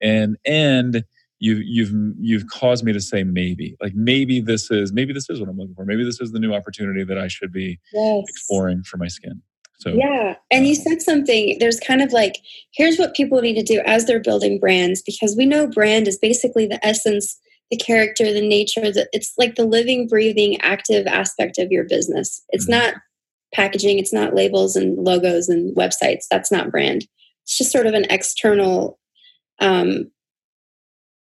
and 0.00 0.36
and 0.44 1.04
you've 1.38 1.62
you've 1.62 1.92
you've 2.18 2.46
caused 2.48 2.84
me 2.84 2.92
to 2.92 3.00
say 3.00 3.24
maybe, 3.24 3.76
like 3.80 3.94
maybe 3.94 4.40
this 4.40 4.70
is 4.70 4.92
maybe 4.92 5.12
this 5.12 5.28
is 5.30 5.40
what 5.40 5.48
I'm 5.48 5.56
looking 5.56 5.74
for. 5.74 5.84
Maybe 5.84 6.04
this 6.04 6.20
is 6.20 6.32
the 6.32 6.40
new 6.40 6.54
opportunity 6.54 7.04
that 7.04 7.18
I 7.18 7.28
should 7.28 7.52
be 7.52 7.78
yes. 7.92 8.24
exploring 8.28 8.82
for 8.82 8.96
my 8.98 9.08
skin. 9.08 9.42
So 9.78 9.90
yeah, 9.90 10.36
and 10.50 10.66
you 10.66 10.74
said 10.74 11.02
something. 11.02 11.58
There's 11.58 11.80
kind 11.80 12.02
of 12.02 12.12
like 12.12 12.36
here's 12.72 12.98
what 12.98 13.14
people 13.14 13.40
need 13.40 13.54
to 13.54 13.62
do 13.62 13.82
as 13.86 14.06
they're 14.06 14.20
building 14.20 14.58
brands 14.58 15.02
because 15.02 15.36
we 15.36 15.46
know 15.46 15.66
brand 15.66 16.08
is 16.08 16.18
basically 16.18 16.66
the 16.66 16.84
essence 16.84 17.38
the 17.70 17.76
character, 17.76 18.32
the 18.32 18.46
nature, 18.46 18.92
that 18.92 19.08
it's 19.12 19.32
like 19.36 19.56
the 19.56 19.64
living, 19.64 20.06
breathing, 20.06 20.60
active 20.60 21.06
aspect 21.06 21.58
of 21.58 21.72
your 21.72 21.84
business. 21.84 22.42
It's 22.50 22.68
mm-hmm. 22.68 22.80
not 22.80 22.94
packaging, 23.56 23.98
it's 23.98 24.12
not 24.12 24.34
labels 24.34 24.76
and 24.76 24.96
logos 24.98 25.48
and 25.48 25.74
websites. 25.74 26.26
That's 26.30 26.52
not 26.52 26.70
brand. 26.70 27.06
It's 27.44 27.58
just 27.58 27.72
sort 27.72 27.86
of 27.86 27.94
an 27.94 28.06
external 28.10 28.98
um, 29.60 30.10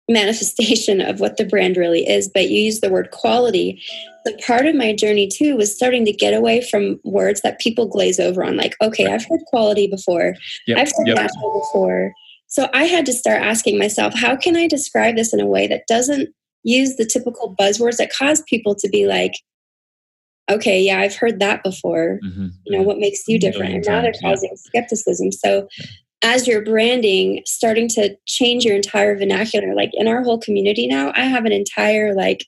manifestation 0.08 1.00
of 1.00 1.20
what 1.20 1.36
the 1.36 1.44
brand 1.44 1.76
really 1.76 2.06
is. 2.06 2.28
But 2.28 2.50
you 2.50 2.60
use 2.60 2.80
the 2.80 2.90
word 2.90 3.10
quality. 3.10 3.82
The 4.24 4.38
part 4.46 4.66
of 4.66 4.74
my 4.74 4.94
journey 4.94 5.28
too 5.28 5.56
was 5.56 5.74
starting 5.74 6.04
to 6.04 6.12
get 6.12 6.34
away 6.34 6.60
from 6.60 7.00
words 7.04 7.40
that 7.40 7.58
people 7.58 7.86
glaze 7.86 8.20
over 8.20 8.44
on, 8.44 8.56
like, 8.56 8.76
okay, 8.82 9.06
I've 9.06 9.24
heard 9.26 9.40
quality 9.46 9.86
before, 9.86 10.34
yep. 10.66 10.78
I've 10.78 10.92
heard 10.96 11.06
yep. 11.06 11.16
natural 11.16 11.60
before. 11.60 12.12
So 12.48 12.68
I 12.74 12.84
had 12.84 13.06
to 13.06 13.12
start 13.12 13.40
asking 13.40 13.78
myself, 13.78 14.12
how 14.12 14.36
can 14.36 14.56
I 14.56 14.66
describe 14.66 15.16
this 15.16 15.32
in 15.32 15.40
a 15.40 15.46
way 15.46 15.68
that 15.68 15.86
doesn't 15.86 16.28
use 16.64 16.96
the 16.96 17.06
typical 17.06 17.54
buzzwords 17.58 17.96
that 17.96 18.12
cause 18.12 18.42
people 18.42 18.74
to 18.74 18.88
be 18.88 19.06
like, 19.06 19.32
okay, 20.50 20.80
yeah, 20.80 21.00
I've 21.00 21.16
heard 21.16 21.40
that 21.40 21.62
before. 21.62 22.18
Mm-hmm. 22.24 22.48
You 22.64 22.78
know, 22.78 22.82
what 22.82 22.98
makes 22.98 23.26
you 23.28 23.38
different? 23.38 23.74
And 23.74 23.84
now 23.86 24.02
they're 24.02 24.12
causing 24.20 24.50
yeah. 24.50 24.56
skepticism. 24.56 25.32
So 25.32 25.68
yeah. 25.78 25.86
as 26.22 26.46
you're 26.46 26.64
branding, 26.64 27.42
starting 27.46 27.88
to 27.90 28.16
change 28.26 28.64
your 28.64 28.76
entire 28.76 29.16
vernacular, 29.16 29.74
like 29.74 29.90
in 29.94 30.08
our 30.08 30.22
whole 30.22 30.38
community 30.38 30.86
now, 30.86 31.12
I 31.14 31.24
have 31.24 31.44
an 31.44 31.52
entire 31.52 32.14
like 32.14 32.44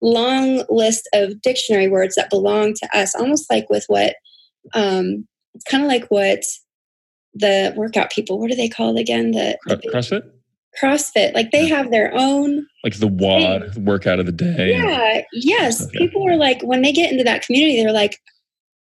long 0.00 0.64
list 0.68 1.08
of 1.14 1.40
dictionary 1.40 1.88
words 1.88 2.14
that 2.16 2.30
belong 2.30 2.74
to 2.74 2.88
us, 2.98 3.14
almost 3.14 3.50
like 3.50 3.68
with 3.70 3.84
what 3.86 4.16
um 4.74 5.26
it's 5.54 5.64
kind 5.64 5.82
of 5.82 5.88
like 5.88 6.06
what 6.08 6.42
the 7.34 7.72
workout 7.76 8.10
people, 8.10 8.38
what 8.38 8.50
are 8.50 8.56
they 8.56 8.68
called 8.68 8.98
again? 8.98 9.32
The, 9.32 9.58
the 9.66 9.76
CrossFit? 9.76 10.22
CrossFit. 10.80 11.34
Like 11.34 11.50
they 11.50 11.68
have 11.68 11.90
their 11.90 12.12
own 12.14 12.66
like 12.82 12.98
the 12.98 13.08
WOD 13.08 13.72
thing. 13.74 13.84
workout 13.84 14.20
of 14.20 14.26
the 14.26 14.32
day. 14.32 14.72
Yeah. 14.72 15.22
Yes. 15.32 15.86
Okay. 15.86 15.98
People 15.98 16.28
are 16.28 16.36
like 16.36 16.62
when 16.62 16.82
they 16.82 16.92
get 16.92 17.10
into 17.10 17.24
that 17.24 17.42
community, 17.42 17.82
they're 17.82 17.92
like, 17.92 18.18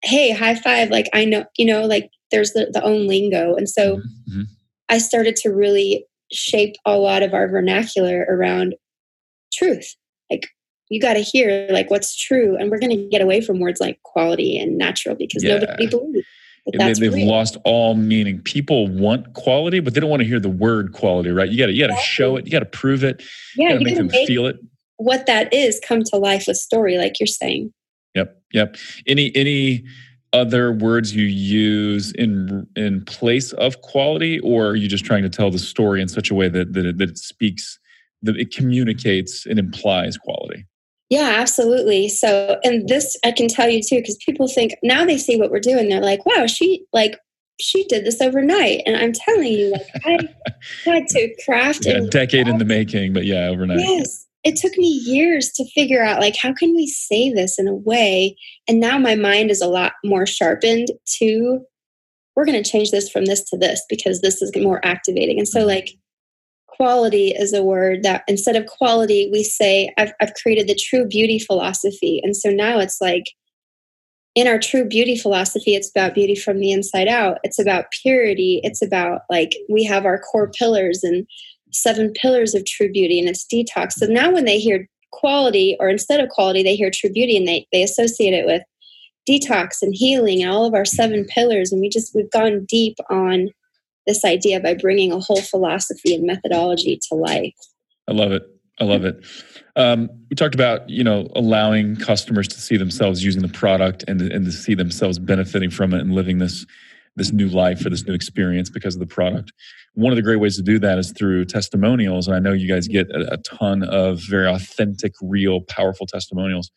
hey, 0.02 0.33
high 0.33 0.55
five. 0.55 0.90
Like 0.90 1.09
I 1.12 1.24
know, 1.24 1.44
you 1.57 1.66
know, 1.66 1.85
like 1.87 2.11
there's 2.31 2.52
the, 2.52 2.70
the 2.72 2.83
own 2.83 3.07
lingo. 3.07 3.55
And 3.55 3.68
so 3.68 3.96
mm-hmm. 3.96 4.33
mm-hmm. 4.33 4.42
I 4.88 4.98
started 4.98 5.37
to 5.37 5.50
really 5.50 6.07
shape 6.33 6.74
a 6.85 6.96
lot 6.96 7.22
of 7.22 7.35
our 7.35 7.48
vernacular 7.48 8.26
around 8.28 8.74
truth. 9.52 9.94
Like 10.31 10.48
you 10.88 11.00
got 11.00 11.14
to 11.14 11.20
hear 11.20 11.68
like 11.70 11.90
what's 11.90 12.16
true. 12.16 12.57
And 12.57 12.70
we're 12.70 12.78
going 12.78 12.96
to 12.96 13.09
get 13.09 13.22
away 13.22 13.40
from 13.40 13.61
words 13.61 13.81
like 13.81 14.02
quality 14.02 14.59
and 14.59 14.76
natural 14.76 15.14
because 15.14 15.44
yeah. 15.44 15.59
nobody 15.59 15.87
believes 15.87 16.26
they, 16.66 17.05
have 17.05 17.14
lost 17.14 17.57
all 17.64 17.94
meaning. 17.94 18.40
People 18.40 18.88
want 18.88 19.35
quality, 19.35 19.81
but 19.81 19.94
they 19.94 20.01
don't 20.01 20.11
want 20.11 20.22
to 20.22 20.29
hear 20.29 20.38
the 20.38 20.48
word 20.48 20.92
quality, 20.92 21.31
right? 21.31 21.48
You 21.48 21.59
got 21.59 21.66
to 21.66 21.72
you 21.72 21.87
got 21.87 21.94
to 21.94 22.03
show 22.03 22.37
it. 22.37 22.46
You 22.46 22.53
got 22.53 22.61
to 22.61 22.66
prove 22.66 23.03
it. 23.03 23.22
Yeah, 23.57 23.68
you 23.68 23.72
got 23.72 23.79
to 23.79 23.85
make 23.85 23.96
them 23.96 24.07
make 24.09 24.27
feel 24.27 24.46
it. 24.46 24.57
What 24.96 25.27
that 25.27 25.53
is 25.53 25.81
come 25.87 26.03
to 26.05 26.16
life 26.16 26.44
with 26.46 26.57
story, 26.57 26.98
like 26.98 27.18
you're 27.18 27.27
saying. 27.27 27.72
Yep, 28.14 28.40
yep. 28.53 28.77
Any 29.07 29.35
any 29.35 29.85
other 30.33 30.72
words 30.72 31.14
you 31.14 31.25
use 31.25 32.12
in 32.12 32.66
in 32.76 33.05
place 33.05 33.53
of 33.55 33.80
quality, 33.82 34.39
or 34.41 34.68
are 34.68 34.76
you 34.76 34.89
just 34.89 35.05
trying 35.05 35.22
to 35.24 35.30
tell 35.30 35.51
the 35.51 35.59
story 35.59 36.01
in 36.01 36.09
such 36.09 36.30
a 36.30 36.34
way 36.34 36.49
that 36.49 36.74
that 36.74 36.87
it, 36.87 36.99
that 36.99 37.11
it 37.11 37.18
speaks, 37.18 37.78
that 38.22 38.37
it 38.37 38.55
communicates 38.55 39.47
and 39.47 39.59
implies 39.59 40.16
quality? 40.16 40.64
Yeah, 41.13 41.35
absolutely. 41.41 42.09
So, 42.09 42.59
and 42.65 42.89
this 42.89 43.19
I 43.23 43.33
can 43.33 43.47
tell 43.47 43.69
you 43.69 43.83
too, 43.83 43.97
because 43.97 44.17
people 44.25 44.49
think 44.49 44.73
now 44.83 45.05
they 45.05 45.19
see 45.19 45.37
what 45.37 45.51
we're 45.51 45.61
doing, 45.61 45.91
they're 45.91 46.01
like, 46.01 46.25
wow, 46.25 46.47
she 46.47 46.87
like 46.95 47.19
she 47.61 47.85
did 47.85 48.07
this 48.07 48.23
overnight. 48.23 48.81
And 48.87 48.97
I'm 48.97 49.13
telling 49.13 49.53
you, 49.53 49.73
like 49.73 49.87
I 50.07 50.19
had 50.87 51.07
to 51.09 51.37
craft 51.45 51.85
yeah, 51.85 51.99
a 51.99 52.07
decade 52.07 52.49
in 52.49 52.57
the 52.57 52.65
making, 52.65 53.13
but 53.13 53.27
yeah, 53.27 53.49
overnight. 53.49 53.81
Yes. 53.81 54.27
It 54.43 54.57
took 54.57 54.75
me 54.79 54.87
years 55.05 55.53
to 55.57 55.71
figure 55.75 56.03
out 56.03 56.19
like 56.19 56.35
how 56.35 56.55
can 56.55 56.75
we 56.75 56.87
say 56.87 57.31
this 57.31 57.59
in 57.59 57.69
a 57.69 57.75
way. 57.75 58.35
And 58.67 58.81
now 58.81 58.99
my 58.99 59.15
mind 59.15 59.51
is 59.51 59.61
a 59.61 59.69
lot 59.69 59.93
more 60.03 60.25
sharpened 60.25 60.89
to 61.19 61.61
we're 62.37 62.47
going 62.47 62.61
to 62.61 62.71
change 62.71 62.91
this 62.91 63.11
from 63.11 63.27
this 63.27 63.43
to 63.51 63.59
this 63.59 63.83
because 63.91 64.23
this 64.23 64.41
is 64.41 64.51
more 64.57 64.81
activating. 64.83 65.39
And 65.39 65.47
so 65.47 65.59
mm-hmm. 65.59 65.69
like 65.69 65.91
quality 66.77 67.31
is 67.31 67.53
a 67.53 67.62
word 67.62 68.03
that 68.03 68.25
instead 68.27 68.57
of 68.57 68.66
quality, 68.66 69.29
we 69.33 69.43
say, 69.43 69.93
I've, 69.99 70.12
I've 70.20 70.35
created 70.35 70.66
the 70.66 70.75
true 70.75 71.07
beauty 71.07 71.39
philosophy. 71.39 72.20
And 72.23 72.37
so 72.37 72.51
now 72.51 72.79
it's 72.79 73.01
like, 73.01 73.25
in 74.35 74.49
our 74.49 74.59
true 74.59 74.87
beauty 74.89 75.16
philosophy, 75.16 75.75
it's 75.75 75.91
about 75.91 76.14
beauty 76.14 76.35
from 76.35 76.59
the 76.59 76.73
inside 76.73 77.07
out. 77.07 77.39
It's 77.45 77.59
about 77.59 77.91
purity. 77.91 78.61
It's 78.64 78.81
about 78.81 79.23
like 79.29 79.55
we 79.68 79.85
have 79.85 80.07
our 80.07 80.18
core 80.18 80.51
pillars 80.51 81.05
and 81.05 81.27
seven 81.70 82.12
pillars 82.14 82.55
of 82.55 82.64
true 82.64 82.91
beauty, 82.91 83.18
and 83.18 83.29
it's 83.29 83.47
detox. 83.47 83.93
So 83.93 84.07
now 84.07 84.31
when 84.33 84.47
they 84.47 84.59
hear 84.59 84.89
quality, 85.11 85.77
or 85.79 85.91
instead 85.91 86.20
of 86.20 86.31
quality, 86.31 86.62
they 86.62 86.77
hear 86.77 86.91
true 86.91 87.11
beauty 87.11 87.37
and 87.37 87.47
they, 87.47 87.66
they 87.73 87.83
associate 87.83 88.33
it 88.33 88.47
with 88.47 88.62
detox 89.29 89.83
and 89.83 89.95
healing 89.95 90.43
and 90.43 90.51
all 90.51 90.64
of 90.64 90.75
our 90.75 90.87
seven 90.87 91.27
pillars. 91.27 91.70
And 91.70 91.83
we 91.83 91.91
just, 91.91 92.14
we've 92.14 92.31
gone 92.31 92.64
deep 92.66 92.97
on 93.11 93.51
this 94.07 94.24
idea 94.24 94.61
by 94.61 94.74
bringing 94.74 95.12
a 95.12 95.20
whole 95.20 95.40
philosophy 95.40 96.14
and 96.14 96.26
methodology 96.26 96.98
to 97.09 97.14
life. 97.14 97.55
I 98.09 98.12
love 98.12 98.32
it. 98.32 98.42
I 98.80 98.84
love 98.84 99.05
it. 99.05 99.24
Um, 99.76 100.09
we 100.28 100.34
talked 100.34 100.55
about 100.55 100.88
you 100.88 101.05
know 101.05 101.28
allowing 101.36 101.96
customers 101.96 102.48
to 102.48 102.61
see 102.61 102.76
themselves 102.76 103.24
using 103.24 103.42
the 103.42 103.48
product 103.48 104.05
and 104.09 104.20
and 104.20 104.44
to 104.44 104.53
see 104.53 104.74
themselves 104.74 105.18
benefiting 105.18 105.70
from 105.70 105.94
it 105.94 106.00
and 106.00 106.12
living 106.14 106.38
this 106.38 106.66
this 107.16 107.32
new 107.32 107.48
life 107.48 107.84
or 107.84 107.90
this 107.90 108.07
new 108.07 108.14
experience 108.14 108.70
because 108.70 108.94
of 108.94 109.00
the 109.00 109.07
product. 109.07 109.53
One 109.94 110.12
of 110.12 110.16
the 110.16 110.22
great 110.22 110.40
ways 110.40 110.57
to 110.57 110.62
do 110.62 110.78
that 110.78 110.98
is 110.98 111.12
through 111.12 111.44
testimonials, 111.44 112.26
and 112.26 112.34
I 112.34 112.38
know 112.38 112.53
you 112.53 112.66
guys 112.66 112.88
get 112.88 113.11
a, 113.11 113.34
a 113.34 113.36
ton 113.38 113.82
of 113.82 114.20
very 114.20 114.46
authentic, 114.46 115.12
real, 115.20 115.61
powerful 115.61 116.07
testimonials. 116.07 116.70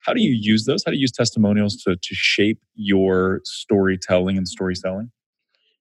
How 0.00 0.12
do 0.12 0.20
you 0.20 0.36
use 0.38 0.64
those? 0.64 0.82
How 0.84 0.90
do 0.90 0.96
you 0.96 1.02
use 1.02 1.12
testimonials 1.12 1.76
to 1.84 1.96
to 1.96 2.14
shape 2.14 2.60
your 2.74 3.40
storytelling 3.44 4.36
and 4.36 4.46
story 4.46 4.74
selling? 4.74 5.10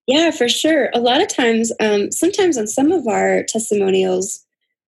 Yeah, 0.07 0.31
for 0.31 0.47
sure. 0.47 0.89
A 0.93 0.99
lot 0.99 1.21
of 1.21 1.27
times, 1.27 1.71
um, 1.79 2.11
sometimes 2.11 2.57
on 2.57 2.67
some 2.67 2.91
of 2.91 3.07
our 3.07 3.43
testimonials, 3.43 4.43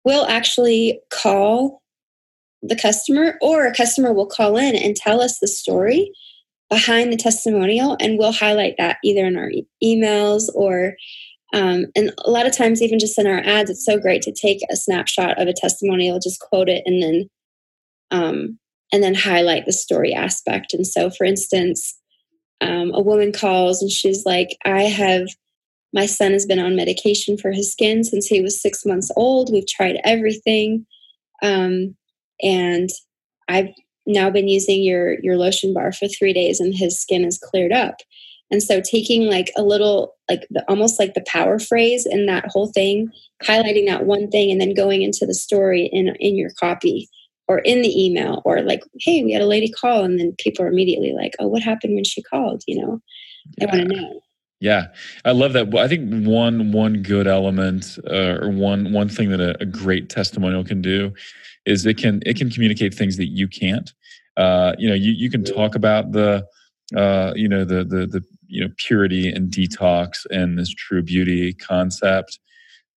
we'll 0.04 0.26
actually 0.26 1.00
call 1.12 1.82
the 2.62 2.76
customer 2.76 3.38
or 3.42 3.66
a 3.66 3.74
customer 3.74 4.12
will 4.12 4.26
call 4.26 4.56
in 4.56 4.76
and 4.76 4.96
tell 4.96 5.20
us 5.20 5.38
the 5.40 5.48
story 5.48 6.12
behind 6.70 7.12
the 7.12 7.16
testimonial 7.18 7.96
and 8.00 8.18
we'll 8.18 8.32
highlight 8.32 8.74
that 8.78 8.98
either 9.04 9.26
in 9.26 9.36
our 9.36 9.50
e- 9.50 9.66
emails 9.84 10.44
or 10.54 10.94
um, 11.54 11.86
and 11.96 12.12
a 12.24 12.30
lot 12.30 12.46
of 12.46 12.56
times 12.56 12.82
even 12.82 12.98
just 12.98 13.18
in 13.18 13.26
our 13.26 13.40
ads 13.40 13.70
it's 13.70 13.84
so 13.84 13.98
great 13.98 14.22
to 14.22 14.32
take 14.32 14.60
a 14.70 14.76
snapshot 14.76 15.40
of 15.40 15.48
a 15.48 15.54
testimonial 15.54 16.18
just 16.20 16.40
quote 16.40 16.68
it 16.68 16.82
and 16.86 17.02
then 17.02 17.30
um, 18.10 18.58
and 18.92 19.02
then 19.02 19.14
highlight 19.14 19.66
the 19.66 19.72
story 19.72 20.14
aspect 20.14 20.74
and 20.74 20.86
so 20.86 21.10
for 21.10 21.24
instance 21.24 21.97
um, 22.60 22.90
a 22.94 23.00
woman 23.00 23.32
calls 23.32 23.80
and 23.82 23.90
she's 23.90 24.24
like 24.26 24.56
i 24.64 24.82
have 24.82 25.28
my 25.92 26.06
son 26.06 26.32
has 26.32 26.46
been 26.46 26.58
on 26.58 26.76
medication 26.76 27.36
for 27.36 27.50
his 27.50 27.72
skin 27.72 28.04
since 28.04 28.26
he 28.26 28.40
was 28.40 28.60
six 28.60 28.84
months 28.84 29.10
old. 29.16 29.50
We've 29.52 29.66
tried 29.66 29.98
everything. 30.04 30.86
Um, 31.42 31.96
and 32.42 32.90
I've 33.48 33.68
now 34.06 34.30
been 34.30 34.48
using 34.48 34.82
your, 34.82 35.18
your 35.20 35.36
lotion 35.36 35.72
bar 35.72 35.92
for 35.92 36.08
three 36.08 36.32
days 36.32 36.60
and 36.60 36.74
his 36.74 37.00
skin 37.00 37.24
has 37.24 37.38
cleared 37.38 37.72
up. 37.72 37.96
And 38.50 38.62
so 38.62 38.80
taking 38.80 39.28
like 39.28 39.50
a 39.56 39.62
little, 39.62 40.14
like 40.28 40.46
the, 40.50 40.64
almost 40.68 40.98
like 40.98 41.14
the 41.14 41.24
power 41.26 41.58
phrase 41.58 42.06
in 42.06 42.26
that 42.26 42.46
whole 42.48 42.68
thing, 42.68 43.10
highlighting 43.42 43.86
that 43.86 44.06
one 44.06 44.30
thing 44.30 44.50
and 44.50 44.60
then 44.60 44.74
going 44.74 45.02
into 45.02 45.26
the 45.26 45.34
story 45.34 45.88
in, 45.92 46.14
in 46.18 46.36
your 46.36 46.50
copy 46.58 47.08
or 47.48 47.58
in 47.60 47.82
the 47.82 48.04
email 48.04 48.42
or 48.44 48.60
like, 48.62 48.82
hey, 49.00 49.24
we 49.24 49.32
had 49.32 49.42
a 49.42 49.46
lady 49.46 49.70
call. 49.70 50.04
And 50.04 50.20
then 50.20 50.34
people 50.38 50.64
are 50.64 50.68
immediately 50.68 51.12
like, 51.12 51.34
oh, 51.40 51.48
what 51.48 51.62
happened 51.62 51.94
when 51.94 52.04
she 52.04 52.22
called? 52.22 52.62
You 52.66 52.82
know, 52.82 53.00
they 53.58 53.66
yeah. 53.66 53.76
want 53.76 53.90
to 53.90 53.96
know. 53.96 54.20
Yeah, 54.60 54.88
I 55.24 55.30
love 55.30 55.52
that. 55.52 55.72
I 55.76 55.86
think 55.86 56.26
one 56.26 56.72
one 56.72 57.02
good 57.02 57.28
element 57.28 57.96
uh, 58.10 58.38
or 58.40 58.50
one 58.50 58.92
one 58.92 59.08
thing 59.08 59.30
that 59.30 59.40
a, 59.40 59.56
a, 59.62 59.64
great 59.64 60.08
testimonial 60.08 60.64
can 60.64 60.82
do 60.82 61.12
is 61.64 61.86
it 61.86 61.96
can 61.96 62.22
it 62.26 62.36
can 62.36 62.50
communicate 62.50 62.92
things 62.92 63.18
that 63.18 63.28
you 63.28 63.46
can't. 63.46 63.92
Uh, 64.36 64.74
you 64.76 64.88
know, 64.88 64.96
you 64.96 65.12
you 65.12 65.30
can 65.30 65.44
talk 65.44 65.76
about 65.76 66.10
the 66.10 66.44
uh, 66.96 67.32
you 67.36 67.48
know 67.48 67.64
the 67.64 67.84
the 67.84 68.08
the 68.08 68.24
you 68.48 68.60
know 68.60 68.72
purity 68.78 69.28
and 69.30 69.52
detox 69.52 70.26
and 70.30 70.58
this 70.58 70.74
true 70.74 71.02
beauty 71.02 71.54
concept, 71.54 72.40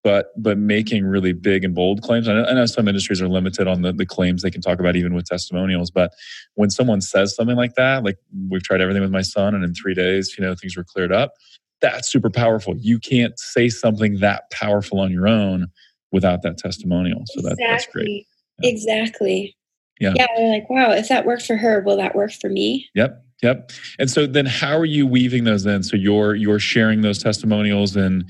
but 0.03 0.27
but 0.37 0.57
making 0.57 1.05
really 1.05 1.33
big 1.33 1.63
and 1.63 1.75
bold 1.75 2.01
claims. 2.01 2.27
I 2.27 2.33
know, 2.33 2.45
I 2.45 2.53
know 2.53 2.65
some 2.65 2.87
industries 2.87 3.21
are 3.21 3.27
limited 3.27 3.67
on 3.67 3.81
the 3.81 3.91
the 3.91 4.05
claims 4.05 4.41
they 4.41 4.51
can 4.51 4.61
talk 4.61 4.79
about 4.79 4.95
even 4.95 5.13
with 5.13 5.25
testimonials, 5.25 5.91
but 5.91 6.11
when 6.55 6.69
someone 6.69 7.01
says 7.01 7.35
something 7.35 7.57
like 7.57 7.75
that, 7.75 8.03
like 8.03 8.17
we've 8.49 8.63
tried 8.63 8.81
everything 8.81 9.01
with 9.01 9.11
my 9.11 9.21
son 9.21 9.55
and 9.55 9.63
in 9.63 9.73
three 9.73 9.93
days, 9.93 10.35
you 10.37 10.43
know, 10.43 10.55
things 10.55 10.77
were 10.77 10.83
cleared 10.83 11.11
up 11.11 11.33
that's 11.81 12.11
super 12.11 12.29
powerful. 12.29 12.75
You 12.77 12.99
can't 12.99 13.37
say 13.39 13.69
something 13.69 14.19
that 14.19 14.49
powerful 14.51 14.99
on 14.99 15.11
your 15.11 15.27
own 15.27 15.67
without 16.11 16.41
that 16.43 16.57
testimonial. 16.57 17.23
So 17.27 17.39
exactly. 17.39 17.63
that, 17.63 17.71
that's 17.71 17.87
great. 17.87 18.27
Yeah. 18.61 18.69
Exactly. 18.69 19.57
Yeah. 19.99 20.13
Yeah. 20.15 20.27
We're 20.37 20.49
like, 20.49 20.69
wow, 20.69 20.91
if 20.91 21.07
that 21.09 21.25
worked 21.25 21.45
for 21.45 21.55
her, 21.57 21.81
will 21.81 21.97
that 21.97 22.15
work 22.15 22.31
for 22.31 22.49
me? 22.49 22.89
Yep. 22.95 23.23
Yep. 23.41 23.71
And 23.99 24.09
so 24.09 24.27
then 24.27 24.45
how 24.45 24.77
are 24.77 24.85
you 24.85 25.07
weaving 25.07 25.45
those 25.45 25.65
in? 25.65 25.83
So 25.83 25.95
you're 25.95 26.35
you're 26.35 26.59
sharing 26.59 27.01
those 27.01 27.23
testimonials 27.23 27.95
in 27.95 28.25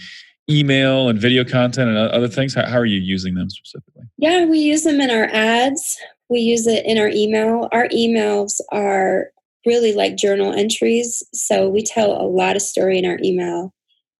email 0.49 1.09
and 1.09 1.19
video 1.19 1.43
content 1.43 1.89
and 1.89 1.97
other 1.97 2.27
things. 2.27 2.53
How, 2.53 2.65
how 2.65 2.77
are 2.77 2.85
you 2.85 2.99
using 2.99 3.35
them 3.35 3.49
specifically? 3.49 4.03
Yeah, 4.17 4.45
we 4.45 4.59
use 4.59 4.83
them 4.83 4.99
in 4.99 5.09
our 5.11 5.29
ads. 5.31 5.97
We 6.29 6.39
use 6.39 6.67
it 6.67 6.85
in 6.85 6.97
our 6.97 7.09
email. 7.09 7.69
Our 7.71 7.87
emails 7.89 8.59
are 8.71 9.27
really 9.65 9.93
like 9.93 10.15
journal 10.15 10.53
entries. 10.53 11.23
So 11.33 11.69
we 11.69 11.83
tell 11.83 12.11
a 12.11 12.27
lot 12.27 12.55
of 12.55 12.61
story 12.61 12.97
in 12.97 13.05
our 13.05 13.19
email, 13.23 13.73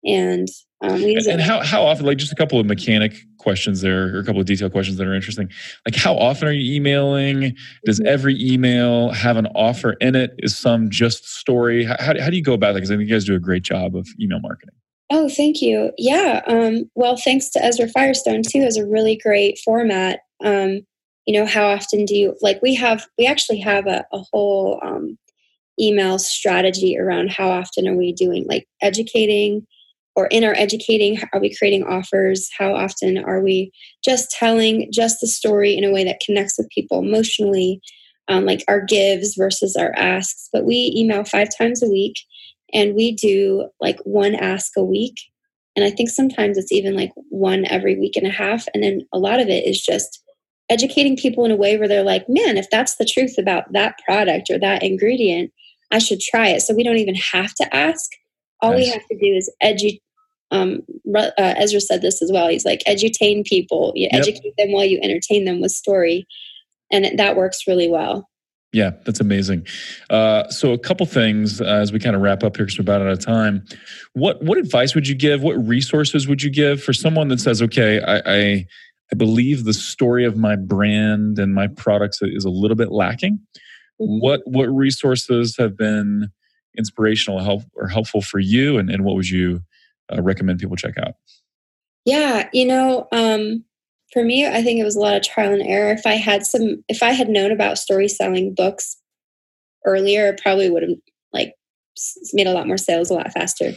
and 0.03 0.47
um, 0.81 0.93
we 0.93 1.13
use 1.13 1.27
and, 1.27 1.41
how 1.41 1.61
how 1.61 1.83
often? 1.83 2.05
Like 2.05 2.17
just 2.17 2.31
a 2.31 2.35
couple 2.35 2.59
of 2.59 2.65
mechanic 2.65 3.13
questions 3.37 3.81
there, 3.81 4.15
or 4.15 4.19
a 4.19 4.25
couple 4.25 4.41
of 4.41 4.47
detailed 4.47 4.71
questions 4.71 4.97
that 4.97 5.07
are 5.07 5.13
interesting. 5.13 5.49
Like 5.85 5.95
how 5.95 6.15
often 6.15 6.47
are 6.47 6.51
you 6.51 6.75
emailing? 6.75 7.55
Does 7.85 7.99
mm-hmm. 7.99 8.07
every 8.07 8.41
email 8.41 9.11
have 9.11 9.37
an 9.37 9.47
offer 9.47 9.93
in 9.93 10.15
it? 10.15 10.31
Is 10.39 10.57
some 10.57 10.89
just 10.89 11.27
story? 11.27 11.83
How, 11.83 11.95
how 11.99 12.29
do 12.29 12.35
you 12.35 12.43
go 12.43 12.53
about 12.53 12.73
that? 12.73 12.79
Because 12.79 12.91
I 12.91 12.95
think 12.95 13.09
you 13.09 13.15
guys 13.15 13.25
do 13.25 13.35
a 13.35 13.39
great 13.39 13.63
job 13.63 13.95
of 13.95 14.07
email 14.19 14.39
marketing. 14.39 14.75
Oh, 15.11 15.27
thank 15.27 15.61
you. 15.61 15.91
Yeah. 15.97 16.41
Um, 16.47 16.89
well, 16.95 17.17
thanks 17.17 17.49
to 17.49 17.63
Ezra 17.63 17.87
Firestone 17.89 18.43
too, 18.43 18.59
is 18.59 18.77
a 18.77 18.85
really 18.85 19.17
great 19.17 19.59
format. 19.65 20.19
Um, 20.43 20.81
you 21.25 21.39
know, 21.39 21.45
how 21.45 21.67
often 21.67 22.05
do 22.05 22.15
you 22.15 22.35
like? 22.41 22.61
We 22.61 22.75
have 22.75 23.05
we 23.17 23.25
actually 23.25 23.59
have 23.59 23.87
a, 23.87 24.05
a 24.11 24.19
whole 24.31 24.79
um, 24.83 25.17
email 25.79 26.19
strategy 26.19 26.97
around 26.97 27.31
how 27.31 27.49
often 27.49 27.87
are 27.87 27.95
we 27.95 28.11
doing 28.13 28.45
like 28.47 28.67
educating 28.81 29.65
or 30.15 30.27
in 30.27 30.43
our 30.43 30.53
educating 30.55 31.19
are 31.33 31.39
we 31.39 31.55
creating 31.55 31.83
offers 31.83 32.49
how 32.57 32.75
often 32.75 33.17
are 33.17 33.41
we 33.41 33.71
just 34.03 34.29
telling 34.31 34.89
just 34.91 35.21
the 35.21 35.27
story 35.27 35.75
in 35.77 35.83
a 35.83 35.91
way 35.91 36.03
that 36.03 36.19
connects 36.25 36.57
with 36.57 36.69
people 36.69 36.99
emotionally 36.99 37.79
um, 38.27 38.45
like 38.45 38.63
our 38.67 38.81
gives 38.81 39.35
versus 39.35 39.75
our 39.75 39.93
asks 39.95 40.49
but 40.51 40.65
we 40.65 40.93
email 40.95 41.23
five 41.23 41.47
times 41.57 41.81
a 41.81 41.87
week 41.89 42.15
and 42.73 42.95
we 42.95 43.11
do 43.11 43.69
like 43.79 43.99
one 44.03 44.35
ask 44.35 44.71
a 44.77 44.83
week 44.83 45.15
and 45.75 45.85
i 45.85 45.89
think 45.89 46.09
sometimes 46.09 46.57
it's 46.57 46.71
even 46.71 46.95
like 46.95 47.11
one 47.29 47.65
every 47.65 47.97
week 47.97 48.15
and 48.15 48.27
a 48.27 48.31
half 48.31 48.67
and 48.73 48.83
then 48.83 49.01
a 49.13 49.19
lot 49.19 49.39
of 49.39 49.47
it 49.47 49.65
is 49.65 49.81
just 49.81 50.23
educating 50.69 51.17
people 51.17 51.45
in 51.45 51.51
a 51.51 51.55
way 51.55 51.77
where 51.77 51.87
they're 51.87 52.03
like 52.03 52.27
man 52.29 52.57
if 52.57 52.69
that's 52.69 52.95
the 52.97 53.05
truth 53.05 53.37
about 53.37 53.71
that 53.73 53.95
product 54.05 54.49
or 54.49 54.59
that 54.59 54.83
ingredient 54.83 55.51
I 55.91 55.99
should 55.99 56.19
try 56.19 56.49
it. 56.49 56.61
So 56.61 56.73
we 56.73 56.83
don't 56.83 56.97
even 56.97 57.15
have 57.15 57.53
to 57.55 57.75
ask. 57.75 58.11
All 58.61 58.71
nice. 58.71 58.85
we 58.85 58.89
have 58.89 59.07
to 59.07 59.17
do 59.17 59.33
is 59.35 59.51
educate. 59.61 60.01
Um, 60.51 60.81
uh, 61.15 61.29
Ezra 61.37 61.79
said 61.79 62.01
this 62.01 62.23
as 62.23 62.31
well. 62.31 62.47
He's 62.47 62.65
like, 62.65 62.81
edutain 62.87 63.45
people. 63.45 63.93
You 63.95 64.09
yep. 64.11 64.21
educate 64.21 64.55
them 64.57 64.71
while 64.71 64.83
you 64.83 64.99
entertain 65.01 65.45
them 65.45 65.61
with 65.61 65.71
story. 65.71 66.27
And 66.91 67.19
that 67.19 67.35
works 67.35 67.67
really 67.67 67.87
well. 67.87 68.27
Yeah, 68.71 68.91
that's 69.03 69.19
amazing. 69.19 69.65
Uh, 70.11 70.47
so, 70.49 70.73
a 70.73 70.77
couple 70.77 71.05
things 71.07 71.59
uh, 71.59 71.65
as 71.65 71.91
we 71.91 71.99
kind 71.99 72.15
of 72.15 72.21
wrap 72.21 72.43
up 72.43 72.55
here 72.55 72.65
because 72.65 72.77
we're 72.77 72.83
about 72.83 73.01
out 73.01 73.07
of 73.07 73.19
time. 73.19 73.65
What 74.13 74.43
what 74.43 74.59
advice 74.59 74.93
would 74.93 75.07
you 75.07 75.15
give? 75.15 75.41
What 75.41 75.53
resources 75.53 76.27
would 76.27 76.43
you 76.43 76.51
give 76.51 76.83
for 76.83 76.93
someone 76.93 77.29
that 77.29 77.39
says, 77.39 77.63
"Okay, 77.63 77.99
I, 77.99 78.21
I, 78.25 78.65
I 79.11 79.15
believe 79.17 79.63
the 79.63 79.73
story 79.73 80.23
of 80.23 80.37
my 80.37 80.55
brand 80.55 81.39
and 81.39 81.55
my 81.55 81.67
products 81.67 82.19
is 82.21 82.45
a 82.45 82.49
little 82.49 82.77
bit 82.77 82.91
lacking 82.91 83.39
what 83.99 84.41
what 84.45 84.65
resources 84.65 85.55
have 85.57 85.77
been 85.77 86.29
inspirational 86.77 87.39
help 87.39 87.63
or 87.75 87.87
helpful 87.87 88.21
for 88.21 88.39
you 88.39 88.77
and, 88.77 88.89
and 88.89 89.03
what 89.03 89.15
would 89.15 89.29
you 89.29 89.59
uh, 90.11 90.21
recommend 90.21 90.57
people 90.57 90.77
check 90.77 90.97
out 90.97 91.15
yeah 92.05 92.47
you 92.53 92.65
know 92.65 93.07
um, 93.11 93.63
for 94.13 94.23
me 94.23 94.45
i 94.45 94.61
think 94.61 94.79
it 94.79 94.83
was 94.83 94.95
a 94.95 94.99
lot 94.99 95.15
of 95.15 95.23
trial 95.23 95.53
and 95.53 95.61
error. 95.61 95.91
If 95.91 96.05
i 96.05 96.13
had 96.13 96.45
some 96.45 96.83
if 96.87 97.03
i 97.03 97.11
had 97.11 97.29
known 97.29 97.51
about 97.51 97.77
story 97.77 98.07
selling 98.07 98.53
books 98.53 98.97
earlier 99.85 100.27
it 100.27 100.41
probably 100.41 100.69
would 100.69 100.83
have 100.83 100.97
like 101.33 101.53
made 102.33 102.47
a 102.47 102.53
lot 102.53 102.67
more 102.67 102.77
sales 102.77 103.09
a 103.09 103.13
lot 103.13 103.31
faster. 103.31 103.71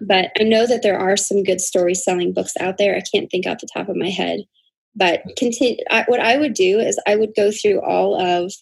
But 0.00 0.30
i 0.38 0.44
know 0.44 0.66
that 0.66 0.82
there 0.82 0.98
are 0.98 1.16
some 1.16 1.42
good 1.42 1.60
story 1.60 1.94
selling 1.94 2.32
books 2.32 2.52
out 2.60 2.78
there. 2.78 2.96
I 2.96 3.02
can't 3.12 3.30
think 3.30 3.46
off 3.46 3.58
the 3.58 3.68
top 3.72 3.88
of 3.88 3.96
my 3.96 4.10
head. 4.10 4.40
But 4.94 5.22
continue 5.36 5.76
I, 5.90 6.04
what 6.08 6.20
i 6.20 6.36
would 6.36 6.54
do 6.54 6.78
is 6.78 7.00
i 7.06 7.16
would 7.16 7.34
go 7.36 7.50
through 7.50 7.80
all 7.82 8.20
of 8.20 8.52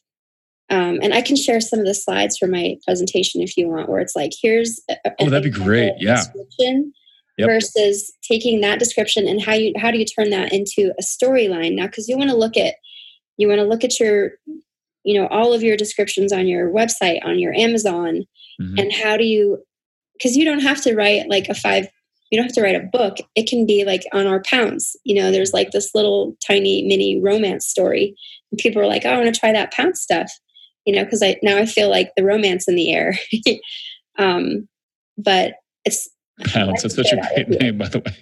um, 0.71 0.99
and 1.03 1.15
I 1.15 1.23
can 1.23 1.37
share 1.37 1.61
some 1.61 1.79
of 1.79 1.87
the 1.87 1.95
slides 1.95 2.37
for 2.37 2.47
my 2.47 2.77
presentation 2.85 3.41
if 3.41 3.57
you 3.57 3.69
want, 3.69 3.89
where 3.89 4.01
it's 4.01 4.15
like, 4.15 4.33
here's 4.41 4.81
a, 4.91 4.97
oh, 5.19 5.31
that'd 5.31 5.43
be 5.43 5.65
great, 5.65 5.95
yeah. 5.99 6.23
Yep. 7.39 7.47
Versus 7.47 8.13
taking 8.23 8.61
that 8.63 8.81
description 8.81 9.29
and 9.29 9.41
how 9.41 9.55
you 9.55 9.73
how 9.77 9.93
do 9.93 9.99
you 9.99 10.05
turn 10.05 10.31
that 10.31 10.53
into 10.53 10.93
a 10.99 11.03
storyline 11.03 11.77
now? 11.77 11.87
Because 11.87 12.09
you 12.09 12.19
want 12.19 12.31
to 12.31 12.37
look 12.37 12.57
at 12.57 12.75
you 13.37 13.47
want 13.47 13.61
to 13.61 13.65
look 13.65 13.85
at 13.85 13.99
your 13.99 14.33
you 15.05 15.19
know 15.19 15.27
all 15.29 15.55
of 15.55 15.63
your 15.63 15.77
descriptions 15.77 16.33
on 16.33 16.47
your 16.47 16.71
website 16.71 17.25
on 17.25 17.39
your 17.39 17.55
amazon 17.55 18.25
mm-hmm. 18.61 18.79
and 18.79 18.93
how 18.93 19.17
do 19.17 19.25
you 19.25 19.59
because 20.13 20.37
you 20.37 20.45
don't 20.45 20.61
have 20.61 20.83
to 20.83 20.95
write 20.95 21.29
like 21.31 21.49
a 21.49 21.55
five 21.55 21.89
you 22.31 22.39
don't 22.39 22.47
have 22.47 22.55
to 22.55 22.63
write 22.63 22.77
a 22.77 22.89
book 22.93 23.17
it 23.35 23.49
can 23.49 23.65
be 23.65 23.85
like 23.85 24.03
on 24.13 24.27
our 24.27 24.43
pounds 24.43 24.95
you 25.05 25.15
know 25.15 25.31
there's 25.31 25.55
like 25.55 25.71
this 25.71 25.95
little 25.95 26.37
tiny 26.47 26.87
mini 26.87 27.21
romance 27.23 27.67
story 27.67 28.15
and 28.53 28.59
people 28.59 28.83
are 28.83 28.87
like 28.87 29.07
oh, 29.07 29.11
i 29.11 29.17
want 29.17 29.33
to 29.33 29.41
try 29.41 29.53
that 29.53 29.73
pound 29.73 29.97
stuff 29.97 30.31
you 30.85 30.95
know 30.95 31.05
because 31.05 31.23
i 31.23 31.37
now 31.43 31.57
i 31.57 31.65
feel 31.65 31.89
like 31.89 32.11
the 32.17 32.25
romance 32.25 32.69
in 32.69 32.75
the 32.75 32.93
air 32.93 33.15
um 34.19 34.69
but 35.17 35.55
it's 35.85 36.09
Pounds. 36.45 36.83
That's 36.83 36.95
such 36.95 37.13
a 37.13 37.17
great 37.17 37.49
name, 37.61 37.79
by 37.79 37.89
the 37.89 37.99
way. 37.99 38.17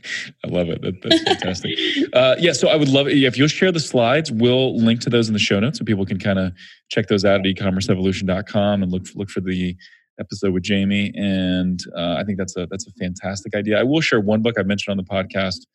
I 0.44 0.48
love 0.48 0.68
it. 0.68 0.80
That, 0.82 1.02
that's 1.02 1.22
fantastic. 1.22 1.78
uh, 2.14 2.36
yeah, 2.38 2.52
so 2.52 2.68
I 2.68 2.76
would 2.76 2.88
love 2.88 3.08
it 3.08 3.22
if 3.22 3.36
you'll 3.36 3.48
share 3.48 3.72
the 3.72 3.80
slides. 3.80 4.32
We'll 4.32 4.76
link 4.76 5.00
to 5.00 5.10
those 5.10 5.28
in 5.28 5.34
the 5.34 5.38
show 5.38 5.60
notes 5.60 5.78
so 5.78 5.84
people 5.84 6.06
can 6.06 6.18
kind 6.18 6.38
of 6.38 6.52
check 6.88 7.08
those 7.08 7.24
out 7.24 7.40
at 7.40 7.46
ecommerceevolution.com 7.46 8.82
and 8.82 8.90
look 8.90 9.06
look 9.14 9.28
for 9.28 9.40
the 9.40 9.76
episode 10.18 10.52
with 10.52 10.66
Jaime. 10.66 11.12
And 11.14 11.78
uh, 11.96 12.14
I 12.18 12.24
think 12.24 12.38
that's 12.38 12.56
a 12.56 12.66
that's 12.70 12.86
a 12.86 12.92
fantastic 12.92 13.54
idea. 13.54 13.78
I 13.78 13.82
will 13.82 14.00
share 14.00 14.20
one 14.20 14.42
book 14.42 14.54
I 14.58 14.62
mentioned 14.62 14.92
on 14.92 14.96
the 14.96 15.04
podcast 15.04 15.66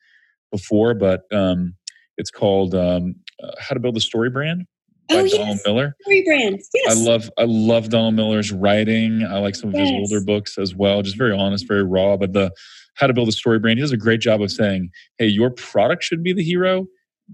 before, 0.51 0.93
but 0.93 1.21
um, 1.31 1.75
it's 2.17 2.31
called 2.31 2.73
um, 2.73 3.15
uh, 3.43 3.51
How 3.59 3.73
to 3.73 3.79
Build 3.79 3.97
a 3.97 4.01
Story 4.01 4.29
Brand 4.29 4.65
by 5.11 5.19
oh, 5.19 5.27
Donald 5.27 5.47
yes. 5.47 5.61
Miller. 5.65 5.95
Story 6.01 6.23
brands. 6.23 6.69
Yes. 6.73 6.97
I 6.97 6.99
love 7.01 7.29
I 7.37 7.45
love 7.45 7.89
Donald 7.89 8.15
Miller's 8.15 8.51
writing. 8.51 9.23
I 9.23 9.37
like 9.39 9.55
some 9.55 9.69
of 9.69 9.75
yes. 9.75 9.89
his 9.89 10.11
older 10.13 10.25
books 10.25 10.57
as 10.57 10.75
well. 10.75 11.01
Just 11.01 11.17
very 11.17 11.33
honest, 11.33 11.67
very 11.67 11.83
raw. 11.83 12.17
But 12.17 12.33
the 12.33 12.51
how 12.95 13.07
to 13.07 13.13
build 13.13 13.29
a 13.29 13.31
story 13.31 13.59
brand, 13.59 13.79
he 13.79 13.81
does 13.81 13.91
a 13.91 13.97
great 13.97 14.21
job 14.21 14.41
of 14.41 14.51
saying, 14.51 14.89
hey, 15.17 15.27
your 15.27 15.49
product 15.49 16.03
should 16.03 16.23
be 16.23 16.33
the 16.33 16.43
hero. 16.43 16.87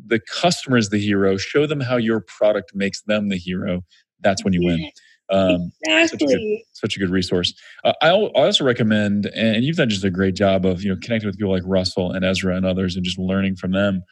The 0.06 0.20
customer 0.20 0.78
is 0.78 0.90
the 0.90 1.00
hero. 1.00 1.38
Show 1.38 1.66
them 1.66 1.80
how 1.80 1.98
your 1.98 2.22
product 2.22 2.72
makes 2.76 3.02
them 3.04 3.30
the 3.30 3.38
hero. 3.38 3.82
That's 4.22 4.44
when 4.44 4.54
you 4.54 4.64
win. 4.64 4.92
Um, 5.30 5.72
exactly. 5.84 6.08
Such 6.08 6.22
a 6.22 6.26
good, 6.26 6.60
such 6.74 6.96
a 6.96 7.00
good 7.00 7.10
resource. 7.10 7.54
Uh, 7.84 7.94
I, 8.02 8.10
I 8.10 8.12
also 8.12 8.64
recommend, 8.64 9.26
and 9.36 9.64
you've 9.64 9.76
done 9.76 9.90
just 9.90 10.04
a 10.04 10.10
great 10.10 10.36
job 10.36 10.66
of 10.66 10.84
you 10.84 10.90
know 10.90 11.00
connecting 11.02 11.28
with 11.28 11.38
people 11.38 11.52
like 11.52 11.64
Russell 11.66 12.12
and 12.12 12.24
Ezra 12.24 12.56
and 12.56 12.66
others, 12.66 12.96
and 12.96 13.04
just 13.04 13.18
learning 13.18 13.56
from 13.56 13.72
them. 13.72 14.04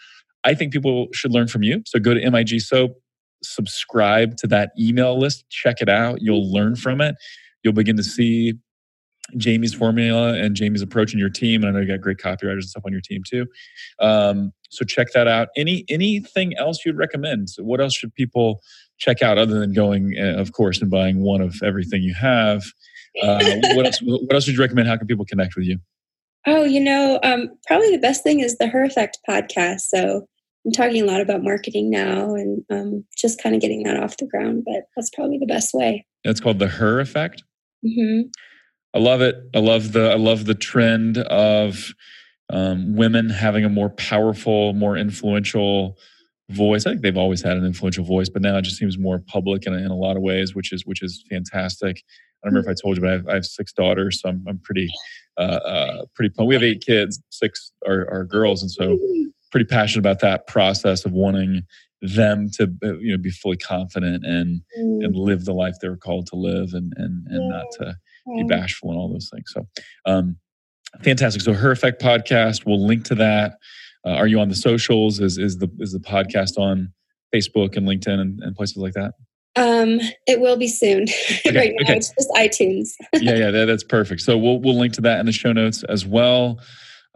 I 0.44 0.54
think 0.54 0.74
people 0.74 1.08
should 1.14 1.32
learn 1.32 1.48
from 1.48 1.64
you. 1.64 1.82
So 1.86 2.00
go 2.00 2.14
to 2.14 2.30
MIG 2.30 2.62
Soap, 2.62 2.92
subscribe 3.44 4.38
to 4.38 4.48
that 4.48 4.72
email 4.80 5.18
list, 5.20 5.46
check 5.50 5.78
it 5.82 5.90
out. 5.90 6.22
You'll 6.22 6.52
learn 6.52 6.76
from 6.76 7.02
it. 7.02 7.16
You'll 7.64 7.74
begin 7.74 7.98
to 7.98 8.04
see 8.04 8.54
Jaime's 9.42 9.74
formula 9.74 10.34
and 10.34 10.58
Jaime's 10.58 10.82
approach 10.82 11.14
in 11.14 11.20
your 11.20 11.30
team. 11.30 11.64
And 11.64 11.70
I 11.70 11.74
know 11.74 11.86
you 11.86 11.88
got 11.88 12.02
great 12.02 12.18
copywriters 12.18 12.54
and 12.54 12.66
stuff 12.66 12.84
on 12.86 12.92
your 12.92 13.02
team 13.02 13.24
too. 13.28 13.48
Um, 14.00 14.52
so 14.70 14.86
check 14.86 15.08
that 15.14 15.28
out. 15.28 15.50
Any 15.56 15.86
anything 15.90 16.56
else 16.58 16.86
you'd 16.86 16.98
recommend? 16.98 17.50
So 17.50 17.64
what 17.64 17.82
else 17.82 17.96
should 17.96 18.14
people 18.14 18.62
check 18.98 19.22
out 19.22 19.38
other 19.38 19.60
than 19.60 19.74
going, 19.74 20.16
uh, 20.20 20.40
of 20.40 20.52
course, 20.52 20.82
and 20.82 20.92
buying 20.92 21.22
one 21.22 21.42
of 21.42 21.56
everything 21.64 22.04
you 22.04 22.14
have? 22.14 22.64
Uh, 23.22 23.44
what 23.74 23.86
else? 23.86 24.00
What 24.04 24.34
else 24.34 24.48
would 24.48 24.56
you 24.56 24.62
recommend? 24.62 24.88
How 24.88 24.98
can 24.98 25.08
people 25.08 25.26
connect 25.26 25.56
with 25.56 25.66
you? 25.66 25.80
Oh, 26.48 26.64
you 26.64 26.80
know, 26.80 27.20
um, 27.24 27.50
probably 27.66 27.90
the 27.92 27.98
best 27.98 28.22
thing 28.22 28.40
is 28.40 28.58
the 28.58 28.68
Her 28.68 28.84
Effect 28.84 29.18
podcast. 29.28 29.82
So 29.82 30.28
I'm 30.66 30.72
talking 30.72 31.04
a 31.04 31.06
lot 31.06 31.22
about 31.22 31.44
marketing 31.44 31.92
now 31.92 32.34
and 32.34 32.64
um, 32.72 33.06
just 33.16 33.42
kind 33.42 33.54
of 33.56 33.62
getting 33.62 33.84
that 33.84 33.98
off 33.98 34.18
the 34.18 34.26
ground, 34.26 34.64
but 34.66 34.86
that's 34.96 35.12
probably 35.14 35.38
the 35.38 35.46
best 35.46 35.74
way. 35.74 36.06
It's 36.24 36.40
called 36.40 36.60
the 36.60 36.68
Her 36.68 37.00
Effect. 37.00 37.44
Mm-hmm. 37.86 38.30
I 38.96 39.00
love 39.00 39.22
it. 39.22 39.36
I 39.54 39.60
love 39.60 39.92
the 39.92 40.10
I 40.12 40.16
love 40.16 40.46
the 40.46 40.56
trend 40.56 41.18
of 41.18 41.94
um, 42.50 42.96
women 42.96 43.30
having 43.30 43.66
a 43.66 43.70
more 43.70 43.90
powerful, 43.90 44.74
more 44.74 44.98
influential 44.98 45.98
voice. 46.50 46.86
I 46.86 46.92
think 46.92 47.02
they've 47.02 47.18
always 47.18 47.42
had 47.42 47.58
an 47.58 47.66
influential 47.66 48.06
voice, 48.06 48.30
but 48.30 48.42
now 48.42 48.58
it 48.58 48.62
just 48.62 48.78
seems 48.78 48.98
more 48.98 49.20
public 49.20 49.68
in, 49.68 49.74
in 49.74 49.92
a 49.92 49.96
lot 49.96 50.16
of 50.16 50.24
ways, 50.24 50.56
which 50.56 50.72
is 50.72 50.86
which 50.86 51.04
is 51.04 51.24
fantastic. 51.30 51.98
I 52.44 52.48
don't 52.48 52.54
remember 52.54 52.72
if 52.72 52.78
I 52.78 52.82
told 52.82 52.98
you, 52.98 53.02
but 53.02 53.10
I 53.10 53.14
have, 53.14 53.28
I 53.28 53.34
have 53.36 53.46
six 53.46 53.74
daughters, 53.74 54.22
so 54.22 54.30
I'm, 54.30 54.44
I'm 54.48 54.60
pretty 54.60 54.90
uh, 55.38 55.42
uh, 55.42 56.06
pretty. 56.16 56.34
We 56.44 56.56
have 56.56 56.64
eight 56.64 56.84
kids, 56.86 57.22
six 57.30 57.72
are, 57.86 58.08
are 58.10 58.24
girls, 58.24 58.62
and 58.62 58.72
so 58.72 58.98
pretty 59.56 59.66
passionate 59.66 60.02
about 60.02 60.20
that 60.20 60.48
process 60.48 61.06
of 61.06 61.14
wanting 61.14 61.62
them 62.02 62.50
to 62.52 62.64
uh, 62.84 62.98
you 62.98 63.14
know 63.14 63.18
be 63.18 63.30
fully 63.30 63.56
confident 63.56 64.26
and 64.26 64.60
mm. 64.78 65.06
and 65.06 65.16
live 65.16 65.46
the 65.46 65.54
life 65.54 65.76
they 65.82 65.88
were 65.88 65.96
called 65.96 66.28
to 66.28 66.36
live 66.36 66.74
and 66.74 66.92
and 66.98 67.26
and 67.28 67.50
not 67.50 67.64
to 67.72 67.96
be 68.36 68.44
bashful 68.44 68.90
and 68.90 69.00
all 69.00 69.10
those 69.10 69.30
things. 69.34 69.50
So, 69.54 69.66
um, 70.06 70.36
fantastic. 71.04 71.42
So, 71.42 71.54
her 71.54 71.72
effect 71.72 72.02
podcast. 72.02 72.66
We'll 72.66 72.86
link 72.86 73.06
to 73.06 73.16
that. 73.16 73.54
Uh, 74.06 74.10
are 74.10 74.28
you 74.28 74.42
on 74.42 74.50
the 74.50 74.56
socials? 74.56 75.22
Is 75.22 75.38
is 75.38 75.58
the 75.60 75.72
is 75.80 75.94
the 75.94 76.00
podcast 76.00 76.58
on 76.58 76.92
Facebook 77.34 77.78
and 77.78 77.88
LinkedIn 77.88 78.20
and, 78.20 78.42
and 78.42 78.58
places 78.58 78.76
like 78.76 78.94
that? 78.96 79.14
Um, 79.56 80.02
it 80.28 80.42
will 80.42 80.58
be 80.58 80.68
soon. 80.68 81.06
Okay, 81.48 81.58
right 81.58 81.74
now, 81.80 81.86
okay. 81.86 81.98
it's 81.98 82.12
just 82.14 82.30
iTunes. 82.32 82.90
yeah, 83.24 83.36
yeah, 83.36 83.52
that, 83.52 83.66
that's 83.66 83.86
perfect. 83.86 84.20
So 84.20 84.38
we'll 84.38 84.60
we'll 84.60 84.78
link 84.78 84.92
to 84.96 85.02
that 85.02 85.22
in 85.22 85.26
the 85.26 85.32
show 85.32 85.54
notes 85.54 85.84
as 85.84 86.06
well. 86.06 86.60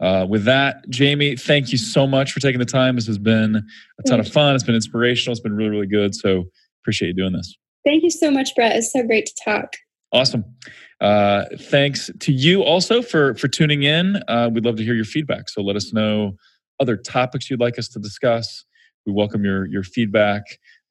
Uh, 0.00 0.26
with 0.28 0.44
that, 0.44 0.84
Jaime, 0.96 1.36
thank 1.36 1.72
you 1.72 1.78
so 1.78 2.06
much 2.06 2.32
for 2.32 2.40
taking 2.40 2.58
the 2.58 2.64
time. 2.64 2.96
This 2.96 3.06
has 3.06 3.18
been 3.18 3.56
a 3.56 4.02
ton 4.08 4.18
of 4.18 4.28
fun. 4.28 4.54
It's 4.54 4.64
been 4.64 4.74
inspirational. 4.74 5.32
It's 5.32 5.40
been 5.40 5.54
really, 5.54 5.70
really 5.70 5.86
good. 5.86 6.14
So 6.14 6.44
appreciate 6.82 7.08
you 7.08 7.14
doing 7.14 7.32
this. 7.32 7.54
Thank 7.84 8.02
you 8.02 8.10
so 8.10 8.30
much, 8.30 8.54
Brett. 8.54 8.76
It's 8.76 8.92
so 8.92 9.02
great 9.02 9.26
to 9.26 9.34
talk. 9.44 9.74
Awesome. 10.12 10.44
Uh, 11.00 11.44
thanks 11.58 12.10
to 12.20 12.32
you 12.32 12.62
also 12.62 13.00
for 13.00 13.34
for 13.34 13.48
tuning 13.48 13.84
in. 13.84 14.20
Uh, 14.28 14.50
we'd 14.52 14.64
love 14.64 14.76
to 14.76 14.84
hear 14.84 14.94
your 14.94 15.04
feedback. 15.04 15.48
So 15.48 15.62
let 15.62 15.76
us 15.76 15.92
know 15.92 16.32
other 16.78 16.96
topics 16.96 17.50
you'd 17.50 17.60
like 17.60 17.78
us 17.78 17.88
to 17.88 17.98
discuss. 17.98 18.64
We 19.06 19.12
welcome 19.12 19.44
your 19.44 19.66
your 19.66 19.82
feedback 19.82 20.42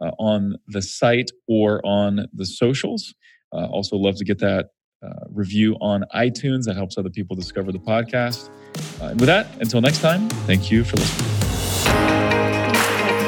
uh, 0.01 0.11
on 0.19 0.55
the 0.67 0.81
site 0.81 1.31
or 1.47 1.85
on 1.85 2.27
the 2.33 2.45
socials. 2.45 3.13
Uh, 3.53 3.65
also, 3.65 3.97
love 3.97 4.15
to 4.17 4.25
get 4.25 4.39
that 4.39 4.67
uh, 5.01 5.25
review 5.29 5.75
on 5.81 6.03
iTunes. 6.15 6.63
That 6.65 6.75
helps 6.75 6.97
other 6.97 7.09
people 7.09 7.35
discover 7.35 7.71
the 7.71 7.79
podcast. 7.79 8.49
Uh, 9.01 9.05
and 9.05 9.19
with 9.19 9.27
that, 9.27 9.47
until 9.59 9.81
next 9.81 9.99
time, 10.01 10.29
thank 10.47 10.71
you 10.71 10.83
for 10.83 10.97
listening. 10.97 11.29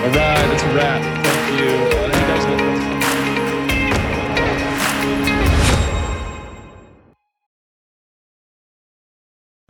All 0.01 0.07
right, 0.07 0.47
that's 0.47 0.63
a 0.63 0.76
wrap. 0.76 1.26
Thank 1.26 1.95
you. 1.95 2.01